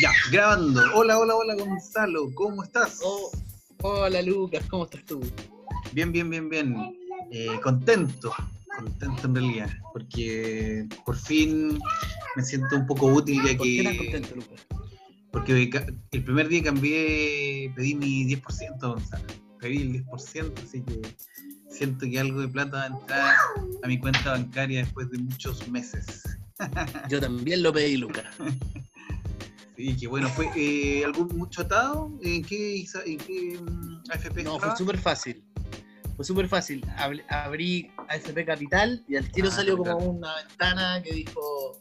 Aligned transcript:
Ya, 0.00 0.12
grabando. 0.32 0.80
Hola, 0.94 1.18
hola, 1.18 1.34
hola, 1.36 1.54
Gonzalo. 1.56 2.32
¿Cómo 2.34 2.62
estás? 2.62 3.00
Oh, 3.04 3.30
hola, 3.82 4.22
Lucas. 4.22 4.64
¿Cómo 4.70 4.84
estás 4.84 5.04
tú? 5.04 5.20
Bien, 5.92 6.10
bien, 6.10 6.30
bien, 6.30 6.48
bien. 6.48 6.74
Eh, 7.30 7.60
contento, 7.62 8.32
contento 8.78 9.26
en 9.26 9.34
realidad, 9.34 9.70
porque 9.92 10.86
por 11.04 11.16
fin 11.16 11.78
me 12.34 12.42
siento 12.42 12.76
un 12.76 12.86
poco 12.86 13.08
útil 13.08 13.42
ya 13.44 13.58
¿Por 13.58 13.66
qué 13.66 13.76
que... 13.76 13.82
tan 13.82 13.96
contento, 13.98 14.36
Lucas? 14.36 14.66
Porque 15.32 15.70
el 16.12 16.24
primer 16.24 16.48
día 16.48 16.62
cambié, 16.62 17.70
pedí 17.76 17.94
mi 17.94 18.24
10%, 18.24 18.80
Gonzalo. 18.80 19.24
Pedí 19.60 19.82
el 19.82 20.06
10%, 20.06 20.64
así 20.64 20.80
que 20.80 21.14
siento 21.68 22.06
que 22.06 22.18
algo 22.18 22.40
de 22.40 22.48
plata 22.48 22.78
va 22.78 22.82
a 22.84 22.86
entrar 22.86 23.34
a 23.82 23.86
mi 23.86 23.98
cuenta 23.98 24.30
bancaria 24.30 24.80
después 24.80 25.10
de 25.10 25.18
muchos 25.18 25.68
meses. 25.68 26.38
Yo 27.10 27.20
también 27.20 27.62
lo 27.62 27.70
pedí, 27.70 27.98
Lucas. 27.98 28.24
Sí, 29.80 29.96
que 29.96 30.08
bueno, 30.08 30.28
fue 30.28 30.50
eh, 30.56 31.02
algún 31.06 31.28
mucho 31.38 31.62
atado. 31.62 32.12
¿En 32.22 32.44
qué, 32.44 32.84
en 33.06 33.16
qué 33.18 33.58
mm, 33.58 34.02
AFP 34.10 34.42
No, 34.42 34.56
estaba? 34.56 34.58
fue 34.72 34.76
súper 34.76 34.98
fácil. 34.98 35.42
Fue 36.16 36.24
súper 36.26 36.48
fácil. 36.48 36.84
Abri- 36.98 37.24
Abrí 37.30 37.90
AFP 38.08 38.44
Capital 38.44 39.02
y 39.08 39.16
al 39.16 39.30
tiro 39.32 39.48
Ah, 39.48 39.52
salió 39.52 39.76
Capital. 39.78 39.94
como 39.96 40.10
una 40.18 40.34
ventana 40.36 41.02
que 41.02 41.14
dijo. 41.14 41.80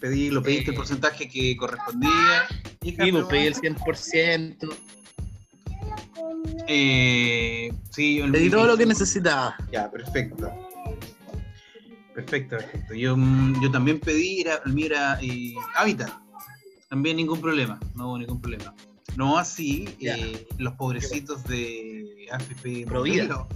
Pedí, 0.00 0.30
lo 0.30 0.40
pediste 0.40 0.70
el 0.70 0.74
Eh, 0.74 0.76
porcentaje 0.76 1.28
que 1.28 1.56
correspondía. 1.56 2.46
Hija, 2.82 3.04
Sí, 3.04 3.10
pues 3.10 3.24
pedí 3.24 3.46
el 3.46 3.54
100%. 3.56 4.76
Eh, 6.68 7.72
sí, 7.90 8.22
Pedí 8.30 8.50
todo 8.50 8.66
lo 8.68 8.76
que 8.76 8.86
necesitaba. 8.86 9.56
Ya, 9.72 9.90
perfecto. 9.90 10.52
Perfecto, 12.14 12.56
perfecto. 12.56 12.94
Yo, 12.94 13.16
mm, 13.16 13.62
yo 13.62 13.70
también 13.70 13.98
pedí, 14.00 14.44
el 14.64 14.72
mío 14.72 14.86
era 14.86 15.18
eh, 15.20 15.54
Hábitat. 15.76 16.10
También 16.88 17.16
ningún 17.16 17.40
problema, 17.40 17.78
no 17.94 18.08
hubo 18.08 18.18
ningún 18.18 18.40
problema. 18.40 18.74
No 19.16 19.38
así 19.38 19.88
eh, 20.00 20.46
los 20.58 20.74
pobrecitos 20.74 21.42
de 21.44 22.26
AFP 22.32 22.86
Provida. 22.86 23.24
Modelo. 23.24 23.48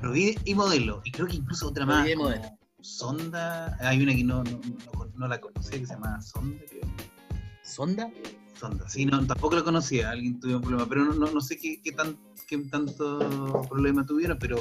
Provida 0.00 0.40
y 0.44 0.54
Modelo. 0.54 1.00
Y 1.04 1.10
creo 1.12 1.26
que 1.26 1.36
incluso 1.36 1.68
otra 1.68 1.84
más. 1.86 2.06
Sonda. 2.80 3.76
Hay 3.80 4.02
una 4.02 4.14
que 4.14 4.24
no, 4.24 4.44
no, 4.44 4.60
no- 4.60 5.06
no 5.14 5.28
la 5.28 5.40
conocía 5.40 5.78
que 5.80 5.86
se 5.86 5.94
llama 5.94 6.20
Sonda, 6.22 6.62
creo. 6.68 6.82
¿Sonda? 7.62 8.10
Sonda, 8.58 8.88
sí, 8.88 9.06
no, 9.06 9.24
tampoco 9.24 9.54
lo 9.54 9.64
conocía, 9.64 10.10
alguien 10.10 10.40
tuvo 10.40 10.56
un 10.56 10.62
problema, 10.62 10.88
pero 10.88 11.04
no, 11.04 11.14
no, 11.14 11.30
no 11.30 11.40
sé 11.40 11.56
qué, 11.56 11.80
qué, 11.80 11.92
tan, 11.92 12.18
qué 12.48 12.58
tanto 12.58 13.62
problema 13.68 14.04
tuvieron, 14.04 14.36
pero 14.38 14.60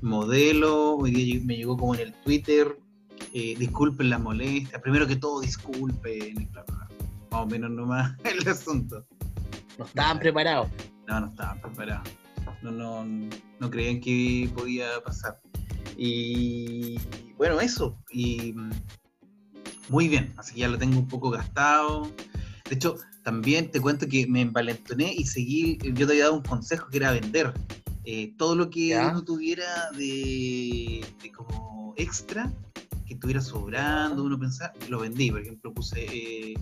modelo, 0.00 0.94
hoy 0.94 1.10
día 1.10 1.40
me 1.44 1.56
llegó 1.56 1.76
como 1.76 1.94
en 1.94 2.00
el 2.02 2.12
Twitter, 2.22 2.78
eh, 3.32 3.56
disculpen 3.58 4.10
la 4.10 4.18
molestia, 4.18 4.80
primero 4.80 5.08
que 5.08 5.16
todo 5.16 5.40
disculpen, 5.40 6.46
claro, 6.52 6.72
más 7.30 7.42
o 7.42 7.46
menos 7.46 7.70
nomás 7.72 8.16
el 8.24 8.46
asunto. 8.46 9.04
No 9.76 9.86
estaban 9.86 10.20
preparados. 10.20 10.68
No, 11.08 11.20
no 11.20 11.26
estaban 11.26 11.60
preparados, 11.60 12.08
no, 12.62 12.70
no, 12.70 13.04
no 13.58 13.70
creían 13.70 14.00
que 14.00 14.48
podía 14.54 14.86
pasar. 15.04 15.40
Y 15.96 16.96
bueno, 17.36 17.60
eso, 17.60 17.98
y 18.10 18.52
mm, 18.52 18.70
muy 19.88 20.06
bien, 20.06 20.32
así 20.36 20.54
que 20.54 20.60
ya 20.60 20.68
lo 20.68 20.78
tengo 20.78 20.98
un 20.98 21.08
poco 21.08 21.30
gastado. 21.30 22.10
De 22.68 22.76
hecho, 22.76 22.96
también 23.22 23.70
te 23.70 23.80
cuento 23.80 24.06
que 24.08 24.26
me 24.26 24.40
envalentoné 24.42 25.12
y 25.16 25.24
seguí, 25.24 25.78
yo 25.82 26.06
te 26.06 26.12
había 26.12 26.24
dado 26.24 26.36
un 26.36 26.42
consejo 26.42 26.88
que 26.88 26.96
era 26.98 27.12
vender. 27.12 27.52
Eh, 28.04 28.34
todo 28.36 28.56
lo 28.56 28.68
que 28.68 28.88
Ya. 28.88 29.08
uno 29.10 29.22
tuviera 29.22 29.90
de, 29.92 31.04
de 31.22 31.32
como 31.32 31.94
extra, 31.96 32.52
que 33.06 33.14
estuviera 33.14 33.40
sobrando, 33.40 34.24
uno 34.24 34.38
pensaba, 34.38 34.72
lo 34.88 35.00
vendí. 35.00 35.30
Por 35.30 35.40
ejemplo, 35.42 35.72
puse, 35.72 36.04
eh, 36.04 36.54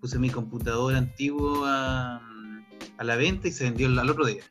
puse 0.00 0.18
mi 0.18 0.30
computador 0.30 0.94
antiguo 0.94 1.64
a, 1.66 2.16
a 2.96 3.04
la 3.04 3.16
venta 3.16 3.48
y 3.48 3.52
se 3.52 3.64
vendió 3.64 3.88
al 3.88 4.08
otro 4.10 4.24
día. 4.26 4.42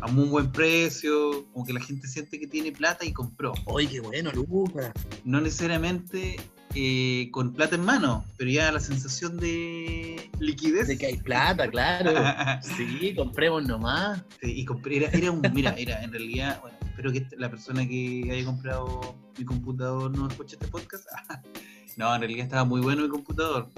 A 0.00 0.06
muy 0.06 0.28
buen 0.28 0.52
precio, 0.52 1.44
como 1.52 1.66
que 1.66 1.72
la 1.72 1.80
gente 1.80 2.06
siente 2.06 2.38
que 2.38 2.46
tiene 2.46 2.70
plata 2.70 3.04
y 3.04 3.12
compró 3.12 3.52
Oye, 3.66 3.88
qué 3.88 4.00
bueno, 4.00 4.30
Lucas. 4.32 4.92
no 5.24 5.40
necesariamente 5.40 6.36
eh, 6.74 7.28
con 7.32 7.52
plata 7.52 7.76
en 7.76 7.84
mano, 7.84 8.24
pero 8.36 8.50
ya 8.50 8.70
la 8.70 8.80
sensación 8.80 9.36
de 9.38 10.30
liquidez. 10.38 10.88
De 10.88 10.98
que 10.98 11.06
hay 11.06 11.16
plata, 11.16 11.68
claro. 11.68 12.12
Sí, 12.76 13.14
compremos 13.14 13.66
nomás. 13.66 14.22
Sí, 14.40 14.60
y 14.60 14.64
compré, 14.64 14.98
era, 14.98 15.10
era 15.10 15.30
un, 15.30 15.42
mira, 15.52 15.74
era 15.78 16.02
en 16.02 16.12
realidad, 16.12 16.60
bueno, 16.60 16.76
espero 16.82 17.12
que 17.12 17.26
la 17.36 17.50
persona 17.50 17.86
que 17.86 18.28
haya 18.30 18.44
comprado 18.44 19.16
mi 19.38 19.44
computador 19.44 20.16
no 20.16 20.28
escuche 20.28 20.56
este 20.56 20.68
podcast. 20.68 21.06
no, 21.96 22.14
en 22.14 22.20
realidad 22.20 22.44
estaba 22.44 22.64
muy 22.64 22.80
bueno 22.80 23.02
mi 23.02 23.08
computador, 23.08 23.68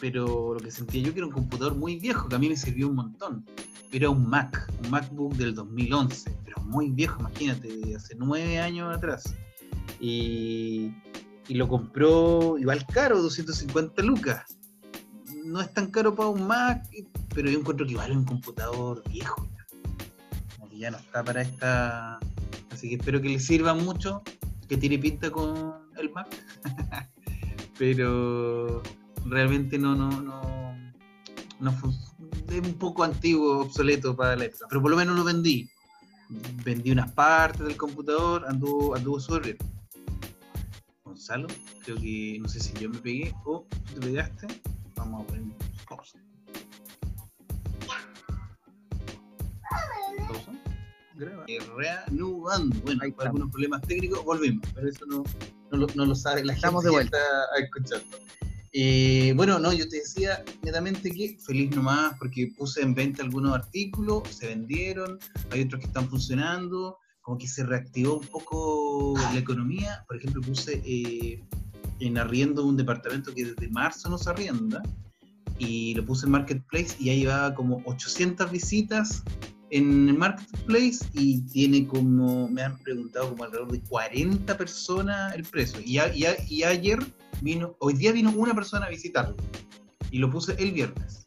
pero 0.00 0.54
lo 0.54 0.60
que 0.60 0.70
sentía 0.70 1.02
yo 1.02 1.12
que 1.12 1.18
era 1.18 1.26
un 1.26 1.32
computador 1.32 1.74
muy 1.74 1.96
viejo, 1.96 2.28
que 2.28 2.36
a 2.36 2.38
mí 2.38 2.48
me 2.48 2.56
sirvió 2.56 2.88
un 2.88 2.94
montón. 2.94 3.44
Era 3.90 4.10
un 4.10 4.28
Mac, 4.28 4.70
un 4.84 4.90
MacBook 4.90 5.34
del 5.34 5.54
2011, 5.54 6.36
pero 6.44 6.60
muy 6.62 6.90
viejo, 6.90 7.20
imagínate, 7.20 7.68
de 7.68 7.96
hace 7.96 8.14
nueve 8.16 8.60
años 8.60 8.94
atrás. 8.94 9.34
Y, 9.98 10.92
y 11.48 11.54
lo 11.54 11.66
compró 11.66 12.58
igual 12.58 12.84
caro, 12.86 13.20
250 13.22 14.02
lucas. 14.02 14.58
No 15.44 15.62
es 15.62 15.72
tan 15.72 15.90
caro 15.90 16.14
para 16.14 16.28
un 16.28 16.46
Mac, 16.46 16.86
pero 17.34 17.50
yo 17.50 17.58
encuentro 17.58 17.86
que 17.86 17.94
es 17.94 18.10
un 18.10 18.24
computador 18.24 19.02
viejo. 19.10 19.48
Como 20.58 20.72
ya 20.74 20.90
no 20.90 20.98
está 20.98 21.24
para 21.24 21.40
esta. 21.40 22.18
Así 22.70 22.90
que 22.90 22.96
espero 22.96 23.20
que 23.22 23.30
le 23.30 23.40
sirva 23.40 23.72
mucho, 23.72 24.22
que 24.68 24.76
tire 24.76 24.98
pinta 24.98 25.30
con 25.30 25.74
el 25.96 26.10
Mac. 26.10 26.28
pero 27.78 28.82
realmente 29.24 29.78
no, 29.78 29.94
no, 29.94 30.10
no, 30.20 30.76
no 31.60 31.70
es 32.50 32.60
un 32.60 32.74
poco 32.74 33.04
antiguo, 33.04 33.60
obsoleto 33.60 34.14
para 34.14 34.36
la 34.36 34.44
época. 34.44 34.66
Pero 34.68 34.82
por 34.82 34.90
lo 34.90 34.98
menos 34.98 35.16
lo 35.16 35.24
vendí. 35.24 35.70
Vendí 36.62 36.90
unas 36.90 37.10
partes 37.12 37.66
del 37.66 37.78
computador, 37.78 38.44
anduvo, 38.46 38.94
anduvo 38.94 39.18
bien. 39.40 39.56
Gonzalo, 41.28 41.48
creo 41.84 41.96
que 41.98 42.38
no 42.40 42.48
sé 42.48 42.58
si 42.58 42.72
yo 42.80 42.88
me 42.88 42.98
pegué 43.00 43.34
o 43.44 43.66
tú 43.92 44.00
te 44.00 44.06
pegaste. 44.06 44.46
Vamos 44.96 45.22
a 45.22 45.26
poner 45.26 45.42
pausa. 45.86 46.18
Pausa. 50.26 50.52
Graba. 51.16 51.44
Eh, 51.46 51.58
Reanudando. 51.76 52.80
Bueno, 52.80 53.04
estamos. 53.04 53.26
algunos 53.26 53.50
problemas 53.50 53.82
técnicos 53.82 54.24
volvimos, 54.24 54.66
pero 54.74 54.88
eso 54.88 55.04
no, 55.04 55.22
no, 55.70 55.78
lo, 55.78 55.86
no 55.94 56.06
lo 56.06 56.14
sabe 56.14 56.46
la 56.46 56.54
Estamos 56.54 56.82
gente 56.82 56.96
de 56.96 57.02
que 57.02 57.04
está 57.04 57.44
escuchando. 57.58 58.16
Eh, 58.72 59.34
bueno, 59.36 59.58
no, 59.58 59.74
yo 59.74 59.86
te 59.86 59.96
decía 59.96 60.42
netamente 60.62 61.10
que 61.10 61.36
feliz 61.44 61.76
nomás 61.76 62.14
porque 62.18 62.52
puse 62.56 62.80
en 62.80 62.94
venta 62.94 63.22
algunos 63.22 63.54
artículos, 63.54 64.26
se 64.30 64.46
vendieron, 64.46 65.18
hay 65.50 65.62
otros 65.62 65.80
que 65.80 65.88
están 65.88 66.08
funcionando, 66.08 66.98
como 67.28 67.36
que 67.36 67.46
se 67.46 67.62
reactivó 67.62 68.20
un 68.20 68.26
poco 68.26 69.12
la 69.34 69.38
economía. 69.38 70.02
Por 70.06 70.16
ejemplo, 70.16 70.40
puse 70.40 70.80
eh, 70.86 71.44
en 72.00 72.16
arriendo 72.16 72.64
un 72.64 72.78
departamento 72.78 73.34
que 73.34 73.44
desde 73.44 73.68
marzo 73.68 74.08
no 74.08 74.16
se 74.16 74.30
arrienda 74.30 74.82
y 75.58 75.92
lo 75.94 76.06
puse 76.06 76.24
en 76.24 76.32
Marketplace 76.32 76.96
y 76.98 77.04
ya 77.04 77.12
llevaba 77.12 77.54
como 77.54 77.82
800 77.84 78.50
visitas 78.50 79.22
en 79.68 80.08
el 80.08 80.16
Marketplace 80.16 81.00
y 81.12 81.42
tiene 81.42 81.86
como, 81.86 82.48
me 82.48 82.62
han 82.62 82.78
preguntado 82.78 83.28
como 83.28 83.44
alrededor 83.44 83.72
de 83.72 83.80
40 83.82 84.56
personas 84.56 85.34
el 85.34 85.42
precio. 85.42 85.80
Y, 85.84 85.98
y 86.48 86.62
ayer 86.62 86.98
vino, 87.42 87.76
hoy 87.80 87.92
día 87.92 88.12
vino 88.12 88.32
una 88.34 88.54
persona 88.54 88.86
a 88.86 88.88
visitarlo 88.88 89.36
y 90.10 90.16
lo 90.16 90.30
puse 90.30 90.54
el 90.58 90.72
viernes. 90.72 91.26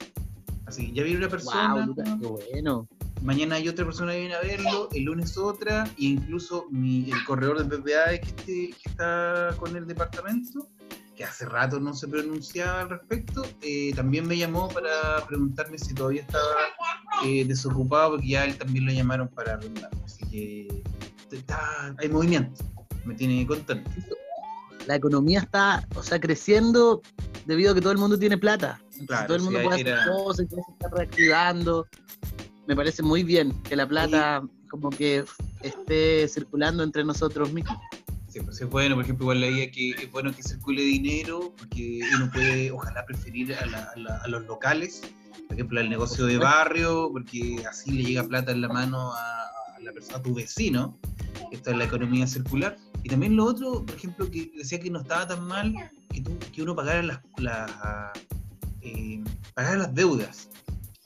Así 0.65 0.87
que 0.87 0.93
ya 0.93 1.03
vino 1.03 1.19
una 1.19 1.29
persona. 1.29 1.85
Wow, 1.85 1.95
qué 1.95 2.27
bueno. 2.27 2.87
Mañana 3.21 3.55
hay 3.55 3.67
otra 3.69 3.85
persona 3.85 4.13
que 4.13 4.19
viene 4.21 4.33
a 4.35 4.41
verlo, 4.41 4.89
el 4.93 5.03
lunes 5.03 5.37
otra, 5.37 5.83
e 5.99 6.05
incluso 6.05 6.65
mi, 6.71 7.11
el 7.11 7.23
corredor 7.25 7.63
de 7.63 7.77
PPA 7.77 8.09
que, 8.19 8.27
este- 8.29 8.75
que 8.81 8.89
está 8.89 9.53
con 9.57 9.75
el 9.75 9.85
departamento, 9.85 10.67
que 11.15 11.23
hace 11.23 11.45
rato 11.45 11.79
no 11.79 11.93
se 11.93 12.07
pronunciaba 12.07 12.81
al 12.81 12.89
respecto, 12.89 13.43
eh, 13.61 13.91
también 13.95 14.27
me 14.27 14.37
llamó 14.37 14.69
para 14.69 15.23
preguntarme 15.27 15.77
si 15.77 15.93
todavía 15.93 16.21
estaba 16.21 16.43
eh, 17.25 17.45
desocupado, 17.45 18.11
porque 18.11 18.27
ya 18.29 18.45
él 18.45 18.57
también 18.57 18.85
lo 18.87 18.91
llamaron 18.91 19.27
para 19.27 19.53
arrendar. 19.53 19.91
Así 20.03 20.25
que 20.31 20.83
está- 21.31 21.93
hay 21.99 22.09
movimiento, 22.09 22.63
me 23.05 23.13
tiene 23.13 23.45
contento. 23.45 23.91
La 24.87 24.95
economía 24.95 25.41
está, 25.41 25.87
o 25.95 26.01
sea, 26.01 26.19
creciendo 26.19 27.03
debido 27.45 27.71
a 27.73 27.75
que 27.75 27.81
todo 27.81 27.91
el 27.91 27.99
mundo 27.99 28.17
tiene 28.17 28.37
plata. 28.39 28.79
Entonces, 28.85 29.05
Claro, 29.07 29.27
todo 29.27 29.37
el 29.37 29.43
mundo 29.43 29.59
sí, 29.59 29.65
puede 29.65 29.81
era- 29.81 30.01
hacer 30.01 30.11
cosas, 30.13 30.47
se 30.49 30.55
está 30.71 30.89
reactivando. 30.95 31.87
Me 32.67 32.75
parece 32.75 33.03
muy 33.03 33.23
bien 33.23 33.51
que 33.63 33.75
la 33.75 33.87
plata 33.87 34.43
como 34.69 34.89
que 34.89 35.23
esté 35.61 36.27
circulando 36.27 36.83
entre 36.83 37.03
nosotros 37.03 37.51
mismos. 37.51 37.77
Sí, 38.29 38.39
pues 38.39 38.61
es 38.61 38.69
bueno, 38.69 38.95
por 38.95 39.03
ejemplo, 39.03 39.25
igual 39.25 39.41
leía 39.41 39.69
que 39.71 39.89
es 39.91 40.09
bueno 40.11 40.33
que 40.33 40.41
circule 40.41 40.81
dinero, 40.81 41.53
porque 41.57 41.99
uno 42.15 42.31
puede, 42.31 42.71
ojalá, 42.71 43.05
preferir 43.05 43.53
a, 43.55 43.65
la- 43.65 43.91
a 43.93 43.99
la- 43.99 44.17
a 44.23 44.27
los 44.29 44.45
locales, 44.45 45.01
por 45.47 45.55
ejemplo, 45.57 45.81
al 45.81 45.89
negocio 45.89 46.25
de 46.25 46.37
barrio, 46.37 47.09
porque 47.11 47.61
así 47.69 47.91
le 47.91 48.03
llega 48.03 48.23
plata 48.23 48.53
en 48.53 48.61
la 48.61 48.69
mano 48.69 49.11
a, 49.13 49.41
a 49.75 49.79
la 49.83 49.91
persona, 49.91 50.17
a 50.19 50.21
tu 50.21 50.33
vecino. 50.33 50.97
Esto 51.51 51.71
es 51.71 51.77
la 51.77 51.83
economía 51.83 52.25
circular. 52.25 52.77
Y 53.03 53.09
también 53.09 53.35
lo 53.35 53.43
otro, 53.43 53.83
por 53.85 53.95
ejemplo, 53.95 54.31
que 54.31 54.49
decía 54.55 54.79
que 54.79 54.89
no 54.89 55.01
estaba 55.01 55.27
tan 55.27 55.45
mal 55.45 55.73
que, 56.09 56.21
tú- 56.21 56.37
que 56.53 56.61
uno 56.63 56.73
pagara 56.73 57.03
las, 57.03 57.19
las, 57.37 57.69
eh, 58.81 59.21
pagar 59.53 59.77
las 59.79 59.93
deudas, 59.93 60.49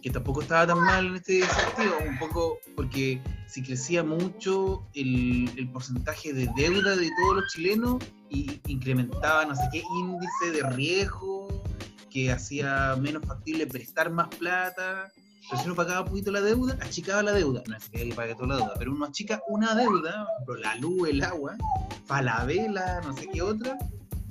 que 0.05 0.11
tampoco 0.11 0.43
estaba 0.43 0.67
tan 0.67 0.81
mal 0.81 1.07
en 1.07 1.15
este 1.15 1.41
sentido, 1.41 1.97
un 2.07 2.19
poco 2.19 2.59
porque 2.75 3.19
si 3.47 3.63
crecía 3.63 4.03
mucho 4.03 4.85
el, 4.93 5.49
el 5.57 5.67
porcentaje 5.71 6.31
de 6.31 6.47
deuda 6.55 6.95
de 6.95 7.09
todos 7.19 7.37
los 7.37 7.51
chilenos 7.51 8.03
y 8.29 8.61
incrementaba 8.67 9.45
no 9.45 9.55
sé 9.55 9.63
qué 9.71 9.81
índice 9.97 10.51
de 10.51 10.61
riesgo 10.75 11.63
que 12.11 12.31
hacía 12.31 12.95
menos 13.01 13.25
factible 13.25 13.65
prestar 13.65 14.11
más 14.11 14.27
plata. 14.27 15.11
Pero 15.49 15.59
si 15.59 15.65
uno 15.65 15.75
pagaba 15.75 16.01
un 16.01 16.09
poquito 16.09 16.31
la 16.31 16.41
deuda, 16.41 16.77
achicaba 16.81 17.23
la 17.23 17.31
deuda. 17.31 17.63
No 17.67 17.75
es 17.75 17.89
que 17.89 18.05
pague 18.15 18.35
toda 18.35 18.49
la 18.49 18.57
deuda, 18.57 18.73
pero 18.77 18.91
uno 18.91 19.05
achica 19.05 19.41
una 19.47 19.73
deuda, 19.73 20.27
por 20.45 20.55
ejemplo, 20.55 20.55
la 20.57 20.75
luz, 20.75 21.09
el 21.09 21.23
agua, 21.23 21.57
Falabella, 22.05 23.01
no 23.01 23.17
sé 23.17 23.27
qué 23.33 23.41
otra, 23.41 23.75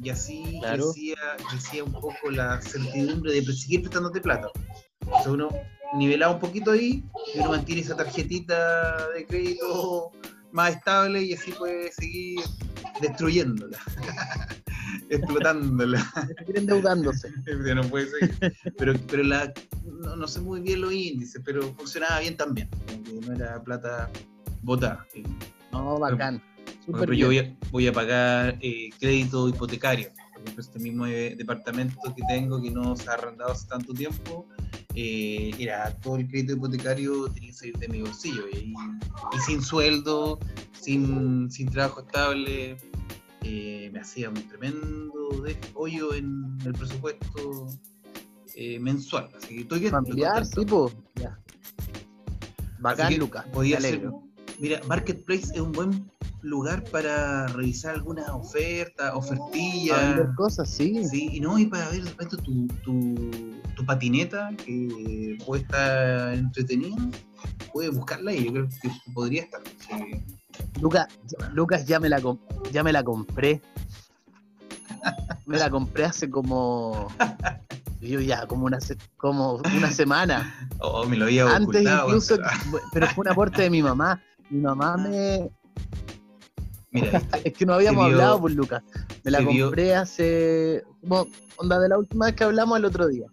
y 0.00 0.10
así 0.10 0.58
Claro. 0.60 0.92
crecía, 0.92 1.16
crecía 1.50 1.82
un 1.82 1.92
poco 1.92 2.30
la 2.30 2.62
certidumbre 2.62 3.32
de 3.32 3.42
seguir 3.52 3.80
prestándote 3.80 4.20
plata. 4.20 4.48
O 5.10 5.22
sea, 5.22 5.32
uno 5.32 5.48
nivelaba 5.96 6.34
un 6.34 6.40
poquito 6.40 6.72
ahí 6.72 7.04
y 7.34 7.38
uno 7.38 7.50
mantiene 7.50 7.82
esa 7.82 7.96
tarjetita 7.96 9.08
de 9.10 9.26
crédito 9.26 10.10
más 10.52 10.76
estable 10.76 11.22
y 11.22 11.34
así 11.34 11.52
puede 11.52 11.90
seguir 11.92 12.40
destruyéndola, 13.00 13.78
explotándola. 15.10 16.12
Endeudándose. 16.54 17.32
No 17.74 17.82
puede 17.82 18.08
seguir. 18.08 18.54
Pero, 18.78 18.94
pero 19.08 19.22
la, 19.24 19.52
no, 19.84 20.16
no 20.16 20.28
sé 20.28 20.40
muy 20.40 20.60
bien 20.60 20.80
los 20.80 20.92
índices, 20.92 21.42
pero 21.44 21.62
funcionaba 21.74 22.20
bien 22.20 22.36
también. 22.36 22.68
No 23.26 23.32
era 23.32 23.62
plata 23.62 24.10
botada. 24.62 25.06
No, 25.72 25.98
bacán. 25.98 26.40
Por 26.86 26.96
ejemplo, 26.96 27.16
yo 27.16 27.26
voy 27.26 27.38
a, 27.38 27.56
voy 27.70 27.86
a 27.88 27.92
pagar 27.92 28.58
eh, 28.60 28.90
crédito 29.00 29.48
hipotecario. 29.48 30.10
Por 30.32 30.42
ejemplo, 30.42 30.62
este 30.62 30.78
mismo 30.78 31.06
eh, 31.06 31.34
departamento 31.36 32.14
que 32.14 32.22
tengo, 32.28 32.60
que 32.60 32.70
no 32.70 32.94
se 32.94 33.08
ha 33.10 33.14
arrendado 33.14 33.52
hace 33.52 33.66
tanto 33.66 33.92
tiempo, 33.94 34.46
eh, 34.94 35.52
era 35.58 35.94
todo 36.00 36.16
el 36.16 36.28
crédito 36.28 36.52
hipotecario 36.54 37.28
tenía 37.28 37.50
que 37.50 37.56
salir 37.56 37.78
de 37.78 37.88
mi 37.88 38.00
bolsillo. 38.02 38.48
Y, 38.52 38.72
y 39.36 39.40
sin 39.46 39.62
sueldo, 39.62 40.38
sin, 40.80 41.50
sin 41.50 41.68
trabajo 41.70 42.00
estable, 42.00 42.76
eh, 43.42 43.90
me 43.92 44.00
hacía 44.00 44.28
un 44.30 44.48
tremendo 44.48 45.12
hoyo 45.74 46.14
en 46.14 46.56
el 46.64 46.72
presupuesto 46.72 47.66
eh, 48.54 48.78
mensual. 48.78 49.28
Así 49.36 49.48
que 49.48 49.60
estoy 49.62 49.80
bien, 49.80 49.92
Familiar, 49.92 50.42
contento. 50.42 50.60
sí, 50.60 50.66
po. 50.66 50.92
Ya. 51.16 51.38
Bacán, 52.78 53.16
Lucas. 53.18 53.46
Podía 53.52 53.80
ser, 53.80 54.10
mira, 54.58 54.80
Marketplace 54.86 55.52
es 55.54 55.60
un 55.60 55.72
buen 55.72 56.10
lugar 56.42 56.84
para 56.84 57.46
revisar 57.48 57.94
algunas 57.94 58.28
ofertas, 58.28 59.12
ofertillas. 59.14 60.28
cosas, 60.36 60.68
sí. 60.70 61.02
Sí, 61.04 61.28
y 61.32 61.40
no, 61.40 61.58
y 61.58 61.66
para 61.66 61.88
ver 61.88 62.04
de 62.04 62.10
repente 62.10 62.36
tu, 62.38 62.66
tu, 62.84 63.30
tu 63.74 63.84
patineta 63.84 64.50
que 64.64 65.36
puede 65.44 65.62
estar 65.62 66.34
entretenida, 66.34 66.96
puedes 67.72 67.94
buscarla 67.94 68.32
y 68.32 68.44
yo 68.46 68.52
creo 68.52 68.68
que 68.82 68.90
podría 69.12 69.42
estar. 69.42 69.60
sí. 69.78 70.22
Lucas, 70.80 71.06
Lucas 71.52 71.84
ya 71.86 71.98
me 72.00 72.08
la 72.08 72.20
ya 72.72 72.82
me 72.82 72.92
la 72.92 73.02
compré. 73.02 73.60
Me 75.46 75.58
la 75.58 75.68
compré 75.70 76.04
hace 76.04 76.30
como 76.30 77.08
yo 78.00 78.20
ya 78.20 78.46
como 78.46 78.66
una 78.66 78.78
como 79.16 79.54
una 79.76 79.90
semana. 79.90 80.68
Oh, 80.78 81.04
me 81.06 81.16
lo 81.16 81.24
había 81.26 81.54
Antes 81.54 81.82
incluso, 81.82 82.38
pero- 82.92 83.06
fue 83.08 83.22
un 83.22 83.28
aporte 83.28 83.62
de 83.62 83.70
mi 83.70 83.82
mamá. 83.82 84.20
Mi 84.50 84.60
mamá 84.60 84.96
me 84.96 85.50
Mira, 86.90 87.20
es 87.44 87.52
que 87.52 87.66
no 87.66 87.74
habíamos 87.74 88.06
vio- 88.06 88.14
hablado 88.14 88.40
por 88.40 88.52
Lucas. 88.52 88.82
Me 89.24 89.30
la 89.30 89.40
vio- 89.40 89.66
compré 89.66 89.94
hace 89.94 90.82
como 91.00 91.26
onda 91.56 91.78
de 91.80 91.88
la 91.88 91.98
última 91.98 92.26
vez 92.26 92.34
que 92.36 92.44
hablamos 92.44 92.78
el 92.78 92.84
otro 92.84 93.08
día. 93.08 93.26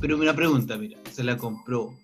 Pero 0.00 0.16
una 0.16 0.34
pregunta, 0.34 0.76
mira, 0.76 0.98
¿se 1.12 1.24
la 1.24 1.36
compró 1.36 1.94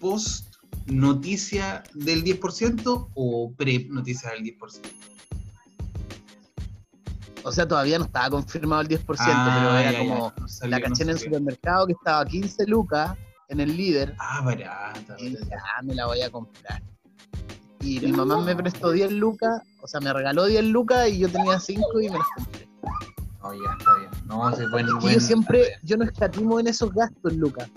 post 0.00 0.54
noticia 0.86 1.82
del 1.94 2.24
10% 2.24 3.08
o 3.14 3.52
pre 3.56 3.86
noticia 3.90 4.30
del 4.30 4.42
10%? 4.44 4.80
O 7.44 7.50
sea, 7.50 7.66
todavía 7.66 7.98
no 7.98 8.04
estaba 8.04 8.30
confirmado 8.30 8.82
el 8.82 8.88
10%, 8.88 9.04
pero 9.04 9.18
Ah, 9.18 9.80
era 9.80 9.92
ya, 9.92 9.92
ya, 9.92 9.98
como 9.98 10.32
no 10.38 10.48
salió, 10.48 10.70
la 10.70 10.78
no 10.78 10.84
caché 10.88 11.02
en 11.02 11.10
el 11.10 11.18
supermercado 11.18 11.86
que 11.86 11.92
estaba 11.92 12.20
a 12.20 12.24
15 12.24 12.66
lucas 12.66 13.16
en 13.48 13.60
el 13.60 13.76
líder. 13.76 14.14
Ah, 14.18 14.42
barata. 14.44 15.16
Y 15.18 15.34
barata. 15.34 15.56
ya 15.56 15.82
me 15.82 15.94
la 15.94 16.06
voy 16.06 16.22
a 16.22 16.30
comprar. 16.30 16.82
Y 17.80 17.98
mi 17.98 18.12
mamá 18.12 18.40
me 18.40 18.54
prestó 18.54 18.92
10 18.92 19.12
lucas, 19.12 19.60
o 19.80 19.88
sea, 19.88 20.00
me 20.00 20.12
regaló 20.12 20.46
10 20.46 20.64
lucas 20.66 21.08
y 21.08 21.18
yo 21.18 21.28
tenía 21.28 21.58
5 21.58 22.00
y 22.00 22.10
me 22.10 22.18
las 22.18 22.28
compré. 22.36 22.68
Oh, 23.40 23.52
ya, 23.52 23.72
está 23.76 23.94
bien. 23.98 24.10
No, 24.32 24.56
sí, 24.56 24.62
buen, 24.70 24.86
Es 24.86 24.92
que 24.94 24.98
buen- 25.00 25.14
yo 25.14 25.20
siempre, 25.20 25.72
yo 25.82 25.96
no 25.96 26.04
escatimo 26.04 26.58
en 26.58 26.66
esos 26.66 26.92
gastos, 26.92 27.34
Lucas. 27.34 27.68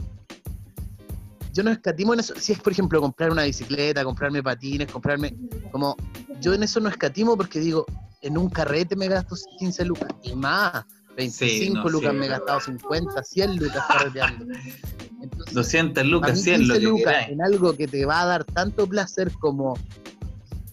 Yo 1.54 1.64
no 1.64 1.72
escatimo 1.72 2.14
en 2.14 2.20
eso. 2.22 2.34
Si 2.38 2.54
es, 2.54 2.60
por 2.60 2.72
ejemplo, 2.74 3.00
comprar 3.02 3.32
una 3.32 3.44
bicicleta, 3.44 4.04
comprarme 4.04 4.42
patines, 4.44 4.92
comprarme. 4.92 5.36
Como. 5.72 5.96
Yo 6.42 6.54
en 6.54 6.64
eso 6.64 6.80
no 6.80 6.90
escatimo 6.90 7.38
porque 7.38 7.60
digo, 7.60 7.86
en 8.22 8.38
un 8.38 8.50
carrete 8.50 8.96
me 8.96 9.08
gasto 9.08 9.36
15 9.60 9.86
lucas 9.86 10.10
y 10.24 10.36
más. 10.36 10.84
25 11.16 11.76
no, 11.76 11.84
sí, 11.86 11.92
lucas 11.94 12.14
me 12.14 12.26
he 12.26 12.30
gastado 12.30 12.60
50, 12.60 13.24
100 13.24 13.56
lucas 13.56 13.86
carreteando. 13.88 14.46
Entonces, 15.22 15.54
200 15.54 16.04
a 16.04 16.06
lucas, 16.06 16.34
mí 16.34 16.40
100, 16.44 16.68
lo 16.68 16.74
15 16.74 16.80
que 16.80 16.86
lucas 16.86 17.06
queráis. 17.14 17.30
en 17.30 17.42
algo 17.42 17.78
que 17.78 17.88
te 17.88 18.06
va 18.06 18.22
a 18.22 18.26
dar 18.26 18.44
tanto 18.44 18.86
placer 18.88 19.32
como. 19.40 19.78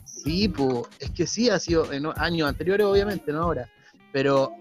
Sí, 0.05 0.49
pues, 0.49 0.85
es 0.99 1.11
que 1.11 1.27
sí, 1.29 1.49
ha 1.49 1.59
sido 1.61 1.93
en 1.93 2.07
años 2.17 2.49
anteriores, 2.49 2.87
obviamente, 2.87 3.33
no 3.33 3.43
ahora. 3.45 3.69
Pero 4.13 4.53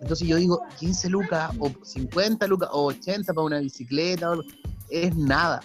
entonces 0.00 0.26
yo 0.28 0.36
digo, 0.36 0.62
15 0.78 1.08
lucas, 1.10 1.50
o 1.58 1.70
50 1.82 2.46
lucas, 2.46 2.68
o 2.72 2.84
80 2.86 3.32
para 3.32 3.44
una 3.46 3.58
bicicleta, 3.60 4.32
o 4.32 4.42
es 4.90 5.14
nada. 5.16 5.62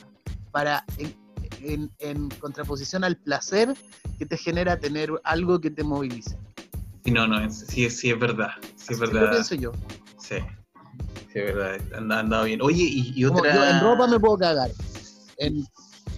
Para, 0.52 0.84
en, 0.98 1.16
en- 1.62 1.92
en 2.00 2.30
contraposición 2.40 3.04
al 3.04 3.16
placer 3.18 3.76
que 4.18 4.26
te 4.26 4.38
genera 4.38 4.78
tener 4.80 5.12
algo 5.24 5.60
que 5.62 5.70
te 5.72 5.84
movilice. 5.84 6.38
Sí, 7.06 7.12
no, 7.12 7.28
no, 7.28 7.40
es- 7.40 7.66
sí, 7.68 7.90
sí 7.90 8.10
es 8.10 8.20
verdad. 8.20 8.50
Sí 8.76 8.94
es 8.94 9.02
Así 9.02 9.12
lo 9.14 9.20
verdad. 9.20 9.32
pienso 9.32 9.56
yo. 9.56 9.72
Sí. 10.20 10.36
Sí, 11.32 11.40
es 11.40 11.46
verdad. 11.56 11.80
Anda, 11.98 12.20
andado 12.20 12.44
bien. 12.46 12.62
Oye, 12.62 12.84
y, 12.84 13.14
y 13.16 13.26
otra. 13.26 13.54
yo 13.56 13.66
en 13.66 13.80
ropa 13.80 14.08
me 14.08 14.20
puedo 14.20 14.38
cagar. 14.38 14.72
En- 15.38 15.66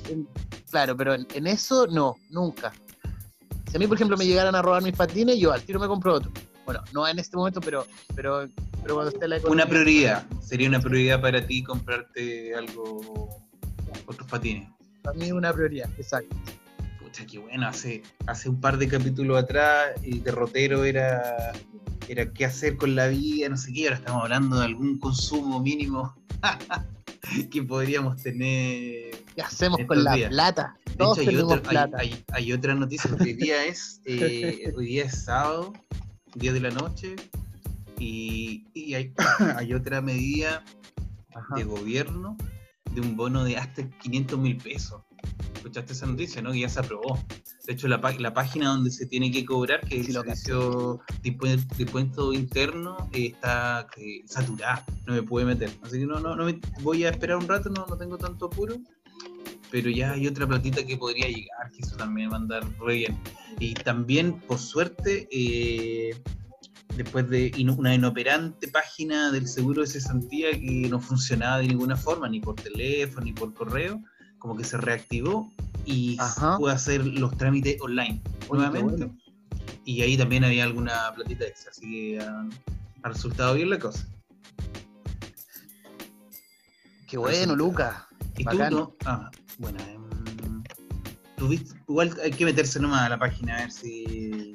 en- 0.09 0.27
claro, 0.71 0.97
pero 0.97 1.13
en, 1.13 1.27
en 1.35 1.45
eso 1.47 1.85
no, 1.87 2.15
nunca. 2.29 2.71
Si 3.69 3.75
a 3.77 3.79
mí, 3.79 3.87
por 3.87 3.95
ejemplo, 3.95 4.17
me 4.17 4.25
llegaran 4.25 4.55
a 4.55 4.61
robar 4.61 4.81
mis 4.83 4.95
patines, 4.95 5.37
yo 5.39 5.51
al 5.51 5.61
tiro 5.63 5.79
me 5.79 5.87
compro 5.87 6.15
otro. 6.15 6.31
Bueno, 6.65 6.81
no 6.93 7.07
en 7.07 7.19
este 7.19 7.35
momento, 7.37 7.59
pero, 7.61 7.85
pero, 8.15 8.47
pero 8.81 8.95
cuando 8.95 9.11
esté 9.11 9.27
la 9.27 9.37
economía. 9.37 9.63
Una 9.65 9.69
prioridad. 9.69 10.25
Sería 10.41 10.67
una 10.69 10.79
prioridad 10.79 11.21
para 11.21 11.45
ti 11.45 11.63
comprarte 11.63 12.55
algo. 12.55 13.29
Otros 14.05 14.27
patines. 14.29 14.69
Para 15.01 15.17
mí 15.17 15.25
es 15.25 15.31
una 15.33 15.51
prioridad, 15.53 15.89
exacto. 15.97 16.35
Pucha, 17.01 17.25
qué 17.25 17.39
bueno. 17.39 17.67
Hace, 17.67 18.03
hace 18.27 18.49
un 18.49 18.59
par 18.61 18.77
de 18.77 18.87
capítulos 18.87 19.41
atrás, 19.41 19.91
el 20.03 20.23
derrotero 20.23 20.83
era. 20.85 21.51
Era 22.09 22.31
qué 22.33 22.43
hacer 22.45 22.75
con 22.75 22.95
la 22.95 23.07
vida, 23.07 23.47
no 23.47 23.55
sé 23.57 23.71
qué. 23.71 23.83
Ahora 23.85 23.95
estamos 23.97 24.23
hablando 24.23 24.59
de 24.59 24.65
algún 24.65 24.99
consumo 24.99 25.61
mínimo 25.61 26.13
que 27.51 27.63
podríamos 27.63 28.21
tener. 28.21 29.11
¿Qué 29.35 29.41
hacemos 29.41 29.79
con 29.87 30.03
la 30.03 30.13
días. 30.15 30.29
plata? 30.29 30.75
De 30.85 30.95
Todos 30.95 31.17
hecho, 31.19 31.29
hay 31.29 31.37
otra, 31.37 31.55
hay, 31.55 31.61
plata. 31.61 31.97
hay- 31.99 32.23
hay 32.33 32.53
otra 32.53 32.75
noticia, 32.75 33.09
hoy 33.19 33.33
día 33.33 33.65
es, 33.65 34.01
eh, 34.05 34.71
hoy 34.75 34.85
día 34.87 35.05
es 35.05 35.23
sábado, 35.23 35.73
10 36.35 36.53
de 36.53 36.59
la 36.59 36.71
noche, 36.71 37.15
y, 37.99 38.65
y 38.73 38.93
hay, 38.95 39.13
hay 39.57 39.73
otra 39.73 40.01
medida 40.01 40.63
Ajá. 41.35 41.55
de 41.55 41.63
gobierno 41.63 42.37
de 42.91 43.01
un 43.01 43.15
bono 43.15 43.43
de 43.43 43.57
hasta 43.57 43.87
500 43.89 44.37
mil 44.39 44.57
pesos. 44.57 45.01
¿Escuchaste 45.55 45.93
esa 45.93 46.05
noticia, 46.05 46.41
no? 46.41 46.51
Que 46.51 46.59
ya 46.59 46.69
se 46.69 46.79
aprobó. 46.81 47.17
De 47.65 47.71
hecho, 47.73 47.87
la, 47.87 47.97
la 48.19 48.33
página 48.33 48.67
donde 48.67 48.91
se 48.91 49.05
tiene 49.05 49.31
que 49.31 49.45
cobrar, 49.45 49.79
que 49.87 50.01
es 50.01 50.07
Sí, 50.07 50.11
el 50.11 50.15
lo 50.15 50.23
servicio 50.23 50.99
de 51.21 51.29
impuesto 51.83 52.33
interno, 52.33 53.09
eh, 53.13 53.27
está 53.27 53.87
eh, 53.95 54.21
saturada, 54.25 54.85
no 55.07 55.13
me 55.13 55.23
puede 55.23 55.45
meter. 55.45 55.71
Así 55.81 55.97
que 55.99 56.05
no, 56.05 56.19
no, 56.19 56.35
no 56.35 56.43
me- 56.45 56.59
voy 56.81 57.05
a 57.05 57.09
esperar 57.09 57.37
un 57.37 57.47
rato, 57.47 57.69
no, 57.69 57.85
no 57.85 57.95
tengo 57.97 58.17
tanto 58.17 58.47
apuro. 58.47 58.75
Pero 59.73 59.89
ya 59.89 60.11
hay 60.11 60.27
otra 60.27 60.45
platita 60.45 60.85
que 60.85 60.95
podría 60.97 61.27
llegar, 61.27 61.71
que 61.71 61.81
eso 61.81 61.95
también 61.95 62.29
va 62.29 62.35
a 62.35 62.41
andar 62.41 62.63
re 62.79 62.93
bien. 62.93 63.17
Y 63.59 63.73
también, 63.73 64.39
por 64.41 64.59
suerte, 64.59 65.27
eh, 65.31 66.15
después 66.95 67.27
de 67.27 67.51
una 67.75 67.95
inoperante 67.95 68.67
página 68.67 69.31
del 69.31 69.47
seguro 69.47 69.81
de 69.81 69.87
cesantía 69.87 70.51
que 70.51 70.87
no 70.91 70.99
funcionaba 70.99 71.57
de 71.57 71.69
ninguna 71.69 71.97
forma, 71.97 72.29
ni 72.29 72.39
por 72.39 72.53
teléfono, 72.53 73.25
ni 73.25 73.33
por 73.33 73.51
correo, 73.55 73.99
como 74.37 74.55
que 74.55 74.63
se 74.63 74.77
reactivó 74.77 75.51
y 75.85 76.17
Ajá. 76.19 76.59
puede 76.59 76.75
hacer 76.75 77.03
los 77.03 77.35
trámites 77.35 77.81
online 77.81 78.21
Oye, 78.49 78.61
nuevamente. 78.61 79.05
bueno. 79.05 79.17
Y 79.85 80.03
ahí 80.03 80.15
también 80.15 80.43
había 80.43 80.65
alguna 80.65 81.11
platita 81.15 81.45
extra, 81.45 81.71
así 81.71 81.89
que 81.89 82.19
ha, 82.19 82.45
ha 83.01 83.09
resultado 83.09 83.55
bien 83.55 83.71
la 83.71 83.79
cosa. 83.79 84.07
Qué 87.07 87.17
bueno, 87.17 87.55
Lucas. 87.55 87.95
¿Y 88.37 88.43
Bacán. 88.43 88.69
tú 88.71 88.75
no? 88.77 88.95
Ah, 89.05 89.29
bueno, 89.59 89.77
em, 91.39 91.53
igual 91.87 92.15
hay 92.23 92.31
que 92.31 92.45
meterse 92.45 92.79
nomás 92.79 93.03
a 93.03 93.09
la 93.09 93.19
página 93.19 93.55
a 93.57 93.61
ver 93.61 93.71
si. 93.71 94.53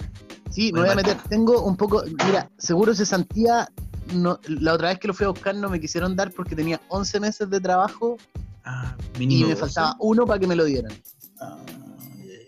Sí, 0.50 0.72
me 0.72 0.80
voy 0.80 0.88
a 0.90 0.94
meter. 0.94 1.16
Tengo 1.28 1.62
un 1.62 1.76
poco. 1.76 2.02
Mira, 2.26 2.50
seguro 2.58 2.94
cesantía 2.94 3.68
no, 4.14 4.40
la 4.48 4.72
otra 4.72 4.88
vez 4.88 4.98
que 4.98 5.06
lo 5.08 5.14
fui 5.14 5.26
a 5.26 5.28
buscar 5.28 5.54
no 5.54 5.68
me 5.68 5.78
quisieron 5.80 6.16
dar 6.16 6.32
porque 6.32 6.56
tenía 6.56 6.80
11 6.88 7.20
meses 7.20 7.50
de 7.50 7.60
trabajo 7.60 8.16
Ah, 8.64 8.96
y 9.18 9.26
me 9.26 9.50
12. 9.50 9.56
faltaba 9.56 9.96
uno 10.00 10.26
para 10.26 10.38
que 10.40 10.46
me 10.46 10.56
lo 10.56 10.64
dieran. 10.64 10.92
Ah. 11.40 11.58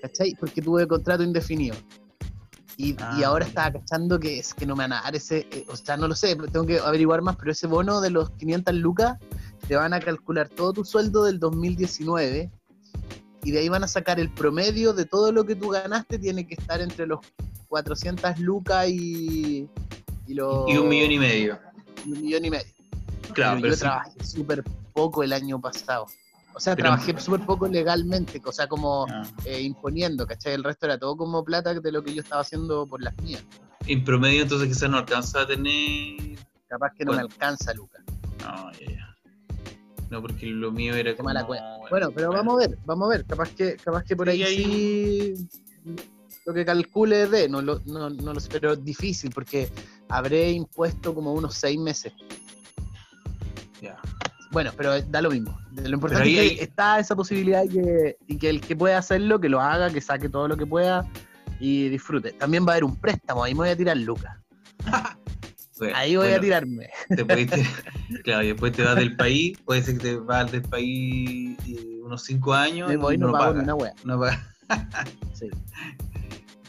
¿Cachai? 0.02 0.34
Porque 0.40 0.62
tuve 0.62 0.86
contrato 0.88 1.22
indefinido. 1.22 1.76
Y, 2.78 2.92
y 2.92 2.96
Ah, 3.00 3.20
ahora 3.26 3.44
ya. 3.44 3.48
estaba 3.50 3.72
cachando 3.72 4.18
que 4.18 4.38
es 4.38 4.54
que 4.54 4.64
no 4.64 4.74
me 4.74 4.84
van 4.84 4.94
a 4.94 5.02
dar 5.02 5.14
ese, 5.14 5.46
eh, 5.50 5.66
o 5.68 5.76
sea, 5.76 5.98
no 5.98 6.08
lo 6.08 6.14
sé, 6.16 6.34
tengo 6.50 6.64
que 6.64 6.78
averiguar 6.78 7.20
más, 7.20 7.36
pero 7.36 7.52
ese 7.52 7.66
bono 7.66 8.00
de 8.00 8.08
los 8.08 8.30
500 8.30 8.74
lucas 8.76 9.18
te 9.70 9.76
van 9.76 9.94
a 9.94 10.00
calcular 10.00 10.48
todo 10.48 10.72
tu 10.72 10.84
sueldo 10.84 11.22
del 11.22 11.38
2019 11.38 12.50
y 13.44 13.50
de 13.52 13.58
ahí 13.60 13.68
van 13.68 13.84
a 13.84 13.86
sacar 13.86 14.18
el 14.18 14.28
promedio 14.28 14.92
de 14.92 15.04
todo 15.04 15.30
lo 15.30 15.44
que 15.46 15.54
tú 15.54 15.68
ganaste, 15.68 16.18
tiene 16.18 16.44
que 16.44 16.54
estar 16.54 16.80
entre 16.80 17.06
los 17.06 17.20
400 17.68 18.40
lucas 18.40 18.88
y, 18.88 19.68
y 20.26 20.34
los... 20.34 20.68
Y 20.68 20.76
un 20.76 20.88
millón 20.88 21.12
y 21.12 21.18
medio. 21.20 21.56
y 22.04 22.10
un 22.10 22.20
millón 22.20 22.44
y 22.46 22.50
medio. 22.50 22.72
Claro, 23.32 23.60
pero 23.60 23.60
pero 23.60 23.68
yo 23.68 23.74
sí. 23.76 23.80
trabajé 23.82 24.24
súper 24.24 24.64
poco 24.92 25.22
el 25.22 25.32
año 25.32 25.60
pasado. 25.60 26.06
O 26.52 26.58
sea, 26.58 26.74
Pero- 26.74 26.88
trabajé 26.88 27.16
súper 27.20 27.46
poco 27.46 27.68
legalmente, 27.68 28.42
o 28.44 28.50
sea, 28.50 28.66
como 28.66 29.06
Ah. 29.08 29.22
eh, 29.44 29.60
imponiendo, 29.62 30.26
¿cachai? 30.26 30.54
El 30.54 30.64
resto 30.64 30.86
era 30.86 30.98
todo 30.98 31.16
como 31.16 31.44
plata 31.44 31.74
de 31.74 31.92
lo 31.92 32.02
que 32.02 32.12
yo 32.12 32.22
estaba 32.22 32.40
haciendo 32.42 32.88
por 32.88 33.00
las 33.00 33.16
mías. 33.22 33.44
En 33.86 34.02
promedio, 34.02 34.42
entonces 34.42 34.66
quizás 34.66 34.90
no 34.90 34.98
alcanza 34.98 35.42
a 35.42 35.46
tener. 35.46 36.36
Capaz 36.66 36.90
que 36.98 37.04
no 37.04 37.12
me 37.12 37.20
alcanza, 37.20 37.72
Lucas. 37.72 38.02
No, 38.42 38.72
ya, 38.72 38.86
ya. 38.90 39.09
No, 40.10 40.20
porque 40.20 40.46
lo 40.46 40.72
mío 40.72 40.94
era 40.94 41.14
como. 41.16 41.28
mala. 41.28 41.44
Bueno, 41.88 42.10
pero 42.12 42.30
vamos 42.30 42.54
a 42.62 42.66
ver, 42.68 42.78
vamos 42.84 43.06
a 43.06 43.16
ver. 43.16 43.24
Capaz 43.24 43.50
que, 43.50 43.76
capaz 43.76 44.02
que 44.04 44.16
por 44.16 44.26
Sí, 44.30 44.42
ahí 44.42 44.42
ahí- 44.42 45.36
sí 45.36 45.48
lo 46.46 46.54
que 46.54 46.64
calcule 46.64 47.26
de, 47.28 47.48
no 47.48 47.62
lo, 47.62 47.80
no, 47.86 48.10
no 48.10 48.34
lo 48.34 48.40
sé, 48.40 48.48
pero 48.50 48.72
es 48.72 48.84
difícil 48.84 49.30
porque 49.32 49.70
habré 50.08 50.50
impuesto 50.50 51.14
como 51.14 51.32
unos 51.32 51.54
seis 51.54 51.78
meses. 51.78 52.12
Ya. 53.80 53.98
Bueno, 54.50 54.72
pero 54.76 55.00
da 55.02 55.22
lo 55.22 55.30
mismo. 55.30 55.56
Lo 55.76 55.88
importante 55.90 56.24
ahí 56.28 56.38
es 56.38 56.58
que 56.58 56.64
está 56.64 56.98
esa 56.98 57.14
posibilidad 57.14 57.62
y 57.62 57.68
que, 57.68 58.16
y 58.26 58.36
que 58.36 58.50
el 58.50 58.60
que 58.60 58.74
pueda 58.74 58.98
hacerlo, 58.98 59.38
que 59.40 59.48
lo 59.48 59.60
haga, 59.60 59.90
que 59.90 60.00
saque 60.00 60.28
todo 60.28 60.48
lo 60.48 60.56
que 60.56 60.66
pueda 60.66 61.06
y 61.60 61.88
disfrute. 61.88 62.32
También 62.32 62.64
va 62.66 62.70
a 62.70 62.72
haber 62.72 62.84
un 62.84 62.96
préstamo, 62.96 63.44
ahí 63.44 63.52
me 63.54 63.58
voy 63.60 63.68
a 63.68 63.76
tirar 63.76 63.96
lucas. 63.98 64.36
Bueno, 65.80 65.96
Ahí 65.96 66.14
voy 66.14 66.28
a 66.28 66.40
tirarme. 66.40 66.90
Te 67.08 67.24
puedes 67.24 67.50
tirar- 67.50 68.22
claro, 68.22 68.42
y 68.44 68.46
después 68.48 68.72
te 68.72 68.84
vas 68.84 68.94
del 68.96 69.16
país, 69.16 69.58
puede 69.64 69.82
ser 69.82 69.96
que 69.98 70.00
te 70.10 70.16
vas 70.16 70.52
del 70.52 70.62
país 70.62 71.58
eh, 71.66 72.00
unos 72.04 72.22
5 72.24 72.54
años 72.54 72.88
Me 72.88 72.96
voy 72.96 73.14
y 73.14 73.16
y 73.16 73.18
no, 73.20 73.26
no, 73.28 73.32
pago 73.32 73.58
una 73.60 73.74
wea. 73.74 73.94
No 74.04 74.20
pagas. 74.20 74.38
Sí. 75.34 75.48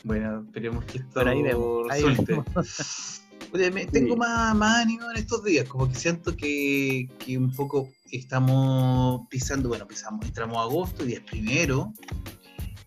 Bueno, 0.03 0.41
esperemos 0.47 0.83
que 0.85 0.97
esto 0.99 1.19
ahí 1.27 1.43
vemos, 1.43 1.91
ahí 1.91 2.01
resulte. 2.03 2.33
vemos. 2.33 3.21
Oye, 3.53 3.69
me- 3.69 3.85
tengo 3.85 4.13
Sí. 4.13 4.19
más, 4.19 4.55
más 4.55 4.77
ánimo 4.81 5.11
en 5.11 5.17
estos 5.17 5.43
días, 5.43 5.67
como 5.67 5.89
que 5.89 5.95
siento 5.95 6.35
que, 6.37 7.09
que 7.19 7.37
un 7.37 7.53
poco 7.53 7.89
estamos 8.11 9.27
pisando, 9.29 9.67
bueno, 9.69 9.85
pisamos, 9.87 10.25
entramos 10.25 10.57
a 10.57 10.61
agosto, 10.61 11.03
día 11.03 11.17
es 11.17 11.23
primero, 11.25 11.91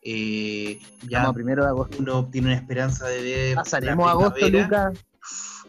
eh, 0.03 0.81
ya 1.09 1.25
a 1.25 1.33
primero 1.35 1.63
de 1.65 1.69
agosto. 1.69 1.99
uno 2.01 2.29
tiene 2.31 2.49
una 2.49 2.57
esperanza 2.57 3.07
de 3.09 3.23
ver 3.23 3.55
¿Pasaremos 3.57 4.09
agosto. 4.11 4.49
Lucas? 4.49 4.99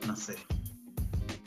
No 0.08 0.16
sé, 0.16 0.36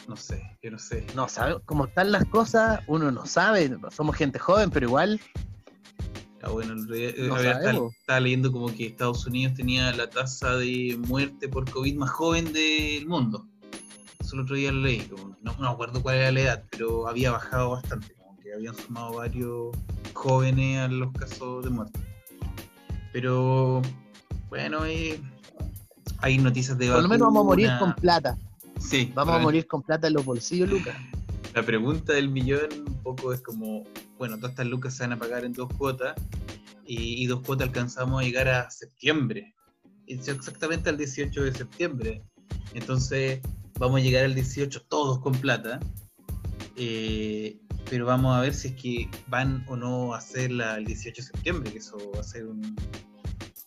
no 0.09 0.17
sé, 0.17 0.43
yo 0.62 0.71
no 0.71 0.79
sé. 0.79 1.07
No, 1.15 1.29
¿sabe? 1.29 1.61
Como 1.65 1.87
están 1.87 2.11
las 2.12 2.25
cosas, 2.27 2.81
uno 2.87 3.11
no 3.11 3.27
sabe. 3.27 3.77
Somos 3.91 4.17
gente 4.17 4.38
joven, 4.38 4.71
pero 4.71 4.87
igual. 4.87 5.21
Ah, 6.43 6.50
bueno, 6.50 6.75
eh, 6.95 7.15
No 7.19 7.37
estaba, 7.37 7.88
estaba 8.00 8.21
leyendo 8.21 8.53
como 8.53 8.69
que 8.73 8.87
Estados 8.87 9.27
Unidos 9.27 9.55
tenía 9.55 9.93
la 9.93 10.09
tasa 10.09 10.57
de 10.57 10.99
muerte 11.09 11.49
por 11.49 11.69
COVID 11.71 11.97
más 11.97 12.11
joven 12.11 12.53
del 12.53 13.07
mundo. 13.07 13.47
Eso 14.21 14.37
el 14.37 14.43
otro 14.43 14.57
día 14.57 14.71
lo 14.73 14.81
leí, 14.83 15.00
como- 15.00 15.37
no, 15.43 15.53
no 15.55 15.59
me 15.61 15.69
acuerdo 15.69 16.03
cuál 16.03 16.17
era 16.17 16.31
la 16.33 16.41
edad, 16.41 16.65
pero 16.71 17.09
había 17.09 17.31
bajado 17.33 17.71
bastante, 17.71 18.15
como 18.15 18.37
que 18.38 18.53
habían 18.53 18.75
sumado 18.77 19.15
varios 19.15 19.77
jóvenes 20.15 20.79
a 20.81 20.88
los 20.88 21.12
casos 21.12 21.65
de 21.65 21.71
muerte. 21.71 21.99
Pero 23.12 23.83
bueno, 24.49 24.85
eh, 24.87 25.21
hay 26.19 26.38
noticias 26.38 26.77
de 26.79 26.88
Por 26.91 27.03
lo 27.03 27.09
menos 27.09 27.27
vamos 27.29 27.41
a 27.41 27.45
morir 27.45 27.71
con 27.79 27.95
plata. 27.97 28.37
Sí, 28.79 29.13
Vamos 29.15 29.35
a 29.35 29.39
morir 29.39 29.67
con 29.67 29.83
plata 29.83 30.07
en 30.07 30.15
los 30.15 30.25
bolsillos, 30.25 30.69
Lucas. 30.69 30.97
La 31.55 31.63
pregunta 31.63 32.13
del 32.13 32.29
millón 32.29 32.69
un 32.87 33.03
poco 33.03 33.33
es 33.33 33.41
como, 33.41 33.85
bueno, 34.19 34.37
todas 34.37 34.51
estas 34.53 34.67
lucas 34.67 34.95
se 34.95 35.03
van 35.03 35.13
a 35.13 35.19
pagar 35.19 35.45
en 35.45 35.53
dos 35.53 35.69
cuotas 35.77 36.15
y, 36.87 37.23
y 37.23 37.27
dos 37.27 37.41
cuotas 37.41 37.69
alcanzamos 37.69 38.21
a 38.21 38.25
llegar 38.25 38.49
a 38.49 38.71
septiembre, 38.71 39.55
exactamente 40.07 40.91
al 40.91 40.97
18 40.97 41.43
de 41.43 41.53
septiembre. 41.53 42.23
Entonces 42.75 43.41
vamos 43.79 44.01
a 44.01 44.05
llegar 44.05 44.25
al 44.25 44.35
18 44.35 44.83
todos 44.83 45.21
con 45.21 45.33
plata, 45.33 45.81
eh, 46.77 47.59
pero 47.91 48.07
vamos 48.07 48.37
a 48.37 48.41
ver 48.41 48.55
si 48.55 48.69
es 48.69 48.75
que 48.75 49.11
van 49.27 49.65
o 49.69 49.77
no 49.77 50.15
a 50.15 50.19
hacerla 50.19 50.77
el 50.77 50.85
18 50.85 51.23
de 51.23 51.29
septiembre, 51.29 51.73
que 51.73 51.79
eso 51.79 51.99
va 52.15 52.21
a 52.21 52.25
ser 52.25 52.47
un, 52.47 52.77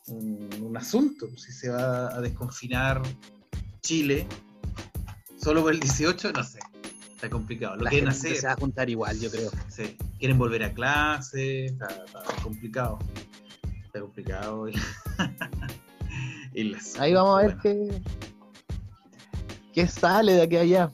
un, 0.08 0.50
un 0.62 0.78
asunto, 0.78 1.28
si 1.38 1.52
se 1.52 1.70
va 1.70 2.16
a 2.16 2.22
desconfinar 2.22 3.02
Chile 3.82 4.28
solo 5.42 5.62
por 5.64 5.74
el 5.74 5.80
18, 5.80 6.32
no 6.34 6.44
sé. 6.44 6.60
Está 7.16 7.30
complicado. 7.30 7.76
Lo 7.78 7.84
La 7.84 7.90
quieren 7.92 8.12
gente 8.12 8.28
hacer. 8.30 8.42
se 8.42 8.48
va 8.48 8.54
a 8.54 8.56
juntar 8.58 8.90
igual, 8.90 9.20
yo 9.20 9.30
creo. 9.30 9.52
Sí. 9.70 9.96
Quieren 10.18 10.38
volver 10.38 10.64
a 10.64 10.74
clase. 10.74 11.66
Está, 11.68 11.88
está 11.88 12.24
complicado. 12.44 13.00
Está 13.86 14.02
complicado. 14.02 14.66
asunto, 16.54 17.00
Ahí 17.00 17.14
vamos 17.14 17.40
a 17.40 17.42
ver 17.48 17.58
bueno. 17.62 17.62
qué, 17.62 18.02
qué 19.74 19.88
sale 19.88 20.34
de 20.34 20.42
aquí 20.42 20.58
a 20.58 20.62
allá. 20.62 20.92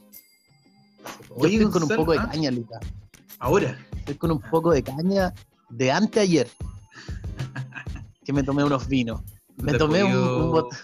Yo 1.30 1.36
Oye, 1.36 1.56
estoy 1.58 1.72
con 1.72 1.84
un 1.84 1.89
poco 1.89 2.12
de 2.12 2.20
¿ah? 2.20 2.30
caña, 2.32 2.51
Lucas. 2.51 2.80
Ahora. 3.39 3.77
Estoy 3.98 4.16
con 4.16 4.32
un 4.32 4.39
poco 4.42 4.72
de 4.72 4.84
caña 4.84 5.34
de 5.70 5.92
anteayer. 5.92 6.48
Que 8.25 8.34
me 8.34 8.44
tomé 8.44 8.62
unos 8.66 8.88
vinos. 8.89 9.22
no 9.58 9.63
Me 9.63 9.77
tomé 9.77 10.04
un, 10.04 10.12
un 10.18 10.51
bot- 10.51 10.77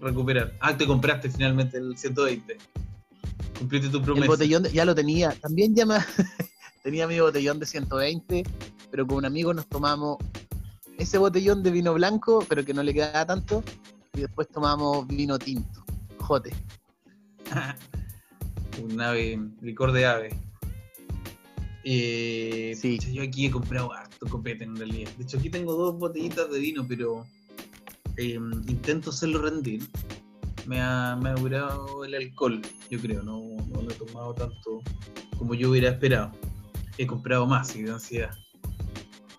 Recuperar. 0.00 0.52
Ah, 0.60 0.76
te 0.76 0.86
compraste 0.86 1.28
finalmente 1.28 1.78
el 1.78 1.98
120. 1.98 2.56
Cumpliste 3.58 3.88
tu 3.88 3.98
el 3.98 4.02
promesa. 4.04 4.26
botellón, 4.26 4.62
de- 4.64 4.72
ya 4.72 4.84
lo 4.84 4.94
tenía. 4.94 5.30
También 5.40 5.74
ya 5.74 5.86
me, 5.86 5.96
tenía 6.82 7.06
mi 7.06 7.18
botellón 7.20 7.58
de 7.58 7.66
120, 7.66 8.44
pero 8.90 9.06
con 9.06 9.18
un 9.18 9.24
amigo 9.24 9.52
nos 9.54 9.66
tomamos 9.66 10.18
ese 10.98 11.18
botellón 11.18 11.62
de 11.62 11.70
vino 11.70 11.92
blanco, 11.94 12.44
pero 12.48 12.64
que 12.64 12.72
no 12.74 12.82
le 12.82 12.94
quedaba 12.94 13.26
tanto, 13.26 13.62
y 14.14 14.20
después 14.20 14.48
tomamos 14.48 15.06
vino 15.06 15.38
tinto, 15.38 15.84
jote. 16.18 16.52
un 18.82 19.00
ave, 19.00 19.38
licor 19.62 19.92
de 19.92 20.06
ave. 20.06 20.40
Eh, 21.84 22.74
Sí. 22.76 22.98
Yo 23.12 23.22
aquí 23.22 23.46
he 23.46 23.50
comprado 23.50 23.92
harto 23.92 24.26
copete 24.26 24.64
en 24.64 24.74
realidad. 24.76 25.10
De 25.16 25.24
hecho, 25.24 25.38
aquí 25.38 25.48
tengo 25.50 25.74
dos 25.74 25.96
botellitas 25.98 26.50
de 26.50 26.58
vino, 26.58 26.84
pero 26.86 27.24
eh, 28.16 28.38
intento 28.66 29.10
hacerlo 29.10 29.40
rendir. 29.40 29.88
Me 30.66 30.80
ha, 30.80 31.16
me 31.20 31.28
ha 31.30 31.34
durado 31.34 32.04
el 32.04 32.14
alcohol, 32.14 32.60
yo 32.90 32.98
creo. 33.00 33.22
No, 33.22 33.40
no 33.68 33.82
lo 33.82 33.90
he 33.90 33.94
tomado 33.94 34.34
tanto 34.34 34.82
como 35.38 35.54
yo 35.54 35.70
hubiera 35.70 35.90
esperado. 35.90 36.32
He 36.98 37.06
comprado 37.06 37.46
más 37.46 37.74
y 37.76 37.82
de 37.82 37.92
ansiedad. 37.92 38.30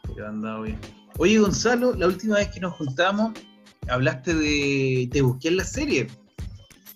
Pero 0.08 0.26
ha 0.26 0.30
andado 0.30 0.62
bien. 0.64 0.80
Oye, 1.18 1.40
Gonzalo, 1.40 1.94
la 1.96 2.08
última 2.08 2.36
vez 2.38 2.50
que 2.50 2.60
nos 2.60 2.74
juntamos, 2.76 3.34
hablaste 3.90 4.34
de. 4.36 5.10
Te 5.12 5.22
busqué 5.22 5.50
en 5.50 5.58
la 5.58 5.64
serie. 5.66 6.08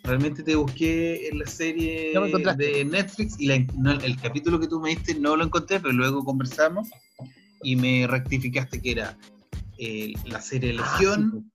Realmente 0.04 0.42
te 0.44 0.56
busqué 0.56 1.28
en 1.28 1.40
la 1.40 1.46
serie 1.46 2.14
de 2.58 2.86
Netflix 2.86 3.40
y 3.40 3.46
la- 3.48 3.60
no, 3.78 3.92
el 3.92 4.20
capítulo 4.20 4.60
que 4.60 4.68
tú 4.68 4.80
me 4.80 4.90
diste 4.90 5.14
no 5.14 5.36
lo 5.36 5.44
encontré, 5.44 5.80
pero 5.80 5.94
luego 5.94 6.24
conversamos 6.24 6.90
y 7.62 7.76
me 7.76 8.08
rectificaste 8.08 8.82
que 8.82 8.92
era 8.94 9.16
eh, 9.78 10.14
la 10.26 10.42
serie 10.42 10.72
Ah, 10.80 10.82
Legión, 10.82 11.52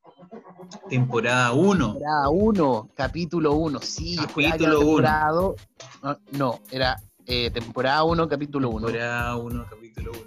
temporada 0.89 1.53
1. 1.53 1.93
Temporada 1.93 2.29
1, 2.31 2.91
capítulo 2.95 3.53
1, 3.55 3.81
sí, 3.81 4.15
era 4.15 4.27
Capítulo 4.27 4.81
uno. 4.81 4.87
temporada 4.89 5.31
2. 5.33 5.55
No, 6.03 6.19
no, 6.33 6.61
era 6.71 6.97
eh, 7.27 7.51
temporada 7.51 8.05
1, 8.05 8.29
capítulo 8.29 8.71
1. 8.71 8.87
Temporada 8.87 9.37
1, 9.37 9.67
capítulo 9.71 10.13
1. 10.13 10.21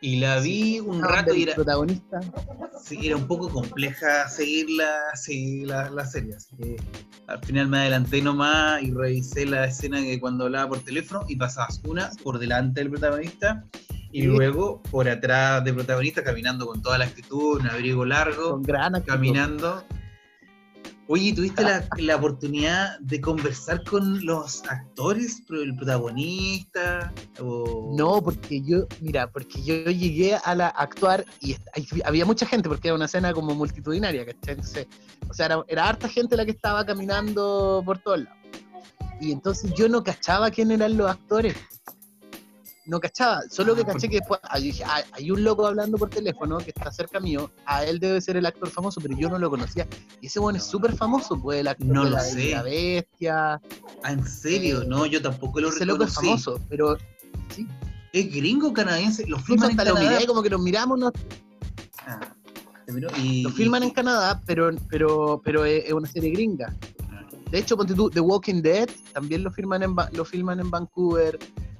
Y 0.00 0.20
la 0.20 0.38
vi 0.38 0.78
un 0.78 1.02
rato 1.02 1.34
y 1.34 1.42
era, 1.42 1.56
protagonista. 1.56 2.20
sí, 2.80 3.00
era 3.08 3.16
un 3.16 3.26
poco 3.26 3.48
compleja 3.48 4.28
seguir 4.28 4.70
la, 4.70 4.94
seguir 5.14 5.66
la, 5.66 5.90
la 5.90 6.06
serie. 6.06 6.36
Así 6.36 6.54
que 6.56 6.76
al 7.26 7.44
final 7.44 7.66
me 7.66 7.78
adelanté 7.78 8.22
nomás 8.22 8.80
y 8.80 8.92
revisé 8.92 9.44
la 9.44 9.64
escena 9.64 10.00
que 10.00 10.20
cuando 10.20 10.44
hablaba 10.44 10.68
por 10.68 10.78
teléfono 10.80 11.24
y 11.28 11.34
pasabas 11.34 11.80
una 11.84 12.10
por 12.22 12.38
delante 12.38 12.80
del 12.80 12.90
protagonista 12.90 13.64
y 14.10 14.22
luego 14.22 14.82
por 14.90 15.08
atrás 15.08 15.64
del 15.64 15.74
protagonista 15.74 16.24
caminando 16.24 16.66
con 16.66 16.80
toda 16.82 16.98
la 16.98 17.04
actitud, 17.04 17.60
un 17.60 17.68
abrigo 17.68 18.04
largo, 18.04 18.50
Con 18.52 18.62
gran 18.62 18.94
actitud. 18.94 19.12
caminando. 19.14 19.84
Oye, 21.10 21.32
¿tuviste 21.32 21.62
la, 21.62 21.86
la 21.98 22.16
oportunidad 22.16 22.98
de 23.00 23.20
conversar 23.20 23.82
con 23.84 24.24
los 24.26 24.62
actores, 24.64 25.42
el 25.50 25.74
protagonista? 25.74 27.12
O... 27.40 27.94
No, 27.96 28.22
porque 28.22 28.60
yo, 28.62 28.86
mira, 29.00 29.30
porque 29.30 29.62
yo 29.62 29.90
llegué 29.90 30.36
a 30.36 30.54
la 30.54 30.66
a 30.66 30.82
actuar 30.82 31.24
y 31.40 31.56
había 32.04 32.26
mucha 32.26 32.44
gente, 32.44 32.68
porque 32.68 32.88
era 32.88 32.94
una 32.94 33.06
escena 33.06 33.32
como 33.32 33.54
multitudinaria, 33.54 34.26
¿cachai? 34.26 34.54
Entonces, 34.54 34.86
o 35.28 35.32
sea, 35.32 35.46
era, 35.46 35.64
era 35.68 35.88
harta 35.88 36.08
gente 36.08 36.36
la 36.36 36.44
que 36.44 36.50
estaba 36.50 36.84
caminando 36.84 37.82
por 37.84 37.98
todos 37.98 38.24
lados. 38.24 38.38
Y 39.20 39.32
entonces 39.32 39.72
yo 39.74 39.88
no 39.88 40.04
cachaba 40.04 40.50
quién 40.50 40.70
eran 40.70 40.96
los 40.96 41.10
actores. 41.10 41.56
No 42.88 42.98
cachaba, 43.00 43.42
solo 43.50 43.74
que 43.74 43.82
Ah, 43.82 43.84
caché 43.92 44.08
que 44.08 44.16
después 44.16 44.40
dije, 44.62 44.82
ah, 44.86 45.02
hay 45.12 45.30
un 45.30 45.44
loco 45.44 45.66
hablando 45.66 45.98
por 45.98 46.08
teléfono 46.08 46.56
que 46.56 46.70
está 46.70 46.90
cerca 46.90 47.20
mío, 47.20 47.50
a 47.66 47.84
él 47.84 47.98
debe 48.00 48.18
ser 48.22 48.38
el 48.38 48.46
actor 48.46 48.70
famoso, 48.70 48.98
pero 49.02 49.14
yo 49.14 49.28
no 49.28 49.38
lo 49.38 49.50
conocía. 49.50 49.86
Y 50.22 50.28
ese 50.28 50.40
bueno 50.40 50.56
es 50.56 50.64
súper 50.64 50.94
famoso, 50.96 51.38
pues 51.38 51.60
el 51.60 51.68
actor 51.68 51.86
No 51.86 52.04
de 52.04 52.10
lo 52.10 52.16
la, 52.16 52.22
sé. 52.22 52.36
de 52.36 52.50
la 52.52 52.62
bestia. 52.62 53.60
Ah, 54.02 54.10
¿en 54.12 54.26
serio? 54.26 54.84
No, 54.84 55.04
yo 55.04 55.20
tampoco 55.20 55.60
lo 55.60 55.68
Ese 55.68 55.84
loco 55.84 56.04
es 56.04 56.14
famoso, 56.14 56.58
pero 56.70 56.96
sí. 57.54 57.66
¿Es 58.14 58.32
gringo 58.34 58.72
canadiense? 58.72 59.26
Lo 59.26 59.36
Incluso 59.36 59.44
filman 59.46 59.70
en 59.72 59.78
hasta 59.80 59.90
lo 59.90 59.94
Canadá. 59.96 60.14
miré, 60.16 60.26
como 60.26 60.42
que 60.42 60.48
lo 60.50 60.58
miramos, 60.58 60.98
no, 60.98 61.12
Ah, 62.06 62.20
¿te 62.86 62.92
miró? 62.94 63.10
Y, 63.22 63.42
lo 63.42 63.50
filman 63.50 63.82
en 63.82 63.90
Canadá, 63.90 64.40
pero, 64.46 64.70
pero, 64.88 65.42
pero 65.44 65.66
es, 65.66 65.92
una 65.92 66.08
serie 66.08 66.30
gringa. 66.30 66.74
Ah, 67.10 67.26
De 67.50 67.58
hecho, 67.58 67.76
ponte 67.76 67.92
tú, 67.92 68.08
The 68.08 68.20
Walking 68.20 68.62
Dead 68.62 68.88
también 69.12 69.42
lo 69.44 69.52
filman 69.52 69.82
en, 69.82 69.94
lo 70.12 70.24
filman 70.24 70.58
en 70.60 70.70
Vancouver. 70.70 71.38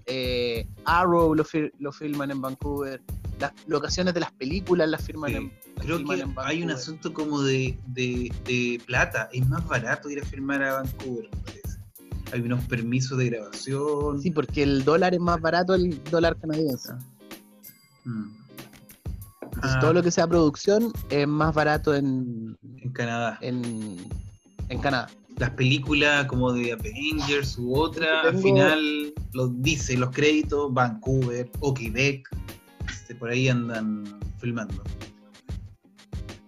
Eh, 0.09 0.67
Arrow 0.85 1.35
lo, 1.35 1.45
lo 1.79 1.93
filman 1.93 2.31
en 2.31 2.41
Vancouver. 2.41 3.01
Las 3.39 3.53
locaciones 3.69 4.15
de 4.15 4.21
las 4.21 4.33
películas 4.33 4.89
las 4.89 5.03
firman 5.05 5.31
Sí. 5.31 5.37
en 5.37 5.53
las 5.77 5.85
Creo 5.87 5.99
filman 5.99 6.17
que 6.17 6.23
en 6.25 6.35
hay 6.39 6.63
un 6.63 6.71
asunto 6.73 7.13
como 7.15 7.43
de, 7.43 7.79
de, 7.87 8.33
de 8.45 8.81
plata. 8.85 9.29
Es 9.33 9.47
más 9.49 9.67
barato 9.69 10.11
ir 10.11 10.21
a 10.21 10.25
filmar 10.25 10.63
a 10.63 10.75
Vancouver, 10.75 11.29
me 11.31 11.43
parece. 11.43 11.79
Hay 12.33 12.41
unos 12.41 12.65
permisos 12.65 13.17
de 13.19 13.31
grabación. 13.31 14.21
Sí, 14.21 14.31
porque 14.33 14.63
el 14.65 14.85
dólar 14.85 15.15
es 15.15 15.21
más 15.21 15.41
barato 15.41 15.75
el 15.75 16.03
dólar 16.11 16.37
canadiense. 16.39 16.93
Mm. 18.05 18.31
Entonces, 19.43 19.73
Ah, 19.77 19.81
todo 19.81 19.93
lo 19.93 20.03
que 20.03 20.11
sea 20.11 20.27
producción 20.27 20.93
es 21.11 21.27
más 21.27 21.55
barato 21.55 21.95
en, 21.95 22.57
En 22.83 22.93
Canadá. 22.93 23.39
en, 23.41 23.97
en 24.69 24.79
Canadá. 24.81 25.09
Las 25.39 25.51
películas 25.51 26.27
como 26.27 26.53
de 26.53 26.73
Avengers 26.73 27.57
u 27.59 27.75
otra, 27.77 28.23
al 28.23 28.39
final 28.39 29.13
los 29.33 29.51
dice 29.63 29.97
los 29.97 30.11
créditos, 30.11 30.73
Vancouver 30.75 31.51
o 31.61 31.73
Quebec. 31.75 32.29
este, 32.89 33.15
por 33.15 33.31
ahí 33.31 33.49
andan 33.49 34.05
filmando. 34.39 34.83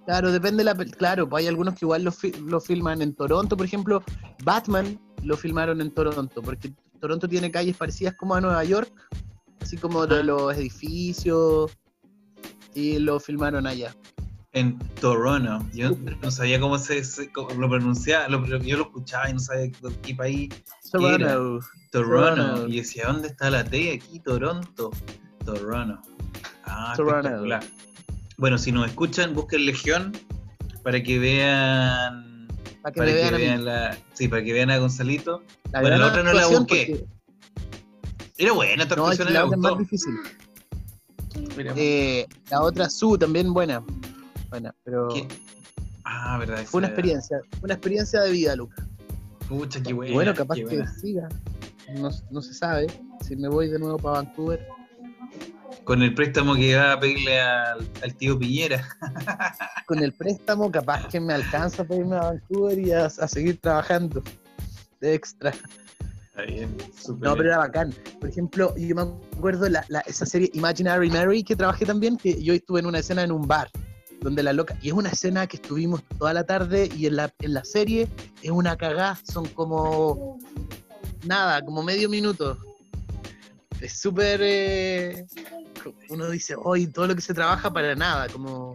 Claro, 0.07 0.33
depende 0.33 0.65
de 0.65 0.65
la 0.65 0.75
Claro, 0.75 1.29
pues 1.29 1.43
hay 1.43 1.49
algunos 1.49 1.75
que 1.75 1.85
igual 1.85 2.03
lo, 2.03 2.11
fi- 2.11 2.33
lo 2.33 2.61
filman 2.61 3.01
en 3.03 3.15
Toronto, 3.15 3.57
por 3.57 3.65
ejemplo, 3.67 4.03
Batman 4.43 4.99
lo 5.23 5.37
filmaron 5.37 5.81
en 5.81 5.91
Toronto, 5.93 6.43
porque 6.43 6.73
Toronto 7.01 7.29
tiene 7.29 7.51
calles 7.51 7.77
parecidas 7.77 8.15
como 8.17 8.35
a 8.35 8.41
Nueva 8.41 8.65
York, 8.65 8.91
así 9.61 9.77
como 9.77 10.07
de 10.07 10.21
Ah. 10.21 10.23
los 10.25 10.55
edificios, 10.57 11.71
y 12.75 12.99
lo 12.99 13.21
filmaron 13.21 13.67
allá. 13.67 13.95
En 14.53 14.79
Toronto. 15.01 15.65
Yo 15.73 15.93
no 16.23 16.31
sabía 16.31 16.59
cómo 16.61 16.77
se, 16.79 17.05
se- 17.05 17.31
cómo 17.33 17.51
lo 17.55 17.69
pronunciaba. 17.69 18.29
lo- 18.29 18.45
yo 18.59 18.77
lo 18.79 18.85
escuchaba 18.85 19.31
y 19.31 19.35
no 19.35 19.39
sabía 19.39 19.63
de 19.63 19.73
qué 20.03 20.15
país. 20.15 20.49
Toronto. 20.91 21.61
Toronto. 21.93 22.35
Toronto. 22.45 22.69
Y 22.69 22.79
decía, 22.79 23.05
¿dónde 23.07 23.29
está 23.29 23.49
la 23.51 23.63
T 23.65 23.93
aquí? 23.95 24.19
Toronto. 24.21 24.91
Toronto. 25.45 26.01
Ah, 26.65 26.95
Toronto. 26.97 27.45
Bueno, 28.39 28.59
si 28.59 28.73
nos 28.73 28.87
escuchan, 28.89 29.35
busquen 29.35 29.67
Legión 29.67 30.13
para 30.83 31.01
que 31.03 31.19
vean. 31.19 32.49
Para 32.83 32.93
que 32.95 33.01
Para 33.01 33.13
me 33.13 33.31
que 33.31 33.37
vean 33.37 33.65
la. 33.65 33.97
Sí, 34.15 34.27
para 34.29 34.43
que 34.43 34.53
vean 34.53 34.71
a 34.71 34.79
Gonzalito. 34.79 35.45
La 35.71 35.81
bueno, 35.83 35.99
la 35.99 36.07
otra 36.09 36.23
no 36.25 36.33
la 36.33 36.47
busqué. 36.49 36.87
porque- 36.91 37.07
Era 38.39 38.53
buena 38.53 38.83
esta 38.83 38.97
No, 38.97 39.13
es 39.13 39.21
actuación, 39.21 39.35
la 39.35 39.45
otra 39.45 39.57
es 39.57 39.61
más 39.61 39.71
gustó. 39.73 39.83
difícil. 39.85 40.15
Eh, 41.77 42.27
la 42.51 42.63
otra, 42.63 42.89
Su, 42.89 43.19
también 43.19 43.53
buena. 43.53 43.83
Buena, 44.51 44.75
pero 44.85 45.09
¿qué? 45.09 45.27
Ah, 46.05 46.39
verdad. 46.39 46.59
fue 46.65 46.79
una 46.79 46.89
esa- 46.89 46.95
experiencia, 46.95 47.41
una 47.63 47.75
experiencia 47.75 48.21
de 48.23 48.31
vida, 48.33 48.57
Luca. 48.57 48.87
Pucha, 49.49 49.83
qué 49.83 49.93
buena. 49.93 50.13
bueno, 50.15 50.35
capaz 50.35 50.55
que 50.57 50.65
buena. 50.65 50.93
siga. 50.95 51.29
No, 51.95 52.11
no 52.31 52.43
se 52.43 52.55
sabe. 52.55 52.87
Si 53.27 53.35
me 53.37 53.49
voy 53.49 53.69
de 53.69 53.79
nuevo 53.79 53.97
para 53.99 54.23
Vancouver. 54.23 54.67
Con 55.85 56.03
el 56.03 56.15
préstamo 56.15 56.55
que 56.55 56.77
va 56.77 56.93
a 56.93 57.01
pedirle 57.01 57.41
al, 57.41 57.89
al 58.03 58.15
tío 58.15 58.39
Piñera. 58.39 58.87
Con 59.87 59.99
el 60.05 60.13
préstamo, 60.13 60.71
capaz 60.71 61.09
que 61.09 61.19
me 61.19 61.33
alcanza 61.33 61.83
para 61.83 61.99
irme 62.01 62.17
a 62.17 62.21
Vancouver 62.21 62.79
y 62.79 62.93
a, 62.93 63.07
a 63.07 63.29
seguir 63.29 63.59
trabajando 63.61 64.23
de 65.01 65.15
extra. 65.15 65.51
Está 65.51 66.43
bien, 66.43 66.77
No, 67.21 67.35
pero 67.35 67.49
era 67.49 67.59
bacán. 67.59 67.93
Por 68.21 68.29
ejemplo, 68.29 68.73
yo 68.77 68.95
me 68.95 69.03
acuerdo 69.37 69.69
la, 69.69 69.85
la- 69.89 70.01
esa 70.01 70.27
serie 70.27 70.49
Imaginary 70.55 71.11
Mary 71.11 71.43
que 71.43 71.57
trabajé 71.57 71.85
también, 71.87 72.17
que 72.17 72.41
yo 72.41 72.53
estuve 72.55 72.79
en 72.81 72.87
una 72.87 73.01
escena 73.01 73.23
en 73.25 73.33
un 73.33 73.49
bar, 73.49 73.69
donde 74.21 74.43
la 74.43 74.53
loca, 74.53 74.77
y 74.83 74.89
es 74.89 74.95
una 74.95 75.11
escena 75.11 75.47
que 75.47 75.57
estuvimos 75.57 76.03
toda 76.19 76.33
la 76.33 76.45
tarde 76.45 76.89
y 76.97 77.07
en 77.07 77.17
la, 77.17 77.33
en 77.41 77.55
la 77.55 77.65
serie 77.65 78.09
es 78.43 78.51
una 78.51 78.77
cagá, 78.77 79.19
son 79.23 79.47
como 79.49 80.39
nada, 81.25 81.65
como 81.65 81.83
medio 81.83 82.09
minuto. 82.09 82.59
Es 83.81 83.99
súper... 83.99 84.41
eh, 84.43 85.27
uno 86.11 86.29
dice, 86.29 86.55
hoy 86.59 86.87
todo 86.87 87.07
lo 87.07 87.15
que 87.15 87.23
se 87.23 87.35
trabaja 87.35 87.73
para 87.73 87.95
nada, 87.95 88.29
como... 88.29 88.75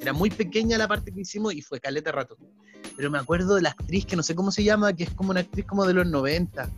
Era 0.00 0.12
muy 0.12 0.30
pequeña 0.30 0.76
la 0.76 0.88
parte 0.88 1.10
que 1.10 1.20
hicimos 1.22 1.54
y 1.54 1.62
fue 1.62 1.80
caleta 1.80 2.12
rato. 2.12 2.36
Pero 2.96 3.10
me 3.10 3.18
acuerdo 3.18 3.54
de 3.54 3.62
la 3.62 3.70
actriz 3.70 4.04
que 4.04 4.14
no 4.14 4.22
sé 4.22 4.34
cómo 4.34 4.50
se 4.50 4.62
llama, 4.62 4.92
que 4.92 5.04
es 5.04 5.10
como 5.10 5.30
una 5.30 5.40
actriz 5.40 5.64
como 5.66 5.86
de 5.86 5.94
los 5.94 6.06
90. 6.06 6.70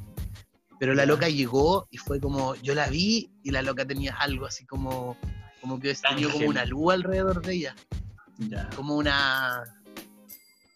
Pero 0.79 0.95
la 0.95 1.05
loca 1.05 1.29
llegó 1.29 1.89
y 1.91 1.99
fue 1.99 2.21
como, 2.21 2.55
yo 2.57 2.75
la 2.75 2.89
vi 2.89 3.31
y 3.43 3.51
la 3.51 3.63
loca 3.63 3.85
tenía 3.85 4.15
algo 4.17 4.47
así 4.47 4.65
como, 4.65 5.17
como 5.61 5.81
que 5.81 5.95
tenía 5.95 6.31
como 6.33 6.47
una 6.47 6.65
luz 6.65 6.95
alrededor 6.95 7.43
de 7.45 7.55
ella, 7.55 7.75
Ya. 8.39 8.69
como 8.77 8.97
una, 8.97 9.65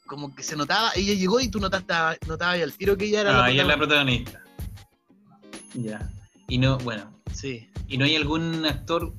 como 0.06 0.34
que 0.34 0.42
se 0.42 0.56
notaba, 0.56 0.90
ella 0.96 1.14
llegó 1.14 1.40
y 1.40 1.48
tú 1.48 1.58
notaste, 1.60 1.94
notabas 2.26 2.60
al 2.60 2.72
tiro 2.74 2.96
que 2.96 3.04
ella 3.06 3.20
era 3.22 3.44
Ah, 3.44 3.50
ella 3.50 3.62
es 3.62 3.68
la 3.68 3.76
protagonista. 3.76 4.42
Ya. 5.74 6.10
Y 6.48 6.58
no, 6.58 6.76
bueno, 6.78 7.10
Sí. 7.32 7.68
¿y 7.88 7.96
no 7.98 8.04
hay 8.04 8.16
algún 8.16 8.64
actor 8.66 9.14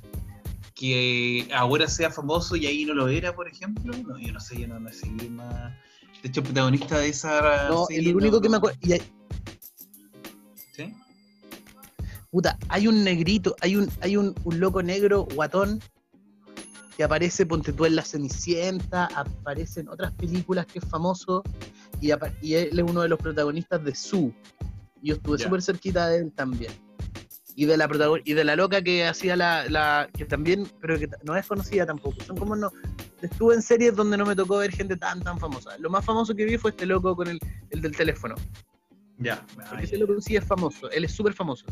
que 0.76 1.48
ahora 1.56 1.88
sea 1.88 2.10
famoso 2.12 2.56
y 2.56 2.66
ahí 2.68 2.86
no 2.86 2.94
lo 2.94 3.08
era, 3.08 3.34
por 3.34 3.48
ejemplo? 3.48 3.96
No, 4.06 4.20
yo 4.20 4.34
no 4.34 4.40
sé, 4.40 4.60
yo 4.60 4.68
no 4.68 4.80
me 4.80 4.92
seguí 4.94 5.30
más. 5.30 5.72
De 6.22 6.30
hecho, 6.30 6.44
protagonista 6.44 6.98
de 7.00 7.10
esa 7.10 7.70
No, 7.70 7.86
serie 7.86 8.10
el 8.10 8.16
único 8.16 8.36
no- 8.38 8.42
que 8.42 8.50
me 8.50 8.58
acuerdo, 8.58 8.78
hay- 8.84 9.02
¿Sí? 10.76 10.94
puta, 12.32 12.58
hay 12.70 12.88
un 12.88 13.04
negrito, 13.04 13.56
hay 13.62 13.76
un, 13.76 13.90
hay 14.02 14.18
un, 14.18 14.34
un 14.44 14.60
loco 14.60 14.82
negro 14.84 15.26
guatón 15.34 15.82
que 16.96 17.04
aparece, 17.04 17.46
ponte 17.46 17.74
tú 17.74 17.86
en 17.86 17.96
La 17.96 18.04
Cenicienta, 18.04 19.06
aparece 19.16 19.82
en 19.82 19.90
otras 19.90 20.12
películas 20.14 20.66
que 20.66 20.80
es 20.80 20.86
famoso, 20.86 21.44
y, 22.02 22.12
él 22.12 22.80
es 22.80 22.84
uno 22.86 23.02
de 23.02 23.08
los 23.08 23.18
protagonistas 23.20 23.84
de 23.84 23.96
Su. 23.96 24.34
Yo 25.02 25.16
estuve 25.16 25.38
Ya. 25.38 25.46
súper 25.46 25.62
cerquita 25.62 26.08
de 26.08 26.18
él 26.20 26.32
también. 26.34 26.72
Y 27.56 27.66
de 27.66 27.78
la 27.78 27.88
y 28.26 28.34
de 28.34 28.44
la 28.44 28.56
loca 28.56 28.82
que 28.82 29.06
hacía 29.06 29.36
la, 29.36 29.70
la- 29.70 30.10
que 30.12 30.26
también, 30.26 30.68
pero 30.82 30.98
que 30.98 31.08
no 31.24 31.36
es 31.36 31.46
conocida 31.46 31.86
tampoco. 31.86 32.22
Son 32.26 32.36
como 32.36 32.56
no. 32.56 32.72
Estuve 33.22 33.54
en 33.56 33.62
series 33.62 33.96
donde 33.96 34.18
no 34.18 34.26
me 34.26 34.36
tocó 34.36 34.58
ver 34.58 34.72
gente 34.72 34.98
tan 34.98 35.22
tan 35.22 35.38
famosa. 35.40 35.78
Lo 35.78 35.90
más 35.90 36.04
famoso 36.04 36.34
que 36.34 36.46
vi 36.46 36.58
fue 36.58 36.72
este 36.72 36.86
loco 36.88 37.16
con 37.16 37.28
el, 37.28 37.40
el 37.70 37.82
del 37.82 37.96
teléfono. 37.96 38.36
Ya. 39.20 39.46
Porque 39.70 39.84
ese 39.86 39.98
loco 39.98 40.20
sí 40.20 40.36
es 40.36 40.44
famoso, 40.44 40.90
él 40.90 41.06
es 41.06 41.12
súper 41.12 41.34
famoso. 41.34 41.66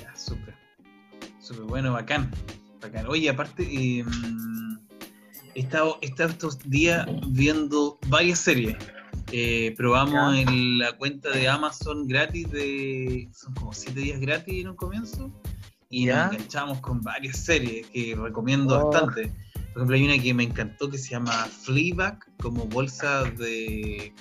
ya, 0.00 0.14
súper. 0.16 0.54
Súper 1.40 1.64
bueno, 1.64 1.92
bacán. 1.92 2.30
Bacán. 2.80 3.06
Oye, 3.06 3.28
aparte, 3.30 3.62
eh, 3.62 4.04
he, 5.54 5.60
estado, 5.60 5.98
he 6.02 6.06
estado 6.06 6.30
estos 6.30 6.58
días 6.68 7.06
viendo 7.28 7.98
varias 8.08 8.38
series. 8.40 8.76
Eh, 9.32 9.74
probamos 9.76 10.34
Ya. 10.34 10.40
en 10.42 10.78
la 10.78 10.96
cuenta 10.96 11.30
de 11.30 11.48
Amazon 11.48 12.06
gratis 12.08 12.50
de. 12.50 13.28
Son 13.34 13.52
como 13.54 13.72
7 13.72 14.00
días 14.00 14.20
gratis 14.20 14.60
en 14.62 14.68
un 14.68 14.76
comienzo. 14.76 15.30
Y 15.90 16.06
Ya. 16.06 16.26
nos 16.26 16.34
enganchamos 16.34 16.80
con 16.80 17.00
varias 17.02 17.36
series 17.38 17.86
que 17.88 18.16
recomiendo 18.18 18.78
Oh. 18.78 18.90
bastante. 18.90 19.32
Por 19.72 19.82
ejemplo, 19.82 19.96
hay 19.96 20.04
una 20.04 20.22
que 20.22 20.34
me 20.34 20.44
encantó 20.44 20.88
que 20.90 20.98
se 20.98 21.10
llama 21.10 21.32
Fleabag, 21.32 22.18
como 22.38 22.64
bolsa 22.66 23.24
de. 23.24 24.12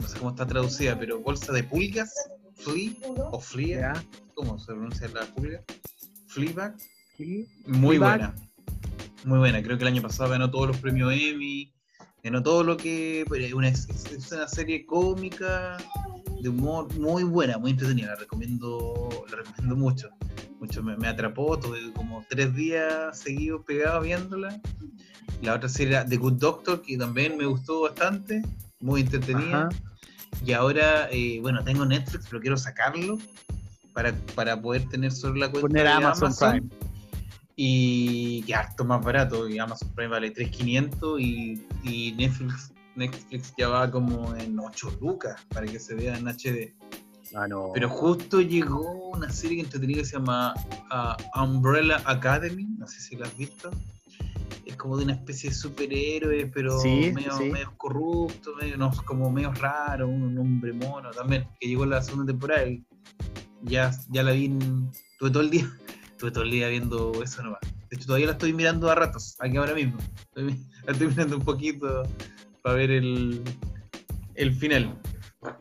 No 0.00 0.08
sé 0.08 0.18
cómo 0.18 0.30
está 0.30 0.46
traducida, 0.46 0.98
pero 0.98 1.20
bolsa 1.20 1.52
de 1.52 1.62
pulgas. 1.64 2.12
Flea 2.56 2.92
o 3.30 3.38
Flea. 3.40 3.92
¿Ya? 3.94 4.04
¿Cómo 4.34 4.58
se 4.58 4.66
pronuncia 4.66 5.08
la 5.14 5.24
pulga? 5.34 5.62
Fleabag. 6.26 6.76
Sí. 7.18 7.46
Muy 7.66 7.98
buena. 7.98 8.34
Muy 9.24 9.38
buena. 9.38 9.60
Creo 9.62 9.76
que 9.76 9.82
el 9.84 9.88
año 9.88 10.00
pasado 10.02 10.30
ganó 10.30 10.50
todos 10.50 10.68
los 10.68 10.76
premios 10.78 11.12
Emmy. 11.12 11.72
Ganó 12.22 12.42
todo 12.42 12.62
lo 12.64 12.76
que. 12.76 13.24
pero 13.28 13.44
Es 13.44 13.52
una, 13.52 13.68
es- 13.68 13.88
es 13.88 14.32
una 14.32 14.48
serie 14.48 14.86
cómica, 14.86 15.76
de 16.40 16.48
humor 16.48 16.92
muy 16.98 17.24
buena, 17.24 17.58
muy 17.58 17.72
entretenida. 17.72 18.08
La 18.08 18.14
recomiendo, 18.16 19.08
la 19.30 19.36
recomiendo 19.36 19.76
mucho. 19.76 20.08
mucho 20.60 20.82
me, 20.82 20.96
me 20.96 21.08
atrapó, 21.08 21.58
tuve 21.58 21.92
como 21.92 22.24
tres 22.28 22.54
días 22.54 23.18
seguidos 23.18 23.64
pegados 23.66 24.04
viéndola. 24.04 24.60
La 25.42 25.54
otra 25.54 25.68
serie 25.68 25.94
era 25.94 26.06
The 26.06 26.16
Good 26.16 26.34
Doctor, 26.34 26.82
que 26.82 26.96
también 26.96 27.36
me 27.36 27.46
gustó 27.46 27.82
bastante, 27.82 28.42
muy 28.80 29.00
entretenida. 29.02 29.66
Ajá. 29.66 29.68
Y 30.44 30.52
ahora, 30.52 31.08
eh, 31.10 31.38
bueno, 31.40 31.62
tengo 31.64 31.84
Netflix, 31.84 32.26
pero 32.28 32.40
quiero 32.40 32.56
sacarlo 32.56 33.18
para, 33.92 34.12
para 34.34 34.60
poder 34.60 34.88
tener 34.88 35.10
solo 35.12 35.34
la 35.34 35.48
cuenta 35.50 35.68
Poner 35.68 35.84
de 35.84 35.90
Amazon 35.90 36.32
Prime. 36.38 36.68
Y 37.60 38.42
que 38.42 38.54
harto 38.54 38.84
más 38.84 39.04
barato, 39.04 39.48
y 39.48 39.58
Amazon 39.58 39.92
Prime 39.96 40.10
vale 40.10 40.32
3.500 40.32 41.20
y, 41.20 41.66
y 41.82 42.12
Netflix, 42.12 42.72
Netflix 42.94 43.52
ya 43.58 43.66
va 43.68 43.90
como 43.90 44.32
en 44.36 44.56
8 44.60 44.98
lucas 45.00 45.44
para 45.48 45.66
que 45.66 45.80
se 45.80 45.96
vea 45.96 46.16
en 46.16 46.28
HD. 46.28 46.72
Ah, 47.34 47.48
no. 47.48 47.70
Pero 47.74 47.88
justo 47.88 48.40
llegó 48.40 49.10
una 49.10 49.28
serie 49.30 49.56
que 49.56 49.62
entretenida 49.64 49.98
que 49.98 50.04
se 50.04 50.16
llama 50.18 50.54
ah, 50.92 51.16
Umbrella 51.42 52.00
Academy, 52.04 52.64
no 52.78 52.86
sé 52.86 53.00
si 53.00 53.16
la 53.16 53.26
has 53.26 53.36
visto. 53.36 53.70
Es 54.64 54.76
como 54.76 54.96
de 54.96 55.02
una 55.04 55.14
especie 55.14 55.50
de 55.50 55.56
superhéroe, 55.56 56.46
pero 56.54 56.78
Sí, 56.78 57.10
medio, 57.12 57.36
sí. 57.38 57.50
medio 57.50 57.74
corrupto, 57.76 58.54
medio, 58.54 58.76
no, 58.76 58.92
como 59.04 59.32
medio 59.32 59.50
raro, 59.52 60.06
un 60.06 60.38
hombre 60.38 60.72
mono 60.74 61.10
también, 61.10 61.48
que 61.58 61.66
llegó 61.66 61.82
en 61.82 61.90
la 61.90 62.02
segunda 62.02 62.26
temporada 62.32 62.68
y 62.68 62.84
ya, 63.62 63.90
ya 64.10 64.22
la 64.22 64.30
vi, 64.30 64.44
en- 64.44 64.90
tuve 65.18 65.30
todo 65.30 65.42
el 65.42 65.50
día, 65.50 65.68
tuve 66.18 66.30
todo 66.30 66.44
el 66.44 66.50
día 66.50 66.68
viendo 66.68 67.22
eso 67.22 67.42
nomás. 67.42 67.60
De 67.90 67.96
hecho, 67.96 68.06
todavía 68.06 68.26
la 68.26 68.32
estoy 68.32 68.52
mirando 68.52 68.90
a 68.90 68.94
ratos, 68.94 69.36
aquí 69.38 69.56
ahora 69.56 69.74
mismo. 69.74 69.98
Estoy- 70.34 70.58
la 70.84 70.92
estoy 70.92 71.06
mirando 71.08 71.36
un 71.36 71.44
poquito 71.44 72.02
para 72.62 72.74
ver 72.76 72.90
el, 72.90 73.42
el 74.34 74.52
final. 74.54 74.98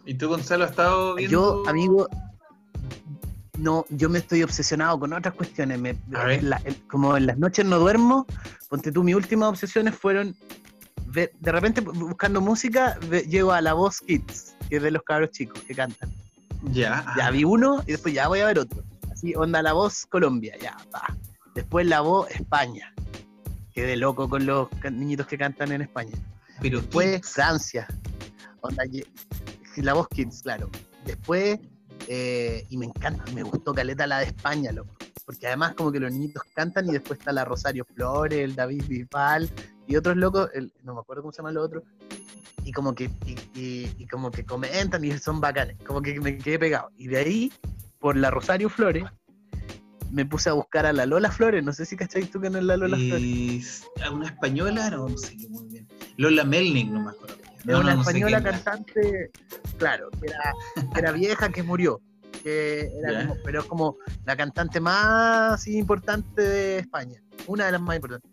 ¿Y 0.05 0.15
tú, 0.15 0.27
Gonzalo, 0.27 0.63
has 0.65 0.71
estado 0.71 1.15
viendo? 1.15 1.63
Yo, 1.63 1.69
amigo, 1.69 2.07
no, 3.57 3.85
yo 3.89 4.09
me 4.09 4.19
estoy 4.19 4.43
obsesionado 4.43 4.99
con 4.99 5.13
otras 5.13 5.33
cuestiones. 5.33 5.79
Me- 5.79 5.95
la- 6.41 6.57
el- 6.65 6.75
como 6.87 7.15
en 7.17 7.27
las 7.27 7.37
noches 7.37 7.65
no 7.65 7.79
duermo, 7.79 8.25
ponte 8.69 8.91
tú, 8.91 9.03
mis 9.03 9.15
últimas 9.15 9.49
obsesiones 9.49 9.95
fueron 9.95 10.35
de 11.13 11.51
repente 11.51 11.81
bu- 11.83 11.93
buscando 12.09 12.41
música, 12.41 12.99
llego 13.27 13.51
a 13.51 13.61
La 13.61 13.73
Voz 13.73 14.01
Kids, 14.01 14.55
que 14.69 14.75
es 14.77 14.83
de 14.83 14.91
los 14.91 15.01
cabros 15.03 15.31
chicos 15.31 15.61
que 15.63 15.73
cantan. 15.73 16.11
Ya, 16.71 17.05
Ya 17.17 17.31
vi 17.31 17.43
uno 17.43 17.81
y 17.87 17.93
después 17.93 18.13
ya 18.13 18.27
voy 18.27 18.41
a 18.41 18.45
ver 18.47 18.59
otro. 18.59 18.83
Así, 19.17 19.33
onda 19.35 19.63
La 19.63 19.73
Voz 19.73 20.05
Colombia, 20.05 20.55
ya, 20.61 20.77
va. 20.93 21.01
Después 21.55 21.87
La 21.87 22.01
Voz 22.01 22.29
España. 22.29 22.93
Quedé 23.73 23.95
loco 23.97 24.29
con 24.29 24.45
los 24.45 24.67
niñitos 24.91 25.25
que 25.25 25.39
cantan 25.39 25.71
en 25.71 25.81
España. 25.81 26.11
pero 26.61 26.81
Después 26.81 27.15
Kids. 27.21 27.29
Francia. 27.33 27.87
Onda, 28.61 28.83
la 29.77 29.93
voz 29.95 30.07
Kids, 30.09 30.43
claro. 30.43 30.69
Después, 31.03 31.59
eh, 32.07 32.63
y 32.69 32.77
me 32.77 32.85
encanta, 32.85 33.23
me 33.33 33.41
gustó 33.41 33.73
Caleta 33.73 34.05
la 34.05 34.19
de 34.19 34.25
España, 34.25 34.71
loco. 34.71 34.95
Porque 35.25 35.47
además 35.47 35.73
como 35.73 35.91
que 35.91 35.99
los 35.99 36.11
niñitos 36.11 36.43
cantan 36.53 36.87
y 36.87 36.91
después 36.91 37.17
está 37.19 37.31
la 37.31 37.43
Rosario 37.43 37.85
Flores, 37.85 38.37
el 38.39 38.55
David 38.55 38.83
Bisbal 38.87 39.49
y 39.87 39.95
otros 39.95 40.15
locos, 40.15 40.49
el- 40.53 40.71
no 40.83 40.93
me 40.93 40.99
acuerdo 40.99 41.23
cómo 41.23 41.31
se 41.31 41.37
llama 41.37 41.49
el 41.49 41.57
otro. 41.57 41.81
Y 42.63 42.71
como 42.71 42.93
que, 42.93 43.05
y, 43.25 43.31
y- 43.59 43.95
y 43.97 44.05
como 44.07 44.29
que 44.29 44.45
comentan 44.45 45.03
y 45.03 45.17
son 45.17 45.41
bacanes. 45.41 45.75
Como 45.87 46.03
que 46.03 46.19
me 46.19 46.37
quedé 46.37 46.59
pegado. 46.59 46.91
Y 46.97 47.07
de 47.07 47.17
ahí, 47.17 47.53
por 47.99 48.17
la 48.17 48.31
Rosario 48.31 48.69
Flores, 48.69 49.03
me 50.11 50.25
puse 50.25 50.49
a 50.49 50.53
buscar 50.53 50.85
a 50.85 50.93
la 50.93 51.05
Lola 51.05 51.31
Flores. 51.31 51.63
No 51.63 51.73
sé 51.73 51.85
si 51.85 51.95
cacháis 51.97 52.31
tú 52.31 52.39
que 52.39 52.49
no 52.49 52.57
es 52.59 52.63
la 52.63 52.77
Lola 52.77 52.97
Flores. 52.97 53.21
Es 53.23 53.83
¿a 54.03 54.11
una 54.11 54.27
española, 54.27 54.89
no, 54.89 55.09
no 55.09 55.17
sé 55.17 55.35
qué 55.37 55.47
muy 55.49 55.67
bien. 55.67 55.87
Lola 56.17 56.43
Melnick, 56.43 56.89
no 56.89 57.03
me 57.03 57.11
acuerdo. 57.11 57.35
No, 57.65 57.79
una 57.81 57.95
no, 57.95 58.01
española 58.01 58.41
cantante, 58.41 59.29
claro, 59.77 60.09
que 60.11 60.27
era, 60.27 60.53
que 60.93 60.99
era 60.99 61.11
vieja, 61.11 61.49
que 61.49 61.63
murió. 61.63 62.01
Que 62.43 62.89
era 63.03 63.27
como- 63.27 63.41
pero 63.43 63.59
es 63.61 63.65
como 63.65 63.97
la 64.25 64.37
cantante 64.37 64.79
más 64.79 65.67
importante 65.67 66.41
de 66.41 66.77
España. 66.79 67.21
Una 67.47 67.65
de 67.65 67.73
las 67.73 67.81
más 67.81 67.95
importantes. 67.97 68.31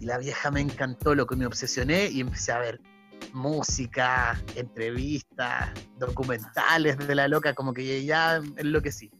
Y 0.00 0.04
la 0.06 0.18
vieja 0.18 0.50
me 0.50 0.60
encantó, 0.60 1.14
lo 1.14 1.26
que 1.26 1.36
me 1.36 1.46
obsesioné 1.46 2.08
y 2.10 2.20
empecé 2.20 2.52
a 2.52 2.58
ver 2.58 2.80
música, 3.34 4.40
entrevistas, 4.56 5.70
documentales 5.98 6.96
de 6.98 7.14
la 7.14 7.28
loca, 7.28 7.54
como 7.54 7.72
que 7.74 8.04
ya 8.04 8.36
enloquecí. 8.56 9.10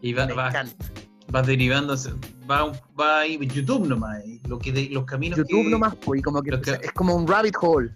Y 0.00 0.12
va, 0.14 0.26
me 0.26 0.32
va, 0.34 0.48
encanta. 0.48 0.86
va 1.34 1.42
derivándose, 1.42 2.12
va, 2.50 2.72
va 2.98 3.20
ahí 3.20 3.38
YouTube 3.46 3.86
nomás, 3.86 4.24
y 4.24 4.40
lo 4.48 4.58
que 4.58 4.72
de, 4.72 4.88
los 4.90 5.04
caminos 5.04 5.38
YouTube 5.38 5.64
que- 5.64 5.70
nomás, 5.70 5.94
pues, 5.96 6.20
y 6.20 6.22
como 6.22 6.42
que, 6.42 6.58
es 6.82 6.92
como 6.92 7.14
un 7.14 7.26
rabbit 7.26 7.54
hole. 7.60 7.90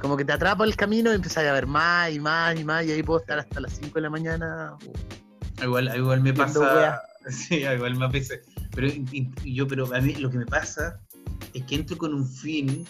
Como 0.00 0.16
que 0.16 0.24
te 0.24 0.32
atrapa 0.32 0.64
el 0.64 0.76
camino 0.76 1.10
y 1.10 1.16
empiezas 1.16 1.44
a 1.44 1.52
ver 1.52 1.66
más 1.66 2.12
y 2.12 2.20
más 2.20 2.58
y 2.58 2.64
más, 2.64 2.84
y 2.86 2.92
ahí 2.92 3.02
puedo 3.02 3.20
estar 3.20 3.38
hasta 3.38 3.60
las 3.60 3.72
5 3.72 3.94
de 3.94 4.00
la 4.02 4.10
mañana. 4.10 4.76
Igual, 5.62 5.90
igual 5.96 6.20
me 6.20 6.32
pasa. 6.32 7.02
Sí, 7.28 7.56
igual 7.56 7.96
me 7.96 8.08
pasa. 8.08 8.34
Pero 8.74 8.86
y- 8.86 9.30
y 9.44 9.54
yo, 9.54 9.66
pero 9.68 9.94
a 9.94 10.00
mí 10.00 10.14
lo 10.14 10.30
que 10.30 10.38
me 10.38 10.46
pasa 10.46 10.98
es 11.52 11.62
que 11.64 11.74
entro 11.74 11.98
con 11.98 12.14
un 12.14 12.26
fin 12.26 12.86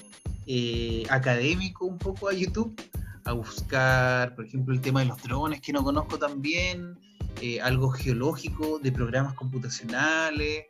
eh, 0.46 1.04
académico 1.10 1.86
un 1.86 1.98
poco 1.98 2.28
a 2.28 2.32
YouTube 2.32 2.80
a 3.24 3.32
buscar, 3.32 4.34
por 4.34 4.46
ejemplo, 4.46 4.74
el 4.74 4.80
tema 4.80 5.00
de 5.00 5.06
los 5.06 5.22
drones 5.22 5.60
que 5.60 5.72
no 5.72 5.84
conozco 5.84 6.18
tan 6.18 6.40
bien, 6.40 6.98
eh, 7.40 7.60
algo 7.60 7.90
geológico 7.90 8.78
de 8.78 8.92
programas 8.92 9.34
computacionales 9.34 10.66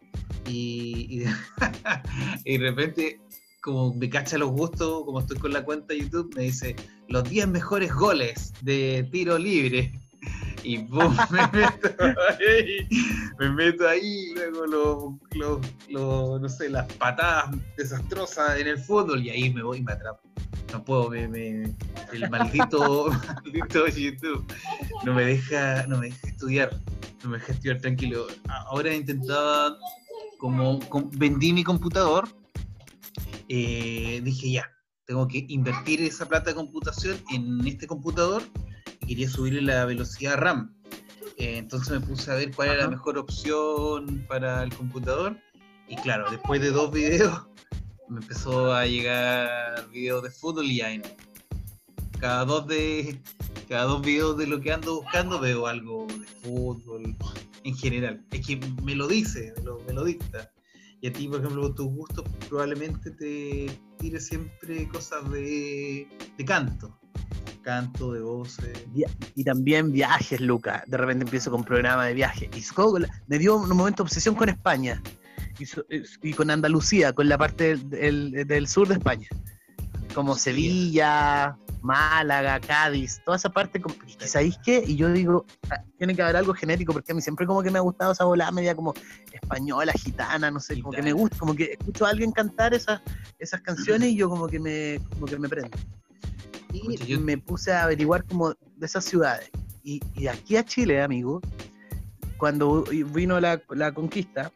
y, 0.46 1.06
y 1.08 1.18
de, 1.20 1.30
y 2.44 2.58
de 2.58 2.70
repente 2.70 3.20
como 3.60 3.92
me 3.94 4.08
cacha 4.08 4.38
los 4.38 4.50
gustos, 4.50 5.04
como 5.04 5.20
estoy 5.20 5.38
con 5.38 5.52
la 5.52 5.64
cuenta 5.64 5.92
de 5.92 6.00
YouTube, 6.00 6.34
me 6.34 6.44
dice 6.44 6.76
los 7.08 7.28
10 7.28 7.48
mejores 7.48 7.94
goles 7.94 8.52
de 8.62 9.08
tiro 9.10 9.38
libre. 9.38 10.00
Y 10.62 10.78
boom, 10.78 11.16
me 11.30 11.40
meto 11.52 11.88
ahí, 12.28 12.88
me 13.38 13.50
meto 13.50 13.88
ahí, 13.88 14.34
luego 14.34 15.18
los, 15.32 15.58
los, 15.88 16.40
no 16.40 16.48
sé, 16.48 16.68
las 16.68 16.92
patadas 16.94 17.50
desastrosas 17.76 18.58
en 18.58 18.66
el 18.68 18.78
fútbol 18.78 19.24
y 19.24 19.30
ahí 19.30 19.52
me 19.52 19.62
voy 19.62 19.78
y 19.78 19.82
me 19.82 19.92
atrapo. 19.92 20.20
No 20.72 20.84
puedo, 20.84 21.10
me, 21.10 21.26
me- 21.28 21.74
el 22.12 22.28
maldito, 22.30 23.10
maldito 23.44 23.86
YouTube 23.88 24.44
no 25.04 25.14
me 25.14 25.24
deja, 25.24 25.86
no 25.86 25.98
me 25.98 26.06
deja 26.10 26.28
estudiar, 26.28 26.70
no 27.24 27.30
me 27.30 27.38
deja 27.38 27.52
estudiar 27.52 27.80
tranquilo. 27.80 28.26
Ahora 28.66 28.94
intentaba, 28.94 29.76
como 30.38 30.78
com- 30.88 31.10
vendí 31.14 31.52
mi 31.52 31.64
computador, 31.64 32.28
eh, 33.48 34.20
dije 34.22 34.52
ya, 34.52 34.70
tengo 35.06 35.26
que 35.26 35.44
invertir 35.48 36.02
esa 36.02 36.26
plata 36.28 36.50
de 36.50 36.56
computación 36.56 37.18
en 37.32 37.66
este 37.66 37.86
computador 37.86 38.42
quería 39.10 39.28
subirle 39.28 39.62
la 39.62 39.84
velocidad 39.86 40.38
RAM. 40.38 40.72
Eh, 41.36 41.58
entonces 41.58 41.90
me 41.90 42.06
puse 42.06 42.30
a 42.30 42.36
ver 42.36 42.54
cuál 42.54 42.68
era 42.68 42.84
la 42.84 42.90
mejor 42.90 43.18
opción 43.18 44.24
para 44.28 44.62
el 44.62 44.72
computador. 44.72 45.36
Y 45.88 45.96
claro, 45.96 46.30
después 46.30 46.60
de 46.60 46.70
dos 46.70 46.92
videos, 46.92 47.48
me 48.08 48.20
empezó 48.20 48.72
a 48.72 48.86
llegar 48.86 49.90
videos 49.90 50.22
de 50.22 50.30
fútbol 50.30 50.66
y 50.66 50.80
no. 50.98 51.08
Cada 52.20 52.44
dos 52.44 52.68
de 52.68 53.20
cada 53.68 53.84
dos 53.84 54.00
videos 54.00 54.38
de 54.38 54.46
lo 54.46 54.60
que 54.60 54.72
ando 54.72 55.02
buscando 55.02 55.40
veo 55.40 55.66
algo 55.66 56.06
de 56.06 56.26
fútbol 56.48 57.16
en 57.64 57.76
general. 57.76 58.24
Es 58.30 58.46
que 58.46 58.60
me 58.84 58.94
lo 58.94 59.08
dice, 59.08 59.52
me 59.56 59.64
lo, 59.64 59.80
me 59.88 59.92
lo 59.92 60.04
dicta. 60.04 60.52
Y 61.00 61.08
a 61.08 61.12
ti, 61.12 61.26
por 61.26 61.40
ejemplo, 61.40 61.74
tus 61.74 61.88
gustos 61.88 62.24
probablemente 62.48 63.10
te 63.10 63.76
tire 63.98 64.20
siempre 64.20 64.88
cosas 64.88 65.28
de, 65.32 66.06
de 66.38 66.44
canto. 66.44 66.99
Canto, 67.62 68.12
de 68.12 68.20
voces. 68.20 68.86
Y 69.34 69.44
también 69.44 69.92
viajes, 69.92 70.40
Luca. 70.40 70.82
De 70.86 70.96
repente 70.96 71.24
empiezo 71.24 71.50
con 71.50 71.64
programa 71.64 72.06
de 72.06 72.14
viajes. 72.14 72.48
Y 72.56 72.62
me 73.26 73.38
dio 73.38 73.56
un 73.56 73.68
momento 73.76 74.02
obsesión 74.02 74.34
con 74.34 74.48
España. 74.48 75.02
Y, 75.58 75.66
so- 75.66 75.84
y 76.22 76.32
con 76.32 76.50
Andalucía, 76.50 77.12
con 77.12 77.28
la 77.28 77.36
parte 77.36 77.76
del, 77.76 78.30
del- 78.32 78.46
del 78.46 78.66
sur 78.68 78.88
de 78.88 78.94
España. 78.94 79.28
Como 80.14 80.34
Sí. 80.34 80.40
Sevilla, 80.44 81.56
Málaga, 81.82 82.58
Cádiz, 82.60 83.20
toda 83.24 83.36
esa 83.36 83.48
parte. 83.50 83.80
¿Y 84.06 84.26
sabéis 84.26 84.58
qué? 84.64 84.82
Y 84.86 84.96
yo 84.96 85.12
digo, 85.12 85.46
ah, 85.70 85.82
tiene 85.98 86.14
que 86.16 86.22
haber 86.22 86.36
algo 86.36 86.52
genético, 86.54 86.92
porque 86.92 87.12
a 87.12 87.14
mí 87.14 87.20
siempre 87.22 87.46
como 87.46 87.62
que 87.62 87.70
me 87.70 87.78
ha 87.78 87.82
gustado 87.82 88.12
esa 88.12 88.24
volada 88.24 88.50
media 88.50 88.74
como 88.74 88.92
española, 89.32 89.92
gitana, 89.92 90.50
no 90.50 90.60
sé, 90.60 90.80
como 90.80 90.92
que 90.92 91.02
me 91.02 91.12
gusta, 91.12 91.36
como 91.38 91.54
que 91.54 91.72
escucho 91.78 92.06
a 92.06 92.10
alguien 92.10 92.32
cantar 92.32 92.74
esas, 92.74 93.00
esas 93.38 93.60
canciones 93.60 94.08
y 94.10 94.16
yo 94.16 94.28
como 94.28 94.46
que 94.48 94.58
me, 94.58 95.00
como 95.14 95.26
que 95.26 95.38
me 95.38 95.48
prendo. 95.48 95.76
Y 96.72 96.80
Pucha, 96.80 97.04
yo- 97.04 97.20
me 97.20 97.36
puse 97.38 97.72
a 97.72 97.84
averiguar 97.84 98.24
como 98.24 98.50
de 98.50 98.86
esas 98.86 99.04
ciudades. 99.04 99.50
Y, 99.82 100.00
y 100.14 100.26
aquí 100.28 100.56
a 100.56 100.64
Chile, 100.64 101.02
amigo, 101.02 101.40
cuando 102.36 102.84
vino 103.12 103.40
la, 103.40 103.62
la 103.70 103.92
conquista, 103.92 104.52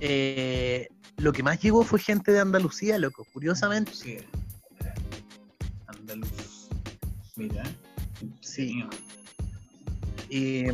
eh, 0.00 0.88
lo 1.16 1.32
que 1.32 1.42
más 1.42 1.60
llegó 1.60 1.82
fue 1.84 1.98
gente 1.98 2.32
de 2.32 2.40
Andalucía, 2.40 2.98
loco, 2.98 3.26
curiosamente. 3.32 3.92
Sí. 3.94 4.18
Andaluz. 5.86 6.68
Mira. 7.36 7.62
Sí. 8.40 8.84
Y, 10.28 10.64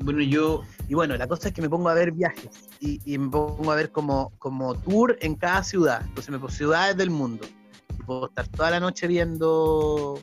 Bueno, 0.00 0.20
yo. 0.22 0.62
y 0.88 0.94
bueno, 0.94 1.16
la 1.16 1.26
cosa 1.26 1.48
es 1.48 1.54
que 1.54 1.62
me 1.62 1.68
pongo 1.68 1.88
a 1.88 1.94
ver 1.94 2.12
viajes 2.12 2.68
y, 2.80 3.00
y 3.04 3.18
me 3.18 3.28
pongo 3.30 3.70
a 3.72 3.74
ver 3.76 3.90
como, 3.90 4.32
como 4.38 4.74
tour 4.74 5.16
en 5.20 5.34
cada 5.34 5.62
ciudad. 5.62 6.02
Entonces 6.06 6.30
me 6.30 6.38
pongo 6.38 6.50
ciudades 6.52 6.96
del 6.96 7.10
mundo. 7.10 7.46
Puedo 8.08 8.28
estar 8.28 8.48
toda 8.48 8.70
la 8.70 8.80
noche 8.80 9.06
viendo, 9.06 10.18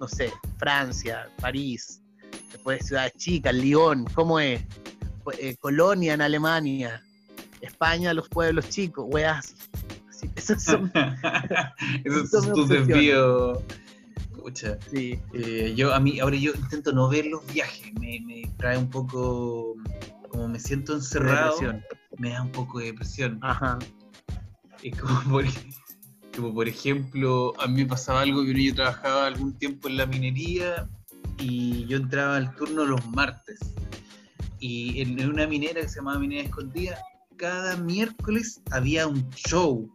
no 0.00 0.08
sé, 0.08 0.32
Francia, 0.56 1.28
París, 1.38 2.00
después 2.52 2.86
ciudades 2.86 3.12
chicas, 3.18 3.54
Lyon, 3.54 4.06
¿cómo 4.14 4.40
es? 4.40 4.62
Pues, 5.24 5.38
eh, 5.40 5.56
Colonia 5.60 6.14
en 6.14 6.22
Alemania, 6.22 7.04
España, 7.60 8.14
los 8.14 8.30
pueblos 8.30 8.70
chicos, 8.70 9.04
weas. 9.10 9.54
así. 10.08 10.30
Esos 10.36 10.62
son, 10.62 10.90
Esos 12.04 12.30
son 12.30 12.54
tus 12.54 12.70
desvíos. 12.70 13.58
Escucha. 14.32 14.78
sí, 14.90 15.20
Eh, 15.34 15.74
yo 15.76 15.92
a 15.94 16.00
mí 16.00 16.18
ahora 16.18 16.36
yo 16.36 16.52
intento 16.54 16.92
no 16.92 17.10
ver 17.10 17.26
los 17.26 17.44
viajes 17.52 17.92
me, 18.00 18.20
me 18.20 18.42
trae 18.56 18.78
un 18.78 18.88
poco 18.88 19.74
como 20.30 20.48
me 20.48 20.58
siento 20.58 20.94
encerrado 20.94 21.56
depresión. 21.60 21.84
me 22.16 22.30
da 22.30 22.40
un 22.42 22.52
poco 22.52 22.78
de 22.78 22.86
depresión 22.86 23.38
Ajá. 23.42 23.78
es 24.82 24.96
como 24.98 25.20
porque 25.30 25.50
Como 26.36 26.52
por 26.52 26.68
ejemplo, 26.68 27.52
a 27.60 27.66
mí 27.68 27.82
me 27.82 27.86
pasaba 27.86 28.22
algo 28.22 28.44
que 28.44 28.64
yo 28.64 28.74
trabajaba 28.74 29.26
algún 29.26 29.52
tiempo 29.54 29.88
en 29.88 29.96
la 29.96 30.06
minería 30.06 30.88
y 31.38 31.86
yo 31.86 31.96
entraba 31.96 32.36
al 32.36 32.54
turno 32.56 32.84
los 32.84 33.06
martes. 33.08 33.60
Y 34.58 35.00
en, 35.00 35.28
una 35.28 35.46
minera 35.46 35.80
que 35.80 35.88
se 35.88 35.96
llamaba 35.96 36.18
Minera 36.18 36.44
Escondida, 36.44 36.98
cada 37.36 37.76
miércoles 37.76 38.62
había 38.70 39.06
un 39.06 39.28
show 39.30 39.88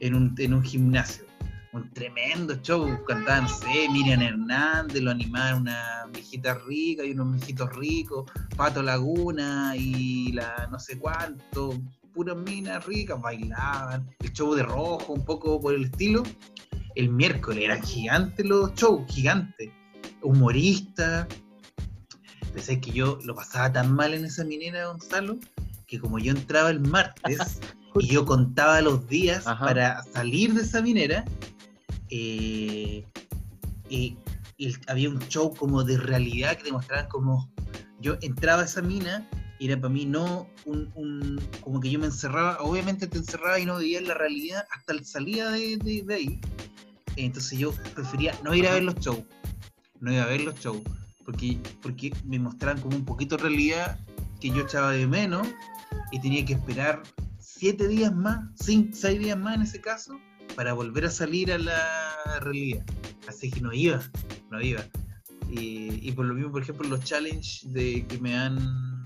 en 0.00 0.14
un, 0.14 0.34
en 0.38 0.54
un 0.54 0.62
gimnasio. 0.62 1.24
Un 1.72 1.90
tremendo 1.92 2.54
show. 2.62 2.86
Cantaban, 3.06 3.44
no 3.44 3.92
Miriam 3.92 4.20
Hernández, 4.20 5.02
lo 5.02 5.10
animaban 5.10 5.62
una 5.62 6.06
viejita 6.12 6.54
rica 6.66 7.04
y 7.04 7.12
unos 7.12 7.36
viejitos 7.36 7.74
ricos, 7.76 8.30
Pato 8.56 8.82
Laguna 8.82 9.74
y 9.76 10.32
la 10.32 10.68
no 10.70 10.78
sé 10.78 10.98
cuánto, 10.98 11.80
puras 12.12 12.36
minas 12.36 12.84
ricas, 12.86 13.20
bailaban. 13.20 14.08
El 14.20 14.32
show 14.32 14.54
de 14.54 14.62
rojo, 14.62 15.12
un 15.12 15.24
poco 15.24 15.60
por 15.60 15.74
el 15.74 15.84
estilo. 15.84 16.22
El 16.94 17.08
miércoles 17.08 17.64
eran 17.64 17.82
gigantes 17.82 18.44
los 18.46 18.74
shows, 18.74 19.10
gigantes. 19.12 19.70
Humorista. 20.22 21.26
Pensé 22.52 22.80
que 22.80 22.90
yo 22.90 23.18
lo 23.24 23.34
pasaba 23.34 23.72
tan 23.72 23.94
mal 23.94 24.14
en 24.14 24.26
esa 24.26 24.44
minera, 24.44 24.86
Gonzalo, 24.86 25.38
que 25.86 25.98
como 25.98 26.18
yo 26.18 26.32
entraba 26.32 26.70
el 26.70 26.80
martes 26.80 27.60
y 27.98 28.06
yo 28.06 28.24
contaba 28.24 28.80
los 28.82 29.08
días 29.08 29.46
Ajá. 29.46 29.64
para 29.64 30.02
salir 30.04 30.52
de 30.52 30.62
esa 30.62 30.82
minera, 30.82 31.24
eh, 32.10 33.06
había 34.86 35.08
un 35.08 35.18
show 35.28 35.54
como 35.54 35.82
de 35.82 35.96
realidad 35.96 36.56
que 36.56 36.64
te 36.64 36.72
mostraban 36.72 37.08
como 37.08 37.50
yo 38.00 38.16
entraba 38.20 38.62
a 38.62 38.64
esa 38.64 38.82
mina 38.82 39.28
era 39.66 39.76
para 39.80 39.92
mí 39.92 40.04
no 40.06 40.48
un, 40.64 40.90
un- 40.94 41.40
como 41.60 41.80
que 41.80 41.90
yo 41.90 41.98
me 41.98 42.06
encerraba, 42.06 42.58
obviamente 42.60 43.06
te 43.06 43.18
encerraba 43.18 43.58
y 43.60 43.66
no 43.66 43.76
veía 43.78 44.00
la 44.00 44.14
realidad 44.14 44.64
hasta 44.76 44.94
la 44.94 45.04
salida 45.04 45.50
de, 45.52 45.76
de- 45.78 46.02
de 46.02 46.14
ahí. 46.14 46.40
Entonces 47.16 47.58
yo 47.58 47.72
prefería 47.94 48.34
no 48.42 48.54
ir 48.54 48.66
a 48.66 48.72
ver 48.74 48.84
los 48.84 48.94
shows, 48.96 49.22
no 50.00 50.12
iba 50.12 50.22
a 50.22 50.26
ver 50.26 50.40
los 50.42 50.58
shows, 50.58 50.80
porque, 51.24 51.58
porque 51.82 52.12
me 52.24 52.38
mostraban 52.38 52.80
como 52.80 52.96
un 52.96 53.04
poquito 53.04 53.36
de 53.36 53.42
realidad 53.44 53.98
que 54.40 54.48
yo 54.50 54.62
echaba 54.62 54.92
de 54.92 55.06
menos 55.06 55.46
y 56.10 56.20
tenía 56.20 56.44
que 56.44 56.54
esperar 56.54 57.02
siete 57.38 57.86
días 57.86 58.14
más, 58.14 58.40
cinco, 58.56 58.90
seis 58.94 59.18
días 59.20 59.38
más 59.38 59.56
en 59.56 59.62
ese 59.62 59.80
caso, 59.80 60.18
para 60.56 60.72
volver 60.72 61.04
a 61.04 61.10
salir 61.10 61.52
a 61.52 61.58
la 61.58 62.40
realidad. 62.40 62.84
Así 63.28 63.50
que 63.50 63.60
no 63.60 63.72
iba, 63.72 64.00
no 64.50 64.60
iba. 64.60 64.82
Y, 65.50 66.00
y 66.08 66.12
por 66.12 66.24
lo 66.26 66.34
mismo, 66.34 66.50
por 66.50 66.62
ejemplo, 66.62 66.88
los 66.88 67.04
challenges 67.04 67.70
de 67.72 68.04
que 68.06 68.18
me 68.18 68.36
han 68.36 69.04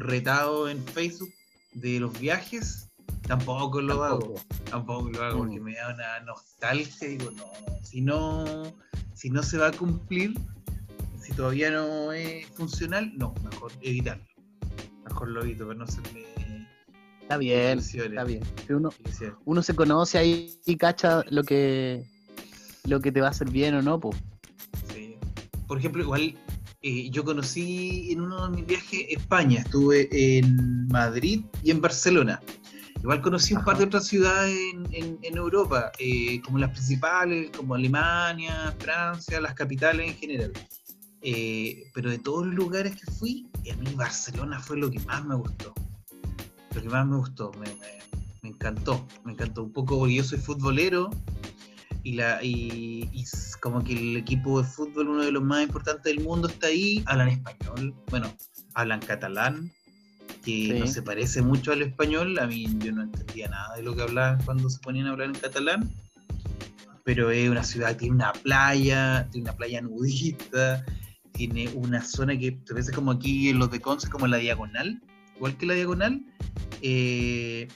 retado 0.00 0.68
en 0.68 0.82
Facebook 0.84 1.32
de 1.72 2.00
los 2.00 2.18
viajes, 2.18 2.88
tampoco 3.26 3.80
lo 3.80 4.04
hago. 4.04 4.34
Tampoco. 4.70 5.10
Lo 5.10 5.22
hago 5.22 5.36
Mm. 5.36 5.46
porque 5.46 5.60
me 5.60 5.74
da 5.74 5.94
una 5.94 6.20
nostalgia. 6.20 7.08
Digo, 7.08 7.30
no, 7.32 7.44
si 7.82 8.00
no, 8.00 8.74
si 9.14 9.30
no 9.30 9.42
se 9.42 9.58
va 9.58 9.68
a 9.68 9.72
cumplir, 9.72 10.34
si 11.22 11.32
todavía 11.32 11.70
no 11.70 12.12
es 12.12 12.46
funcional, 12.48 13.12
no, 13.16 13.34
mejor 13.44 13.72
evitarlo. 13.82 14.24
Mejor 15.04 15.28
lo 15.28 15.42
evito, 15.42 15.66
para 15.66 15.78
no 15.78 15.84
hacerme 15.84 16.26
Está 17.22 17.36
bien, 17.36 17.78
está 17.78 18.24
bien. 18.24 18.42
Uno, 19.44 19.62
se 19.62 19.74
conoce 19.76 20.16
ahí 20.16 20.58
y 20.64 20.76
cacha 20.78 21.22
lo 21.28 21.44
que 21.44 22.06
lo 22.84 23.00
que 23.00 23.12
te 23.12 23.20
va 23.20 23.26
a 23.26 23.30
hacer 23.30 23.50
bien 23.50 23.74
o 23.74 23.82
no, 23.82 24.00
pues. 24.00 24.16
Sí. 24.94 25.16
Por 25.66 25.76
ejemplo, 25.76 26.02
igual 26.02 26.38
eh, 26.82 27.10
yo 27.10 27.24
conocí 27.24 28.08
en 28.12 28.20
uno 28.20 28.48
de 28.48 28.56
mis 28.56 28.66
viajes 28.66 29.06
España, 29.08 29.60
estuve 29.60 30.08
en 30.38 30.86
Madrid 30.88 31.44
y 31.62 31.70
en 31.70 31.80
Barcelona. 31.80 32.40
Igual 33.00 33.22
conocí 33.22 33.54
un 33.54 33.64
par 33.64 33.78
de 33.78 33.84
otras 33.84 34.06
ciudades 34.06 34.56
en, 34.74 34.88
en- 34.92 35.18
en 35.22 35.36
Europa, 35.36 35.92
eh, 35.98 36.40
como 36.42 36.58
las 36.58 36.70
principales, 36.70 37.50
como 37.56 37.74
Alemania, 37.74 38.74
Francia, 38.80 39.40
las 39.40 39.54
capitales 39.54 40.08
en 40.08 40.14
general. 40.16 40.52
Eh, 41.22 41.84
pero 41.94 42.10
de 42.10 42.18
todos 42.18 42.46
los 42.46 42.54
lugares 42.54 42.94
que 42.96 43.10
fui, 43.12 43.46
a 43.72 43.76
mí 43.76 43.92
Barcelona 43.94 44.58
fue 44.60 44.76
lo 44.78 44.90
que 44.90 44.98
más 45.00 45.24
me 45.24 45.34
gustó. 45.36 45.72
Lo 46.74 46.82
que 46.82 46.88
más 46.88 47.06
me 47.06 47.16
gustó, 47.16 47.52
me, 47.52 47.66
me- 47.66 47.98
me 48.42 48.48
encantó, 48.50 49.04
me 49.24 49.32
encantó 49.32 49.64
un 49.64 49.72
poco 49.72 49.98
porque 49.98 50.14
yo 50.14 50.22
soy 50.24 50.38
futbolero 50.38 51.10
y, 52.02 52.12
la, 52.12 52.38
y, 52.42 53.24
como 53.60 53.82
que 53.82 53.92
el 53.92 54.16
equipo 54.16 54.62
de 54.62 54.68
fútbol, 54.68 55.08
uno 55.08 55.24
de 55.24 55.32
los 55.32 55.42
más 55.42 55.62
importantes 55.62 56.04
del 56.14 56.24
mundo, 56.24 56.48
está 56.48 56.68
ahí, 56.68 57.02
hablan 57.06 57.28
español, 57.28 57.94
bueno, 58.10 58.32
hablan 58.74 59.00
catalán, 59.00 59.70
que 60.44 60.72
Sí. 60.72 60.76
no 60.78 60.86
se 60.86 61.02
parece 61.02 61.42
mucho 61.42 61.72
al 61.72 61.82
español, 61.82 62.38
a 62.38 62.46
mí 62.46 62.66
yo 62.78 62.92
no 62.92 63.02
entendía 63.02 63.48
nada 63.48 63.76
de 63.76 63.82
lo 63.82 63.94
que 63.94 64.02
hablaban 64.02 64.42
cuando 64.44 64.70
se 64.70 64.78
ponían 64.80 65.06
a 65.06 65.10
hablar 65.10 65.28
en 65.28 65.34
catalán, 65.34 65.90
pero 67.04 67.30
es 67.30 67.48
una 67.50 67.64
ciudad 67.64 67.90
que 67.92 68.00
tiene 68.00 68.14
una 68.16 68.32
playa, 68.32 69.28
tiene 69.30 69.48
una 69.50 69.56
playa 69.56 69.80
nudista, 69.80 70.84
tiene 71.32 71.68
una 71.74 72.02
zona 72.02 72.38
que 72.38 72.52
te 72.52 72.72
parece 72.72 72.92
como 72.92 73.12
aquí 73.12 73.48
en 73.48 73.58
los 73.58 73.70
de 73.70 73.80
Conce, 73.80 74.08
como 74.08 74.26
la 74.26 74.36
diagonal, 74.38 75.00
igual 75.36 75.56
que 75.56 75.66
la 75.66 75.74
diagonal, 75.74 76.22
eh, 76.82 77.68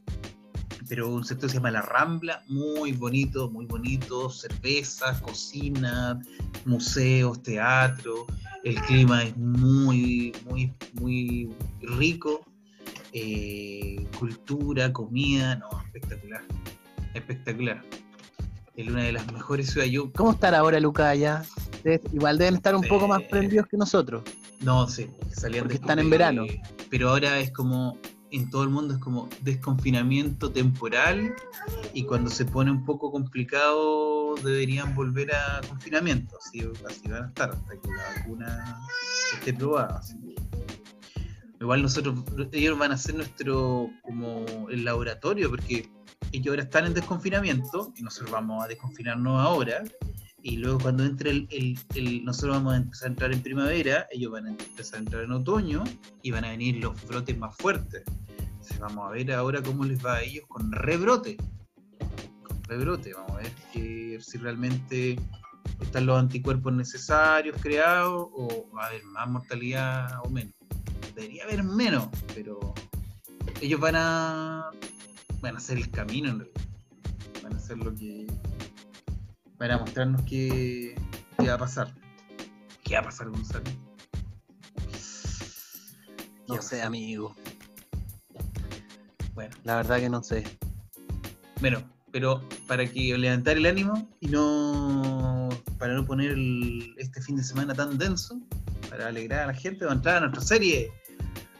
pero 0.92 1.08
un 1.08 1.24
sector 1.24 1.48
que 1.48 1.52
se 1.52 1.54
llama 1.54 1.70
La 1.70 1.80
Rambla, 1.80 2.44
muy 2.48 2.92
bonito, 2.92 3.48
muy 3.48 3.64
bonito, 3.64 4.28
cervezas, 4.28 5.22
cocina, 5.22 6.20
museos, 6.66 7.42
teatro, 7.42 8.26
el 8.62 8.74
clima 8.82 9.22
es 9.22 9.34
muy, 9.38 10.34
muy, 10.44 10.70
muy 11.00 11.50
rico, 11.80 12.44
eh, 13.14 14.06
cultura, 14.18 14.92
comida, 14.92 15.56
no, 15.56 15.70
espectacular, 15.86 16.42
espectacular. 17.14 17.82
Es 18.76 18.86
una 18.86 19.04
de 19.04 19.12
las 19.12 19.32
mejores 19.32 19.70
ciudades. 19.70 19.92
Yo 19.94 20.12
¿Cómo 20.12 20.32
estar 20.32 20.54
ahora, 20.54 20.78
Lucas, 20.78 21.06
allá? 21.06 21.42
Igual 22.12 22.36
deben 22.36 22.56
estar 22.56 22.76
un 22.76 22.86
poco 22.86 23.08
más 23.08 23.22
prendidos 23.22 23.66
que 23.66 23.78
nosotros. 23.78 24.24
No, 24.60 24.86
sí, 24.86 25.08
salían 25.30 25.64
Porque 25.64 25.76
están 25.76 26.00
en 26.00 26.10
verano. 26.10 26.44
Pero 26.90 27.08
ahora 27.08 27.38
es 27.38 27.50
como, 27.50 27.96
en 28.32 28.48
todo 28.50 28.62
el 28.62 28.70
mundo 28.70 28.94
es 28.94 29.00
como 29.00 29.28
desconfinamiento 29.42 30.50
temporal 30.50 31.34
y 31.92 32.04
cuando 32.04 32.30
se 32.30 32.44
pone 32.44 32.70
un 32.70 32.84
poco 32.84 33.12
complicado 33.12 34.34
deberían 34.36 34.94
volver 34.94 35.34
a 35.34 35.60
confinamiento. 35.68 36.36
Así, 36.38 36.64
van 37.08 37.24
a 37.24 37.26
estar 37.28 37.50
hasta 37.50 37.72
que 37.72 37.88
la 37.88 38.20
vacuna 38.20 38.78
esté 39.34 39.52
probada. 39.52 40.00
Igual 41.60 41.82
nosotros, 41.82 42.18
ellos 42.50 42.78
van 42.78 42.92
a 42.92 42.96
ser 42.96 43.14
nuestro, 43.14 43.88
como 44.02 44.44
el 44.70 44.84
laboratorio, 44.84 45.48
porque 45.48 45.88
ellos 46.32 46.48
ahora 46.48 46.62
están 46.62 46.86
en 46.86 46.94
desconfinamiento 46.94 47.92
y 47.96 48.02
nosotros 48.02 48.32
vamos 48.32 48.64
a 48.64 48.68
desconfinarnos 48.68 49.40
ahora 49.40 49.84
y 50.42 50.56
luego 50.56 50.78
cuando 50.80 51.04
entre 51.04 51.30
el, 51.30 51.78
el- 51.94 52.24
nosotros 52.24 52.56
vamos 52.56 52.74
a 52.74 52.76
empezar 52.78 53.06
a 53.08 53.10
entrar 53.12 53.32
en 53.32 53.42
primavera, 53.42 54.06
ellos 54.10 54.32
van 54.32 54.46
a 54.46 54.50
empezar 54.50 54.96
a 54.96 55.02
entrar 55.02 55.24
en 55.24 55.32
otoño 55.32 55.84
y 56.22 56.30
van 56.30 56.44
a 56.44 56.50
venir 56.50 56.76
los 56.82 57.00
brotes 57.06 57.36
más 57.38 57.56
fuertes. 57.56 58.02
Entonces 58.38 58.78
vamos 58.80 59.08
a 59.08 59.10
ver 59.12 59.32
ahora 59.32 59.62
cómo 59.62 59.84
les 59.84 60.04
va 60.04 60.16
a 60.16 60.22
ellos 60.22 60.44
con 60.48 60.70
rebrote. 60.72 61.36
Con 62.42 62.62
rebrote, 62.64 63.12
vamos 63.14 63.32
a 63.32 63.36
ver 63.36 63.52
si 64.22 64.38
realmente 64.38 65.18
están 65.80 66.06
los 66.06 66.18
anticuerpos 66.18 66.72
necesarios 66.72 67.56
creados 67.60 68.28
o 68.34 68.68
va 68.76 68.84
a 68.84 68.86
haber 68.88 69.04
más 69.04 69.28
mortalidad 69.28 70.18
o 70.24 70.30
menos. 70.30 70.54
Debería 71.14 71.44
haber 71.44 71.62
menos, 71.62 72.08
pero 72.34 72.74
ellos 73.60 73.78
van 73.80 73.94
a 73.96 74.70
van 75.40 75.54
a 75.56 75.58
hacer 75.58 75.76
el 75.78 75.90
camino 75.90 76.30
en 76.30 76.38
realidad. 76.40 76.60
Van 77.42 77.52
a 77.54 77.56
hacer 77.56 77.78
lo 77.78 77.92
que 77.94 78.26
para 79.62 79.78
mostrarnos 79.78 80.22
qué, 80.22 80.96
qué 81.38 81.46
va 81.46 81.54
a 81.54 81.58
pasar. 81.58 81.94
¿Qué 82.82 82.94
va 82.94 83.00
a 83.00 83.04
pasar, 83.04 83.28
Gonzalo? 83.30 83.62
¿Qué 83.62 83.70
va 86.50 86.56
No 86.56 86.56
sé, 86.56 86.76
pasar? 86.78 86.86
amigo. 86.88 87.36
Bueno, 89.34 89.54
La 89.62 89.76
verdad 89.76 89.98
que 90.00 90.10
no 90.10 90.20
sé. 90.24 90.42
bueno, 91.60 91.80
pero 92.10 92.42
para 92.66 92.84
que 92.86 93.16
levantar 93.16 93.56
el 93.56 93.66
ánimo 93.66 94.08
y 94.18 94.26
no 94.30 95.48
para 95.78 95.94
no 95.94 96.04
poner 96.06 96.32
el- 96.32 96.96
este 96.98 97.22
fin 97.22 97.36
de 97.36 97.44
semana 97.44 97.72
tan 97.72 97.96
denso, 97.98 98.40
para 98.90 99.06
alegrar 99.06 99.44
a 99.44 99.46
la 99.46 99.54
gente, 99.54 99.84
vamos 99.84 99.92
a 99.92 99.98
entrar 99.98 100.16
a 100.16 100.20
nuestra 100.26 100.42
serie 100.42 100.90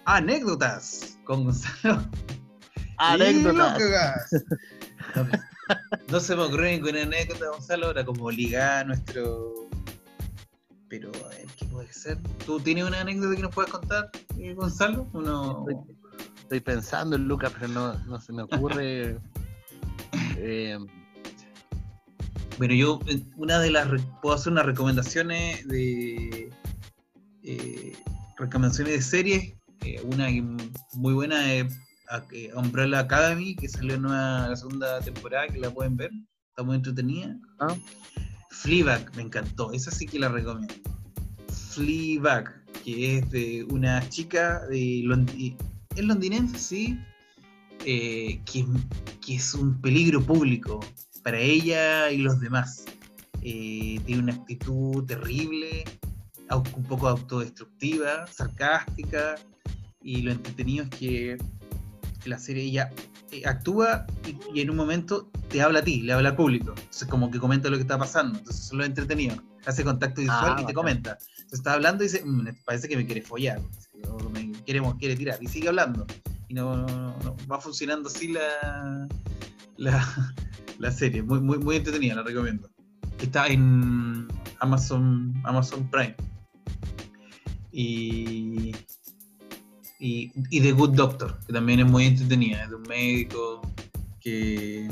Anécdotas 0.07 1.19
con 1.23 1.45
Gonzalo. 1.45 2.05
Anécdotas. 2.99 3.81
No, 6.09 6.21
se 6.21 6.37
me 6.37 6.43
ocurrió 6.43 6.71
ninguna 6.71 7.03
anécdota, 7.03 7.49
Gonzalo, 7.51 7.87
ahora 7.87 8.05
como 8.05 8.31
ligar 8.31 8.87
nuestro. 8.87 9.69
Pero, 10.89 11.11
a 11.25 11.29
ver, 11.29 11.47
¿qué 11.59 11.65
puede 11.67 11.93
ser? 11.93 12.19
¿Tú 12.45 12.61
tienes 12.61 12.85
una 12.85 13.01
anécdota 13.01 13.35
que 13.37 13.43
nos 13.43 13.55
puedas 13.55 13.71
contar, 13.71 14.11
eh, 14.39 14.53
Gonzalo? 14.55 15.09
Uno... 15.15 15.65
Estoy, 15.69 15.97
estoy 16.43 16.61
pensando 16.61 17.17
en 17.17 17.27
Lucas, 17.29 17.53
pero 17.55 17.69
no, 17.69 17.95
no 18.05 18.21
se 18.21 18.33
me 18.33 18.43
ocurre. 18.43 19.19
Eh, 20.45 20.77
Bueno, 22.59 22.75
yo, 22.75 22.99
eh, 23.07 23.23
una 23.37 23.59
de 23.61 23.71
las. 23.71 23.87
Puedo 24.21 24.35
hacer 24.35 24.53
unas 24.53 24.67
recomendaciones 24.67 25.67
de. 25.69 26.51
eh, 27.45 27.97
recomendaciones 28.37 28.95
de 28.95 29.03
series. 29.03 29.55
eh, 29.85 30.01
una 30.05 30.27
muy 30.95 31.15
buena 31.15 31.53
es 31.55 31.73
Umbrella 32.55 33.01
Academy, 33.01 33.55
que 33.55 33.69
salió 33.69 33.99
nueva 33.99 34.49
la 34.49 34.57
segunda 34.57 35.01
temporada, 35.01 35.49
que 35.49 35.59
la 35.59 35.71
pueden 35.71 35.97
ver. 35.97 36.11
está 36.51 36.63
muy 36.63 36.77
entretenida. 36.77 37.37
Ah. 37.61 37.75
Fleabag, 38.51 39.17
me 39.17 39.23
encantó, 39.23 39.73
esa 39.73 39.91
sí 39.91 40.07
que 40.07 40.19
la 40.19 40.29
recomiendo. 40.29 40.75
Fleabag, 41.71 42.63
que 42.85 43.19
es 43.19 43.31
de 43.31 43.65
una 43.71 44.07
chica 44.09 44.61
de 44.69 45.03
Londi- 45.05 45.57
es 45.97 46.05
londinense, 46.05 46.59
sí, 46.59 46.99
eh, 47.87 48.41
que, 48.45 48.67
que 49.25 49.37
es 49.37 49.55
un 49.55 49.81
peligro 49.81 50.23
público 50.23 50.81
para 51.23 51.39
ella 51.39 52.11
y 52.11 52.19
los 52.19 52.41
demás. 52.41 52.85
Eh, 53.43 53.99
tiene 54.05 54.23
una 54.23 54.35
actitud 54.35 55.05
terrible, 55.05 55.85
un 56.51 56.85
poco 56.85 57.09
autodestructiva, 57.09 58.27
sarcástica, 58.27 59.37
y 60.03 60.23
lo 60.23 60.33
entretenido 60.33 60.85
es 60.85 60.91
que 60.91 61.39
la 62.25 62.39
serie 62.39 62.65
ella 62.65 62.91
eh, 63.31 63.43
actúa 63.47 64.07
y, 64.27 64.37
y 64.59 64.61
en 64.63 64.71
un 64.71 64.77
momento 64.77 65.31
te 65.49 65.63
habla 65.63 65.81
a 65.81 65.85
ti, 65.85 66.03
le 66.03 66.13
habla 66.13 66.31
al 66.31 66.37
público. 66.37 66.75
Entonces 66.77 67.09
como 67.09 67.31
que 67.31 67.39
comenta 67.39 67.69
lo 67.71 67.77
que 67.77 67.83
está 67.83 67.99
pasando. 67.99 68.39
Entonces 68.39 68.65
eso 68.65 68.75
es 68.75 68.79
lo 68.79 68.85
entretenido. 68.85 69.37
Hace 69.67 69.85
contacto 69.85 70.21
visual 70.21 70.55
Ah, 70.57 70.61
y 70.63 70.67
te 70.67 70.75
comenta. 70.75 71.19
Entonces 71.21 71.53
está 71.53 71.75
hablando 71.75 72.03
y 72.05 72.09
dice, 72.09 72.23
"Mm, 72.25 72.49
parece 72.65 72.89
que 72.89 72.97
me 72.97 73.07
quiere 73.07 73.23
follar. 73.23 73.61
o 74.09 74.29
me 74.31 74.51
quiere, 74.65 74.83
quiere 74.99 75.15
tirar. 75.17 75.39
Y 75.41 75.47
sigue 75.47 75.69
hablando. 75.69 76.05
Y 76.49 76.55
no, 76.55 76.77
no- 76.77 77.17
no- 77.23 77.37
va 77.51 77.61
funcionando 77.61 78.09
así 78.09 78.29
la, 78.29 79.09
la, 79.77 80.35
la 80.79 80.91
serie. 80.91 81.23
Muy, 81.23 81.41
muy, 81.41 81.59
muy 81.59 81.77
entretenida, 81.77 82.17
la 82.17 82.23
recomiendo. 82.25 82.69
Está 83.21 83.47
en 83.47 84.27
Amazon, 84.59 85.33
Amazon 85.45 85.89
Prime. 85.89 86.17
Y, 87.71 88.75
y, 90.05 90.33
y 90.51 90.61
The 90.61 90.73
Good 90.73 90.95
Doctor, 90.95 91.39
que 91.47 91.53
también 91.53 91.79
es 91.81 91.87
muy 91.87 92.07
entretenida. 92.07 92.65
Es 92.65 92.71
de 92.71 92.77
un 92.77 92.83
médico 92.83 93.63
que, 94.21 94.89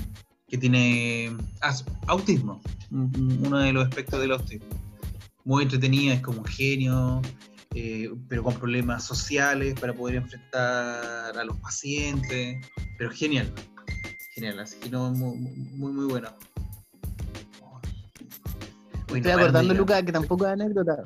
que 0.48 0.56
tiene 0.58 1.36
as- 1.60 1.84
autismo. 2.06 2.60
un- 2.92 3.10
un- 3.16 3.46
Uno 3.46 3.58
de 3.58 3.72
los 3.72 3.84
aspectos 3.88 4.20
del 4.20 4.32
autismo. 4.32 4.66
Muy 5.44 5.64
entretenida, 5.64 6.14
es 6.14 6.20
como 6.20 6.38
un 6.40 6.44
genio, 6.44 7.20
eh, 7.74 8.10
pero 8.28 8.44
con 8.44 8.54
problemas 8.54 9.04
sociales 9.04 9.74
para 9.80 9.92
poder 9.94 10.16
enfrentar 10.16 11.36
a 11.36 11.44
los 11.44 11.56
pacientes. 11.58 12.64
Pero 12.98 13.10
genial. 13.10 13.52
Genial, 14.34 14.60
así 14.60 14.76
que 14.78 14.90
no, 14.90 15.10
muy, 15.10 15.36
muy, 15.38 15.92
muy 15.92 16.04
bueno. 16.06 16.28
Estoy 19.12 19.32
acordando, 19.32 19.74
Lucas, 19.74 20.02
que 20.04 20.12
tampoco 20.12 20.46
es 20.46 20.52
anécdota. 20.52 21.02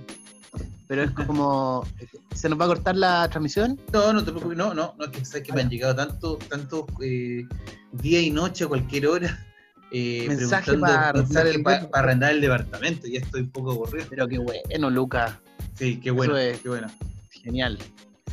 Pero 0.86 1.02
es 1.04 1.10
como. 1.12 1.86
¿Se 2.34 2.48
nos 2.48 2.60
va 2.60 2.64
a 2.66 2.68
cortar 2.68 2.94
la 2.96 3.28
transmisión? 3.28 3.80
No, 3.92 4.12
no 4.12 4.22
te 4.24 4.30
preocupes, 4.32 4.56
no, 4.58 4.74
no, 4.74 4.94
no, 4.98 5.04
es 5.06 5.10
que 5.10 5.24
sabes 5.24 5.46
que 5.46 5.52
me 5.52 5.62
han 5.62 5.70
llegado 5.70 5.94
tantos 5.96 6.38
tanto, 6.48 6.86
eh, 7.02 7.46
día 7.92 8.20
y 8.20 8.30
noche 8.30 8.64
a 8.64 8.68
cualquier 8.68 9.06
hora. 9.06 9.46
Eh, 9.90 10.26
Mensaje 10.28 10.76
para 10.76 11.10
arrendar 11.10 11.16
mensaje 11.16 11.50
el 11.50 11.62
pa- 11.62 11.70
departamento. 11.70 11.90
para 11.90 12.04
arrendar 12.04 12.30
el 12.32 12.40
departamento, 12.40 13.06
ya 13.06 13.20
estoy 13.20 13.42
un 13.42 13.50
poco 13.50 13.72
aburrido. 13.72 14.06
Pero 14.10 14.26
qué 14.28 14.38
bueno, 14.38 14.90
Lucas. 14.90 15.34
Sí, 15.74 16.00
qué 16.00 16.10
bueno, 16.10 16.36
es. 16.36 16.60
qué 16.60 16.68
bueno. 16.68 16.88
Genial. 17.30 17.78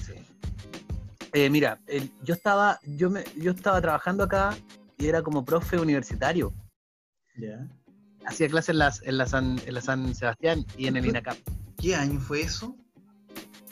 Sí. 0.06 0.14
Eh, 1.34 1.50
mira, 1.50 1.80
el- 1.88 2.12
yo 2.24 2.34
estaba, 2.34 2.80
yo 2.86 3.10
me, 3.10 3.24
yo 3.38 3.52
estaba 3.52 3.80
trabajando 3.80 4.24
acá 4.24 4.58
y 4.98 5.08
era 5.08 5.22
como 5.22 5.46
profe 5.46 5.78
universitario. 5.80 6.52
Ya. 7.38 7.68
Hacía 8.26 8.48
clases 8.50 8.70
en, 8.70 8.80
las, 8.80 9.02
en, 9.04 9.18
la 9.18 9.26
San, 9.28 9.60
en 9.66 9.74
la 9.74 9.82
San 9.82 10.14
Sebastián 10.16 10.66
y 10.78 10.88
en 10.88 10.98
el 10.98 11.06
INACAP. 11.08 11.38
¿Qué 11.82 11.96
año 11.96 12.20
fue 12.20 12.42
eso? 12.42 12.76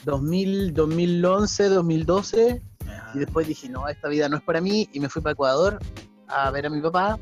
2000, 0.04 0.74
2011, 0.74 1.70
2012. 1.70 2.62
Ah, 2.88 3.12
Y 3.14 3.20
después 3.20 3.48
dije, 3.48 3.70
no, 3.70 3.88
esta 3.88 4.08
vida 4.08 4.28
no 4.30 4.38
es 4.38 4.44
para 4.44 4.62
mí. 4.62 4.90
Y 4.94 5.00
me 5.00 5.10
fui 5.10 5.22
para 5.22 5.34
Ecuador 5.34 5.80
a 6.28 6.50
ver 6.52 6.66
a 6.66 6.70
mi 6.70 6.82
papá. 6.82 7.20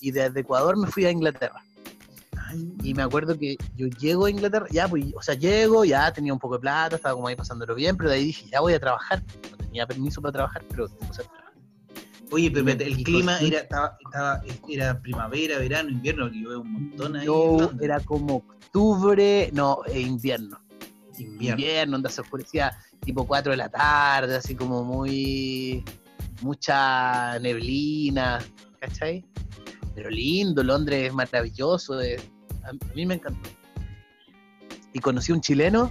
Y 0.00 0.10
desde 0.10 0.40
Ecuador 0.40 0.76
me 0.76 0.88
fui 0.88 1.04
a 1.04 1.10
Inglaterra. 1.10 1.62
ay, 2.48 2.72
Y 2.82 2.94
me 2.94 3.02
acuerdo 3.02 3.38
que 3.38 3.56
yo 3.76 3.86
llego 3.86 4.26
a 4.26 4.30
Inglaterra, 4.30 4.66
ya, 4.70 4.88
pues, 4.88 5.04
o 5.14 5.22
sea, 5.22 5.34
llego, 5.34 5.84
ya 5.84 6.12
tenía 6.12 6.32
un 6.32 6.38
poco 6.38 6.54
de 6.54 6.60
plata, 6.60 6.96
estaba 6.96 7.14
como 7.14 7.28
ahí 7.28 7.36
pasándolo 7.36 7.74
bien, 7.74 7.96
pero 7.96 8.10
de 8.10 8.16
ahí 8.16 8.24
dije, 8.24 8.46
ya 8.50 8.60
voy 8.60 8.72
a 8.74 8.80
trabajar. 8.80 9.22
No 9.50 9.56
tenía 9.56 9.86
permiso 9.86 10.20
para 10.20 10.32
trabajar, 10.32 10.64
pero 10.68 10.88
puse 10.88 11.22
a 11.22 11.24
trabajar. 11.24 11.47
Oye, 12.30 12.50
pero 12.50 12.60
espérate, 12.68 12.84
el 12.92 13.00
y 13.00 13.04
clima 13.04 13.38
era, 13.40 13.60
estaba, 13.60 13.96
estaba, 14.04 14.42
era 14.68 15.00
primavera, 15.00 15.58
verano, 15.58 15.88
invierno, 15.88 16.30
que 16.30 16.40
yo 16.42 16.48
veo 16.50 16.60
un 16.60 16.72
montón 16.72 17.16
ahí. 17.16 17.26
Londres. 17.26 17.70
era 17.82 18.00
como 18.00 18.36
octubre, 18.36 19.50
no, 19.54 19.78
eh, 19.86 20.00
invierno. 20.00 20.60
invierno. 21.18 21.58
Invierno, 21.60 21.92
donde 21.92 22.10
se 22.10 22.20
oscurecía 22.20 22.76
tipo 23.00 23.26
4 23.26 23.52
de 23.52 23.56
la 23.56 23.68
tarde, 23.70 24.36
así 24.36 24.54
como 24.54 24.84
muy. 24.84 25.82
mucha 26.42 27.38
neblina, 27.40 28.38
¿cachai? 28.80 29.24
Pero 29.94 30.10
lindo, 30.10 30.62
Londres 30.62 31.08
es 31.08 31.12
maravilloso, 31.14 31.98
es- 32.00 32.22
a 32.62 32.70
mí 32.94 33.06
me 33.06 33.14
encantó. 33.14 33.48
Y 34.92 35.00
conocí 35.00 35.32
a 35.32 35.34
un 35.34 35.40
chileno, 35.40 35.90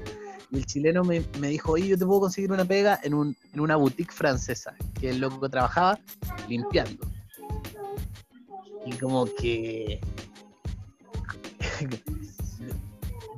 el 0.52 0.66
chileno 0.66 1.04
me, 1.04 1.24
me 1.40 1.48
dijo, 1.50 1.74
oye, 1.74 1.88
yo 1.88 1.98
te 1.98 2.06
puedo 2.06 2.22
conseguir 2.22 2.52
una 2.52 2.66
pega 2.66 3.00
en, 3.04 3.14
un, 3.14 3.36
en 3.54 3.60
una 3.60 3.76
boutique 3.76 4.12
francesa, 4.14 4.76
que 5.00 5.10
el 5.10 5.20
loco 5.20 5.50
trabajaba 5.50 6.00
limpiando. 6.48 7.06
Y 8.86 8.92
como 8.94 9.26
que 9.26 10.00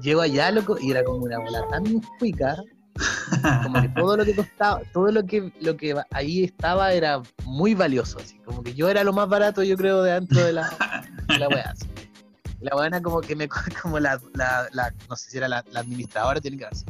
llego 0.01 0.21
allá, 0.21 0.51
loco, 0.51 0.77
y 0.79 0.91
era 0.91 1.03
como 1.03 1.23
una 1.25 1.39
bola 1.39 1.67
tan 1.67 1.83
cuica, 2.19 2.55
como 3.63 3.81
que 3.81 3.89
todo 3.89 4.15
lo 4.17 4.25
que 4.25 4.35
costaba, 4.35 4.81
todo 4.93 5.11
lo 5.11 5.25
que, 5.25 5.51
lo 5.61 5.75
que 5.75 5.95
ahí 6.11 6.43
estaba 6.43 6.93
era 6.93 7.21
muy 7.45 7.73
valioso, 7.73 8.19
así, 8.19 8.37
como 8.45 8.61
que 8.63 8.73
yo 8.73 8.89
era 8.89 9.03
lo 9.03 9.13
más 9.13 9.27
barato, 9.27 9.63
yo 9.63 9.75
creo, 9.75 10.01
de 10.03 10.13
dentro 10.13 10.43
de 10.43 10.53
la, 10.53 10.69
de 11.27 11.37
la 11.39 11.49
weá. 11.49 11.71
así. 11.71 11.85
La 12.61 12.75
buena 12.75 13.01
como 13.01 13.21
que 13.21 13.35
me, 13.35 13.47
como 13.81 13.99
la, 13.99 14.19
la, 14.33 14.67
la- 14.73 14.93
no 15.09 15.15
sé 15.15 15.31
si 15.31 15.37
era 15.37 15.47
la, 15.47 15.63
la 15.71 15.79
administradora, 15.79 16.39
tiene 16.41 16.57
que 16.57 16.65
ver, 16.65 16.73
así. 16.73 16.85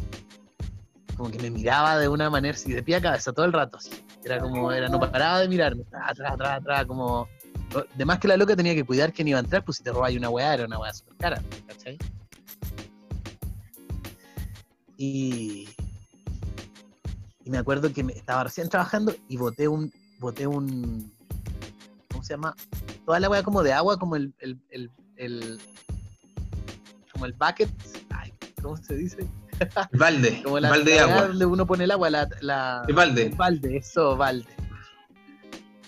Como 1.20 1.32
que 1.32 1.40
me 1.40 1.52
miraba 1.52 1.98
de 1.98 2.08
una 2.08 2.30
manera, 2.30 2.56
así, 2.56 2.72
de 2.72 2.82
pie 2.82 2.96
a 2.96 3.02
cabeza, 3.02 3.34
todo 3.34 3.46
el 3.46 3.52
rato. 3.52 3.78
Era 4.24 4.40
como, 4.40 4.72
era, 4.72 4.88
no 4.88 5.02
paraba 5.02 5.42
de 5.42 5.50
mirarme, 5.50 5.84
atrás, 5.92 6.32
atrás, 6.32 6.52
atrás, 6.62 6.86
como... 6.86 7.28
De 7.96 8.06
más 8.06 8.20
que 8.20 8.30
la 8.30 8.38
loca 8.38 8.56
tenía 8.56 8.74
que 8.74 8.86
cuidar 8.86 9.12
quién 9.12 9.28
iba 9.28 9.38
a 9.38 9.42
entrar, 9.42 9.66
pues 9.66 9.78
si 9.80 9.84
te 9.84 9.92
robaba 9.92 10.14
una 10.16 10.30
weá, 10.30 10.54
era 10.54 10.66
una 10.66 10.80
weá 10.80 10.94
súper 10.94 11.18
cara, 11.18 11.44
¿cachai? 11.68 11.98
Y, 14.96 15.68
y 17.44 17.50
me 17.50 17.58
acuerdo 17.58 17.92
que 17.92 18.02
me- 18.02 18.14
estaba 18.14 18.46
recién 18.46 18.70
trabajando 18.70 19.14
y 19.28 19.36
boté 19.36 19.68
un, 19.68 19.92
boté 20.20 20.48
un, 20.48 21.12
¿cómo 22.10 22.24
se 22.24 22.34
llama? 22.34 22.56
Toda 23.06 23.20
la 23.20 23.30
weá 23.30 23.44
como 23.44 23.62
de 23.62 23.74
agua, 23.74 24.00
como 24.00 24.16
el, 24.16 24.34
el, 24.40 24.58
el, 24.70 24.90
el- 25.18 25.60
como 27.12 27.26
el 27.26 27.34
bucket, 27.34 27.70
ay, 28.12 28.34
¿cómo 28.62 28.78
se 28.78 28.96
dice? 28.96 29.28
El 29.92 30.00
balde, 30.00 30.42
Como 30.44 30.60
la, 30.60 30.70
balde 30.70 30.92
de 30.92 31.00
agua. 31.00 31.28
donde 31.28 31.46
uno 31.46 31.66
pone 31.66 31.84
el 31.84 31.92
agua, 31.92 32.10
la, 32.10 32.30
la, 32.42 32.84
El 32.88 32.94
balde. 32.96 33.24
el 33.28 33.36
balde, 33.36 33.78
eso, 33.78 34.16
balde. 34.16 34.48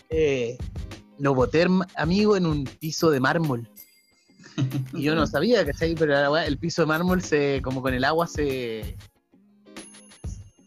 Eh, 0.10 0.57
herma- 1.19 1.88
amigo, 1.95 2.36
en 2.36 2.45
un 2.45 2.63
piso 2.65 3.10
de 3.12 3.19
mármol. 3.19 3.67
Y 4.93 5.03
yo 5.03 5.15
no 5.15 5.25
sabía, 5.27 5.65
¿cachai? 5.65 5.95
Pero 5.95 6.13
la 6.13 6.29
weá, 6.29 6.45
el 6.45 6.57
piso 6.57 6.81
de 6.81 6.86
mármol 6.88 7.21
se, 7.21 7.62
como 7.63 7.81
con 7.81 7.93
el 7.93 8.03
agua 8.03 8.27
se, 8.27 8.97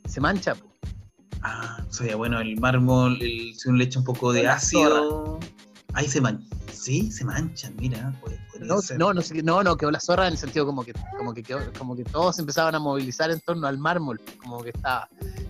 se 0.06 0.20
mancha. 0.20 0.54
po. 0.54 0.66
Ah, 1.42 1.84
o 1.88 1.92
sea, 1.92 2.16
bueno, 2.16 2.40
el 2.40 2.58
mármol, 2.58 3.18
el, 3.20 3.54
si 3.54 3.68
uno 3.68 3.76
le 3.78 3.84
echa 3.84 3.98
un 3.98 4.04
poco 4.06 4.32
de 4.32 4.48
ácido, 4.48 5.38
ahí 5.92 6.08
se 6.08 6.20
mancha. 6.22 6.46
Sí, 6.84 7.10
se 7.10 7.24
manchan, 7.24 7.74
mira, 7.78 8.12
No, 8.60 8.76
no, 8.98 9.14
no, 9.14 9.22
sé, 9.22 9.42
no, 9.42 9.62
no, 9.62 9.74
quedó 9.74 9.90
la 9.90 10.00
zorra 10.00 10.26
en 10.26 10.32
el 10.34 10.38
sentido 10.38 10.66
como 10.66 10.84
que, 10.84 10.92
como 11.16 11.32
que, 11.32 11.42
quedó- 11.42 11.72
como 11.78 11.96
que 11.96 12.04
todos 12.04 12.38
empezaban 12.38 12.74
a 12.74 12.78
movilizar 12.78 13.30
en 13.30 13.40
torno 13.40 13.66
al 13.66 13.78
mármol, 13.78 14.20
como 14.36 14.62
que 14.62 14.68
estaba, 14.68 15.08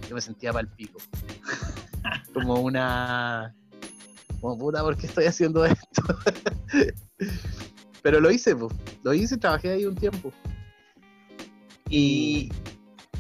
yo 0.08 0.14
me 0.14 0.20
sentía 0.20 0.52
para 0.52 0.68
el 0.68 0.68
pico. 0.68 1.00
Como 2.32 2.60
una, 2.60 3.54
como 4.40 4.58
puta, 4.58 4.82
¿por 4.82 4.96
qué 4.96 5.06
estoy 5.06 5.24
haciendo 5.24 5.64
esto? 5.64 6.02
Pero 8.02 8.20
lo 8.20 8.30
hice, 8.30 8.54
pues, 8.54 8.72
lo 9.02 9.14
hice, 9.14 9.36
trabajé 9.38 9.70
ahí 9.70 9.86
un 9.86 9.94
tiempo. 9.94 10.32
Y 11.88 12.52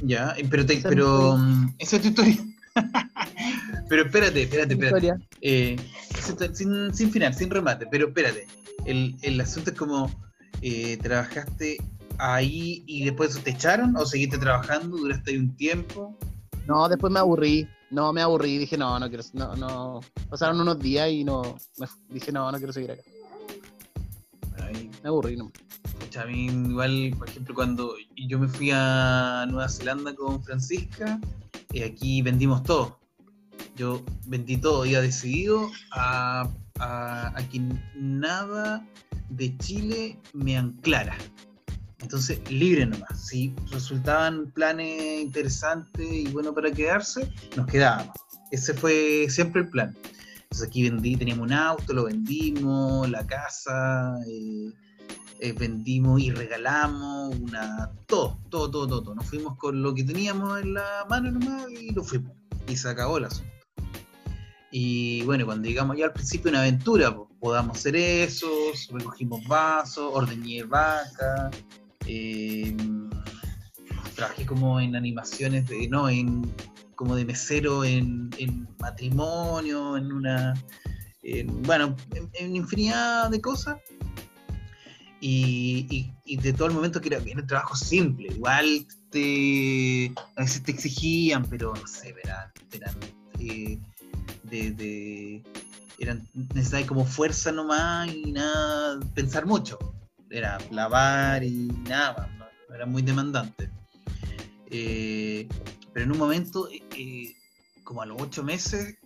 ya, 0.02 0.34
pero, 0.50 0.66
te, 0.66 0.76
pero 0.82 1.36
mm, 1.38 1.74
esa 1.78 1.96
es 1.96 2.02
tu 2.02 2.08
historia. 2.08 2.36
pero 3.88 4.02
espérate, 4.02 4.42
espérate, 4.42 4.74
espérate. 4.74 5.14
Eh, 5.40 5.76
sin, 6.52 6.94
sin 6.94 7.10
final, 7.10 7.34
sin 7.34 7.50
remate, 7.50 7.86
pero 7.90 8.08
espérate. 8.08 8.46
El, 8.84 9.16
el 9.22 9.40
asunto 9.40 9.70
es 9.70 9.76
como 9.76 10.10
eh, 10.62 10.96
trabajaste 10.98 11.78
ahí 12.18 12.84
y 12.86 13.04
después 13.04 13.38
te 13.42 13.50
echaron 13.50 13.96
o 13.96 14.06
seguiste 14.06 14.38
trabajando, 14.38 14.96
duraste 14.96 15.32
ahí 15.32 15.36
un 15.36 15.54
tiempo. 15.56 16.16
No, 16.66 16.88
después 16.88 17.12
me 17.12 17.18
aburrí, 17.18 17.68
no, 17.90 18.12
me 18.12 18.22
aburrí, 18.22 18.56
dije, 18.56 18.78
no, 18.78 18.98
no 18.98 19.08
quiero, 19.08 19.22
no, 19.34 19.54
no, 19.56 20.00
pasaron 20.30 20.60
unos 20.60 20.78
días 20.78 21.10
y 21.10 21.24
no, 21.24 21.56
me 21.78 21.86
dije, 22.08 22.32
no, 22.32 22.50
no 22.50 22.56
quiero 22.56 22.72
seguir 22.72 22.92
acá, 22.92 23.02
ahí, 24.62 24.90
me 25.02 25.08
aburrí, 25.08 25.36
no. 25.36 25.52
pucha, 26.00 26.22
a 26.22 26.26
mí 26.26 26.46
igual, 26.46 27.14
por 27.18 27.28
ejemplo, 27.28 27.54
cuando 27.54 27.94
yo 28.16 28.38
me 28.38 28.48
fui 28.48 28.70
a 28.72 29.44
Nueva 29.50 29.68
Zelanda 29.68 30.14
con 30.14 30.42
Francisca, 30.42 31.20
eh, 31.74 31.84
aquí 31.84 32.22
vendimos 32.22 32.62
todo. 32.62 32.98
Yo 33.76 34.04
vendí 34.26 34.56
todo, 34.56 34.86
iba 34.86 35.00
decidido 35.00 35.70
a, 35.92 36.48
a, 36.78 37.32
a 37.36 37.48
que 37.48 37.60
nada 37.96 38.86
de 39.30 39.56
Chile 39.58 40.18
me 40.32 40.56
anclara. 40.56 41.16
Entonces, 42.00 42.38
libre 42.50 42.84
nomás. 42.84 43.28
Si 43.28 43.54
resultaban 43.70 44.50
planes 44.52 45.22
interesantes 45.22 46.06
y 46.06 46.28
bueno 46.28 46.54
para 46.54 46.70
quedarse, 46.70 47.32
nos 47.56 47.66
quedábamos. 47.66 48.14
Ese 48.50 48.74
fue 48.74 49.26
siempre 49.28 49.62
el 49.62 49.70
plan. 49.70 49.96
Entonces 50.42 50.68
aquí 50.68 50.88
vendí, 50.88 51.16
teníamos 51.16 51.46
un 51.46 51.52
auto, 51.52 51.92
lo 51.92 52.04
vendimos, 52.04 53.08
la 53.10 53.26
casa, 53.26 54.14
eh, 54.28 54.70
eh, 55.40 55.52
vendimos 55.52 56.20
y 56.20 56.30
regalamos 56.30 57.34
una 57.36 57.90
todo, 58.06 58.38
todo, 58.50 58.70
todo, 58.70 59.02
todo. 59.02 59.14
Nos 59.14 59.26
fuimos 59.26 59.56
con 59.56 59.82
lo 59.82 59.94
que 59.94 60.04
teníamos 60.04 60.60
en 60.60 60.74
la 60.74 61.06
mano 61.08 61.32
nomás 61.32 61.70
y 61.70 61.92
lo 61.92 62.04
fuimos. 62.04 62.36
Y 62.68 62.76
se 62.76 62.88
acabó 62.88 63.18
el 63.18 63.24
asunto. 63.24 63.53
Y 64.76 65.22
bueno, 65.22 65.46
cuando 65.46 65.68
llegamos 65.68 65.96
ya 65.96 66.06
al 66.06 66.12
principio 66.12 66.50
una 66.50 66.58
aventura, 66.58 67.16
podamos 67.38 67.78
hacer 67.78 67.94
eso, 67.94 68.48
recogimos 68.90 69.46
vasos, 69.46 70.10
ordeñé 70.12 70.64
vaca, 70.64 71.48
eh, 72.06 72.76
trabajé 74.16 74.44
como 74.44 74.80
en 74.80 74.96
animaciones 74.96 75.68
de, 75.68 75.86
no, 75.86 76.08
en 76.08 76.42
como 76.96 77.14
de 77.14 77.24
mesero 77.24 77.84
en, 77.84 78.30
matrimonio, 78.80 79.96
en 79.96 80.10
una, 80.10 80.54
bueno, 81.62 81.94
en, 82.32 82.56
infinidad 82.56 83.30
de 83.30 83.40
cosas. 83.40 83.78
Y, 85.20 86.10
de 86.26 86.52
todo 86.52 86.66
el 86.66 86.74
momento 86.74 87.00
que 87.00 87.10
era 87.10 87.20
bien 87.20 87.38
el 87.38 87.46
trabajo 87.46 87.76
simple, 87.76 88.26
igual 88.34 88.88
te, 89.10 90.12
a 90.34 90.42
veces 90.42 90.64
te 90.64 90.72
exigían, 90.72 91.44
pero 91.44 91.72
no 91.74 91.86
sé, 91.86 92.12
verán, 92.12 92.50
eran 92.72 92.96
eh, 93.38 93.78
de, 94.42 94.70
de 94.72 95.42
eran 95.98 96.28
necesarias 96.54 96.88
como 96.88 97.04
fuerza 97.04 97.52
nomás 97.52 98.12
y 98.12 98.32
nada, 98.32 99.00
pensar 99.14 99.46
mucho. 99.46 99.78
Era 100.30 100.58
lavar 100.70 101.44
y 101.44 101.68
nada, 101.88 102.28
no, 102.38 102.74
era 102.74 102.86
muy 102.86 103.02
demandante. 103.02 103.70
Eh, 104.66 105.48
pero 105.92 106.04
en 106.04 106.12
un 106.12 106.18
momento, 106.18 106.68
eh, 106.68 106.82
eh, 106.96 107.36
como 107.84 108.02
a 108.02 108.06
los 108.06 108.20
ocho 108.20 108.42
meses, 108.42 108.96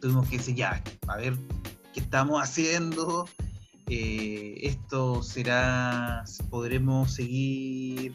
tuvimos 0.00 0.28
que 0.28 0.38
decir 0.38 0.56
ya, 0.56 0.82
a 1.06 1.16
ver 1.16 1.36
qué 1.94 2.00
estamos 2.00 2.42
haciendo, 2.42 3.28
esto 3.86 5.22
será, 5.22 6.24
podremos 6.50 7.14
seguir 7.14 8.14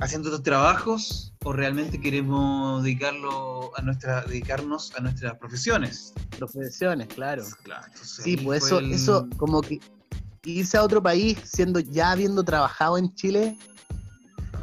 haciendo 0.00 0.28
estos 0.28 0.42
trabajos 0.42 1.32
o 1.44 1.52
realmente 1.52 2.00
queremos 2.00 2.82
dedicarlo 2.82 3.70
a 3.76 3.82
nuestra, 3.82 4.22
dedicarnos 4.22 4.94
a 4.96 5.00
nuestras 5.00 5.36
profesiones. 5.36 6.12
Profesiones, 6.38 7.08
claro. 7.08 7.44
sí, 8.02 8.36
pues 8.36 8.64
eso, 8.64 8.80
eso 8.80 9.28
como 9.36 9.60
que 9.60 9.80
irse 10.44 10.76
a 10.76 10.82
otro 10.82 11.02
país 11.02 11.38
siendo 11.44 11.80
ya 11.80 12.12
habiendo 12.12 12.42
trabajado 12.42 12.96
en 12.98 13.14
Chile 13.14 13.56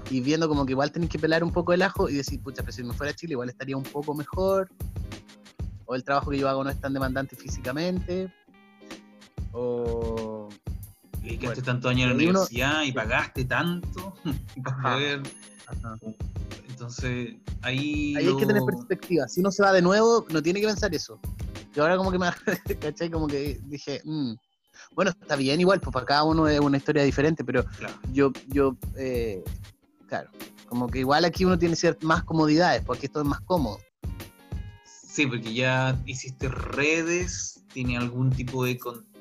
y 0.10 0.22
viendo 0.22 0.48
como 0.48 0.66
que 0.66 0.72
igual 0.72 0.92
tenéis 0.92 1.12
que 1.12 1.20
pelar 1.20 1.44
un 1.44 1.52
poco 1.52 1.74
el 1.74 1.82
ajo 1.82 2.10
y 2.10 2.16
decir, 2.16 2.42
pucha, 2.42 2.64
pero 2.64 2.72
si 2.72 2.84
me 2.84 2.94
fuera 2.94 3.12
a 3.12 3.16
Chile 3.16 3.34
igual 3.34 3.50
estaría 3.50 3.78
un 3.78 3.84
poco 3.84 4.14
mejor. 4.14 4.70
O 5.86 5.96
el 5.96 6.04
trabajo 6.04 6.32
que 6.32 6.38
yo 6.38 6.50
hago 6.50 6.64
no 6.64 6.70
es 6.70 6.80
tan 6.80 6.94
demandante 6.94 7.36
físicamente. 7.36 8.34
O 9.54 10.37
dedicaste 11.28 11.62
tanto 11.62 11.90
años 11.90 12.04
en 12.04 12.10
la 12.10 12.16
universidad 12.16 12.84
y 12.84 12.92
pagaste 12.92 13.46
tanto 13.46 14.14
Entonces, 16.70 17.36
ahí. 17.64 18.16
Ahí 18.16 18.28
hay 18.28 18.38
que 18.38 18.46
tener 18.46 18.62
perspectiva. 18.64 19.28
Si 19.28 19.40
uno 19.40 19.52
se 19.52 19.64
va 19.64 19.74
de 19.74 19.82
nuevo, 19.82 20.26
no 20.30 20.44
tiene 20.44 20.62
que 20.62 20.68
pensar 20.68 20.94
eso. 20.94 21.20
Yo 21.74 21.84
ahora, 21.84 21.98
como 21.98 22.12
que 22.12 22.20
me. 22.20 22.28
¿Cachai? 22.80 23.10
Como 23.10 23.28
que 23.28 23.60
dije. 23.66 24.02
Mm, 24.06 24.36
bueno, 24.92 25.12
está 25.12 25.36
bien 25.36 25.60
igual, 25.60 25.80
pues 25.80 25.92
para 25.92 26.06
cada 26.06 26.24
uno 26.24 26.48
es 26.48 26.60
una 26.60 26.78
historia 26.78 27.04
diferente, 27.04 27.44
pero 27.44 27.66
yo, 28.12 28.32
yo 28.48 28.78
eh, 28.96 29.44
claro, 30.08 30.30
como 30.68 30.88
que 30.88 31.00
igual 31.00 31.26
aquí 31.26 31.46
uno 31.46 31.58
tiene 31.58 31.76
ciertas 31.76 32.04
más 32.04 32.24
comodidades, 32.24 32.84
porque 32.84 33.08
esto 33.08 33.22
es 33.22 33.28
más 33.28 33.42
cómodo. 33.42 33.80
Sí, 34.86 35.26
porque 35.26 35.54
ya 35.54 36.00
hiciste 36.06 36.48
redes, 36.48 37.64
tiene 37.74 37.98
algún 37.98 38.30
tipo 38.30 38.64
de 38.66 38.78
contacto 38.78 39.17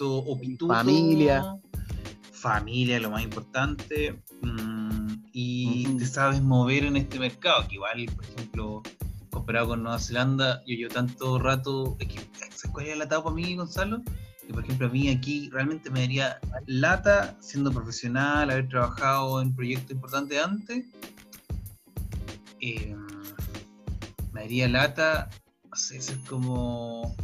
o 0.00 0.38
pintura. 0.38 0.78
Familia. 0.78 1.56
Familia, 2.32 3.00
lo 3.00 3.10
más 3.10 3.22
importante. 3.22 4.22
Mm, 4.42 5.24
y 5.32 5.96
te 5.96 6.06
sabes 6.06 6.42
mover 6.42 6.84
en 6.84 6.96
este 6.96 7.18
mercado, 7.18 7.66
que 7.68 7.76
igual, 7.76 8.06
por 8.14 8.24
ejemplo, 8.24 8.82
comparado 9.30 9.68
con 9.68 9.82
Nueva 9.82 9.98
Zelanda, 9.98 10.62
yo 10.66 10.76
llevo 10.76 10.94
tanto 10.94 11.38
rato. 11.38 11.96
¿Cuál 12.72 12.86
es 12.86 12.98
la 12.98 13.04
etapa 13.04 13.24
para 13.24 13.36
mí, 13.36 13.54
Gonzalo? 13.56 14.02
que 14.46 14.52
por 14.52 14.64
ejemplo 14.64 14.86
a 14.86 14.90
mí 14.90 15.08
aquí 15.08 15.48
realmente 15.50 15.90
me 15.90 16.00
daría 16.00 16.38
lata 16.66 17.36
siendo 17.40 17.72
profesional, 17.72 18.50
haber 18.50 18.68
trabajado 18.68 19.40
en 19.40 19.54
proyectos 19.54 19.92
importantes 19.92 20.42
antes. 20.42 20.84
Em, 22.60 23.06
me 24.32 24.42
daría 24.42 24.68
lata, 24.68 25.30
no 25.70 25.76
sé, 25.76 26.00
ser 26.00 26.18
como... 26.28 27.14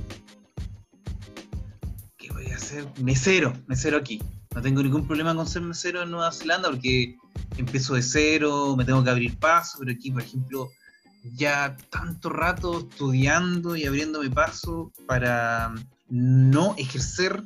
¿Qué 2.61 2.67
voy 2.67 2.79
a 2.79 2.85
hacer? 2.85 3.03
Mesero, 3.03 3.53
mesero 3.67 3.97
aquí. 3.97 4.23
No 4.55 4.61
tengo 4.61 4.83
ningún 4.83 5.07
problema 5.07 5.35
con 5.35 5.47
ser 5.47 5.63
mesero 5.63 6.03
en 6.03 6.11
Nueva 6.11 6.33
Zelanda 6.33 6.71
porque 6.71 7.17
empiezo 7.57 7.95
de 7.95 8.03
cero, 8.03 8.75
me 8.77 8.85
tengo 8.85 9.03
que 9.03 9.11
abrir 9.11 9.39
paso, 9.39 9.79
pero 9.79 9.93
aquí, 9.93 10.11
por 10.11 10.23
ejemplo, 10.23 10.71
ya 11.37 11.77
tanto 11.91 12.29
rato 12.29 12.81
estudiando 12.81 13.77
y 13.77 13.85
abriéndome 13.85 14.31
paso 14.31 14.93
para 15.07 15.73
no 16.09 16.75
ejercer 16.77 17.43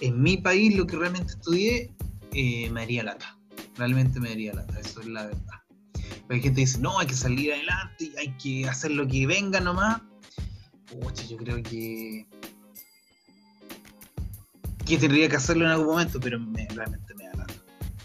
en 0.00 0.20
mi 0.20 0.36
país 0.36 0.76
lo 0.76 0.86
que 0.86 0.96
realmente 0.96 1.32
estudié, 1.32 1.90
eh, 2.32 2.68
me 2.70 2.82
haría 2.82 3.04
lata. 3.04 3.38
Realmente 3.76 4.20
me 4.20 4.30
haría 4.30 4.52
lata, 4.52 4.78
eso 4.80 5.00
es 5.00 5.06
la 5.06 5.26
verdad. 5.26 5.60
Pero 5.92 6.34
hay 6.34 6.40
gente 6.40 6.56
que 6.56 6.66
dice, 6.66 6.78
no, 6.80 6.98
hay 6.98 7.06
que 7.06 7.14
salir 7.14 7.52
adelante 7.52 8.12
hay 8.18 8.36
que 8.36 8.68
hacer 8.68 8.90
lo 8.90 9.06
que 9.06 9.26
venga 9.26 9.60
nomás. 9.60 10.02
Pucha, 10.86 11.24
yo 11.24 11.36
creo 11.36 11.62
que. 11.62 12.26
Que 14.90 14.98
tendría 14.98 15.28
que 15.28 15.36
hacerlo 15.36 15.64
en 15.64 15.70
algún 15.70 15.86
momento, 15.86 16.18
pero 16.20 16.38
realmente 16.74 17.14
me 17.14 17.24
da 17.24 17.36
lata. 17.36 17.54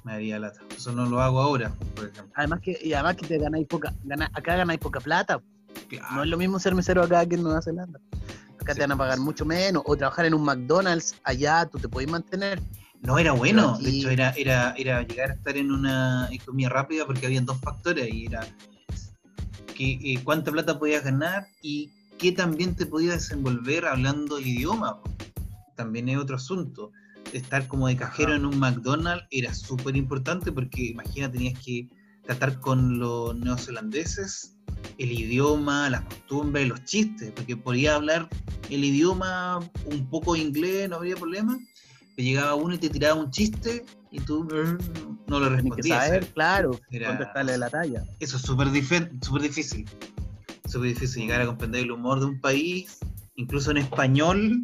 Me 0.04 0.14
haría 0.14 0.40
lata. 0.40 0.62
Eso 0.76 0.92
no 0.92 1.06
lo 1.06 1.22
hago 1.22 1.40
ahora, 1.40 1.72
por 1.96 2.06
ejemplo. 2.06 2.34
Además 2.36 2.62
que, 2.62 2.78
y 2.82 2.94
además 2.94 3.16
que 3.16 3.28
te 3.28 3.38
ganáis 3.38 3.68
poca, 3.68 3.94
acá 4.34 4.56
ganáis 4.56 4.80
poca 4.80 5.00
plata. 5.00 5.42
No 6.14 6.24
es 6.24 6.30
lo 6.30 6.38
mismo 6.38 6.60
ser 6.60 6.74
mesero 6.76 7.04
acá 7.04 7.26
que 7.26 7.36
en 7.36 7.44
Nueva 7.44 7.62
Zelanda 7.62 8.00
acá 8.66 8.74
te 8.74 8.82
van 8.82 8.94
a 8.94 8.98
pagar 8.98 9.20
mucho 9.20 9.46
menos, 9.46 9.84
o 9.86 9.96
trabajar 9.96 10.26
en 10.26 10.34
un 10.34 10.44
McDonald's, 10.44 11.16
allá 11.24 11.68
tú 11.68 11.78
te 11.78 11.88
puedes 11.88 12.10
mantener. 12.10 12.60
No, 13.02 13.20
era 13.20 13.32
bueno, 13.34 13.78
de 13.78 13.90
hecho 13.90 14.10
era, 14.10 14.32
era, 14.32 14.74
era 14.76 15.04
llegar 15.04 15.30
a 15.30 15.34
estar 15.34 15.56
en 15.56 15.72
una 15.72 16.28
economía 16.32 16.70
rápida 16.70 17.06
porque 17.06 17.28
habían 17.28 17.46
dos 17.46 17.60
factores 17.60 18.12
y 18.12 18.26
era 18.26 18.48
que, 19.76 20.00
eh, 20.04 20.20
cuánta 20.24 20.52
plata 20.52 20.80
podías 20.80 21.04
ganar 21.04 21.48
y 21.62 21.92
qué 22.18 22.32
también 22.32 22.76
te 22.76 22.88
podías 22.88 23.16
desenvolver 23.16 23.86
hablando 23.86 24.40
el 24.40 24.48
idioma. 24.48 25.00
También 25.76 26.10
es 26.10 26.18
otro 26.18 26.36
asunto. 26.36 26.92
Estar 27.34 27.68
como 27.68 27.88
de 27.88 27.98
cajero 27.98 28.34
en 28.34 28.46
un 28.46 28.60
McDonald's 28.60 29.26
era 29.32 29.54
súper 29.54 29.96
importante 29.96 30.52
porque 30.52 30.86
imagina, 30.86 31.32
tenías 31.32 31.60
que 31.60 31.90
tratar 32.24 32.60
con 32.60 33.00
los 33.00 33.36
neozelandeses 33.36 34.56
el 34.98 35.12
idioma, 35.12 35.90
las 35.90 36.02
costumbres, 36.02 36.68
los 36.68 36.84
chistes, 36.86 37.32
porque 37.36 37.58
podía 37.58 37.96
hablar 37.96 38.30
el 38.70 38.84
idioma 38.84 39.60
un 39.86 40.10
poco 40.10 40.36
inglés, 40.36 40.90
no 40.90 40.98
habría 40.98 41.16
problema. 41.16 41.58
Te 42.16 42.24
llegaba 42.24 42.56
uno 42.56 42.76
y 42.76 42.78
te 42.78 42.90
tiraba 42.90 43.20
un 43.20 43.30
chiste 43.30 43.84
y 44.10 44.20
tú 44.22 44.48
no 45.28 45.40
lo 45.40 45.50
respondías. 45.50 46.06
saber, 46.06 46.28
claro, 46.28 46.80
contestarle 47.06 47.58
la 47.58 47.70
talla. 47.70 48.04
Eso 48.20 48.38
es 48.38 48.44
súper 48.44 48.70
super 49.22 49.42
difícil. 49.42 49.86
Súper 50.66 50.90
difícil 50.90 51.24
llegar 51.24 51.42
a 51.42 51.46
comprender 51.46 51.84
el 51.84 51.92
humor 51.92 52.20
de 52.22 52.28
un 52.28 52.40
país, 52.40 53.00
incluso 53.36 53.72
en 53.72 53.78
español. 53.78 54.64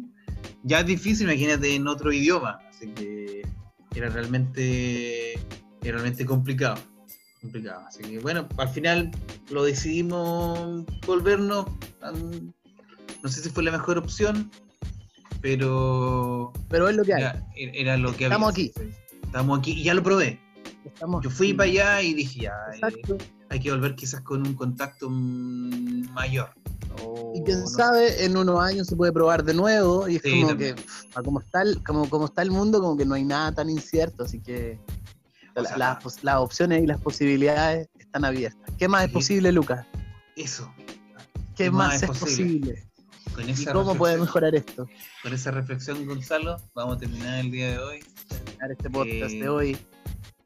Ya 0.62 0.80
es 0.80 0.86
difícil, 0.86 1.28
imagínate 1.28 1.74
en 1.74 1.86
otro 1.86 2.12
idioma. 2.12 2.58
Así 2.68 2.88
que 2.88 3.42
era 3.94 4.08
realmente, 4.08 5.34
era 5.82 5.92
realmente 5.92 6.24
complicado 6.24 6.76
complicado. 7.42 7.84
Así 7.86 8.02
que 8.02 8.18
bueno, 8.20 8.48
al 8.56 8.68
final 8.68 9.10
lo 9.50 9.64
decidimos 9.64 10.84
volvernos. 11.06 11.66
no 13.22 13.28
sé 13.28 13.42
si 13.42 13.50
fue 13.50 13.64
la 13.64 13.72
mejor 13.72 13.98
opción, 13.98 14.50
pero. 15.42 16.52
Pero 16.70 16.88
es 16.88 16.96
lo 16.96 17.04
que 17.04 17.14
hay. 17.14 17.24
Era, 17.56 17.98
lo 17.98 18.16
que 18.16 18.24
Estamos 18.24 18.52
aquí. 18.52 18.72
Estamos 19.24 19.58
aquí 19.58 19.72
y 19.72 19.84
ya 19.84 19.94
lo 19.94 20.02
probé. 20.02 20.40
Yo 21.22 21.30
fui 21.30 21.52
para 21.52 21.70
allá 21.70 22.02
y 22.02 22.14
dije, 22.14 22.40
ya, 22.40 22.54
eh, 22.74 23.18
hay 23.50 23.60
que 23.60 23.70
volver 23.70 23.94
quizás 23.94 24.20
con 24.22 24.46
un 24.46 24.54
contacto 24.54 25.08
mayor. 25.10 26.50
Y 27.34 27.42
quién 27.42 27.66
sabe, 27.66 28.24
en 28.24 28.36
unos 28.36 28.60
años 28.60 28.86
se 28.86 28.96
puede 28.96 29.12
probar 29.12 29.42
de 29.44 29.54
nuevo 29.54 30.08
y 30.08 30.16
es 30.16 30.22
como 30.22 30.56
que, 30.56 30.74
como 31.24 31.40
está, 31.40 31.62
el, 31.62 31.82
como, 31.82 32.08
como 32.08 32.26
está 32.26 32.42
el 32.42 32.50
mundo, 32.50 32.80
como 32.80 32.96
que 32.96 33.04
no 33.06 33.14
hay 33.14 33.24
nada 33.24 33.52
tan 33.52 33.70
incierto, 33.70 34.24
así 34.24 34.40
que 34.40 34.78
las 35.54 36.36
opciones 36.36 36.82
y 36.82 36.86
las 36.86 37.00
posibilidades 37.00 37.88
están 37.98 38.24
abiertas. 38.24 38.70
¿Qué 38.78 38.88
más 38.88 39.04
es 39.04 39.10
posible, 39.12 39.52
Lucas? 39.52 39.86
Eso. 40.36 40.72
¿Qué, 41.56 41.70
más, 41.70 42.02
es 42.02 42.08
posible? 42.08 42.86
Con 43.34 43.48
¿Y 43.48 43.52
esa, 43.52 43.72
cómo 43.72 43.94
puede 43.94 44.16
reflexión, 44.16 44.20
mejorar 44.26 44.54
esto? 44.54 44.86
con 45.22 45.32
esa 45.32 45.50
reflexión, 45.50 46.06
Gonzalo, 46.06 46.56
vamos 46.74 46.96
a 46.96 47.00
terminar 47.00 47.40
el 47.40 47.50
día 47.50 47.70
de 47.72 47.78
hoy. 47.78 48.00
Terminar 48.28 48.72
este 48.72 48.90
podcast 48.90 49.32
Eh, 49.32 49.40
de 49.40 49.48
hoy. 49.48 49.78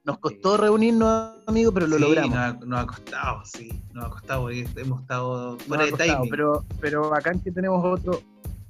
Nos 0.07 0.19
costó 0.21 0.57
reunirnos, 0.57 1.33
amigos, 1.47 1.75
pero 1.75 1.87
lo 1.89 1.97
Sí, 1.97 2.03
logramos. 2.03 2.31
Nos 2.31 2.39
ha, 2.39 2.53
nos 2.65 2.81
ha 2.81 2.87
costado, 2.87 3.43
sí. 3.45 3.83
Nos 3.93 4.05
ha 4.07 4.11
costado 4.11 4.43
porque 4.43 4.67
hemos 4.77 5.01
estado 5.03 5.59
fuera 5.59 5.85
de 5.85 5.91
costado, 5.91 6.13
timing. 6.15 6.31
pero, 6.31 6.65
pero 6.81 7.11
bacán 7.11 7.41
que 7.41 7.51
tenemos 7.51 7.85
otro, 7.85 8.23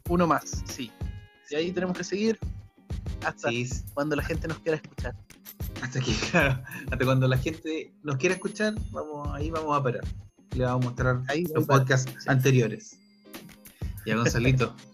uno 0.08 0.26
más, 0.26 0.62
sí. 0.66 0.90
Y 1.50 1.54
ahí 1.54 1.70
tenemos 1.72 1.96
que 1.96 2.04
seguir 2.04 2.38
hasta 3.24 3.50
Sí, 3.50 3.68
cuando 3.94 4.16
la 4.16 4.22
gente 4.22 4.48
nos 4.48 4.58
quiera 4.60 4.76
escuchar. 4.76 5.14
hasta 5.82 6.00
que, 6.00 6.12
claro, 6.30 6.62
hasta 6.90 7.04
cuando 7.04 7.28
la 7.28 7.36
gente 7.36 7.92
nos 8.02 8.16
quiera 8.16 8.34
escuchar, 8.34 8.74
vamos, 8.90 9.28
ahí 9.34 9.50
vamos 9.50 9.78
a 9.78 9.82
parar. 9.82 10.04
Le 10.56 10.64
vamos 10.64 10.86
a 10.86 10.88
mostrar 10.88 11.22
Ahí 11.28 11.44
los 11.54 11.66
podcasts 11.66 12.10
sí. 12.18 12.28
anteriores. 12.30 12.98
Ya, 14.06 14.16
Gonzalito. 14.16 14.74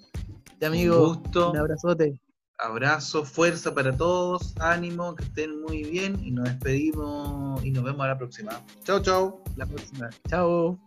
Ya, 0.61 0.69
amigo, 0.69 1.09
Un 1.09 1.15
gusto. 1.23 1.51
un 1.51 1.57
abrazote. 1.57 2.17
Abrazo, 2.63 3.25
fuerza 3.25 3.75
para 3.75 3.97
todos, 3.97 4.55
ánimo, 4.61 5.15
que 5.15 5.25
estén 5.25 5.61
muy 5.63 5.85
bien 5.85 6.19
y 6.25 6.31
nos 6.31 6.45
despedimos 6.45 7.65
y 7.65 7.71
nos 7.71 7.85
vemos 7.85 8.01
a 8.05 8.09
la 8.09 8.19
próxima. 8.19 8.61
Chao, 8.85 9.01
chao. 9.01 9.43
La 9.57 9.67
próxima. 9.67 10.11
Chao. 10.29 10.79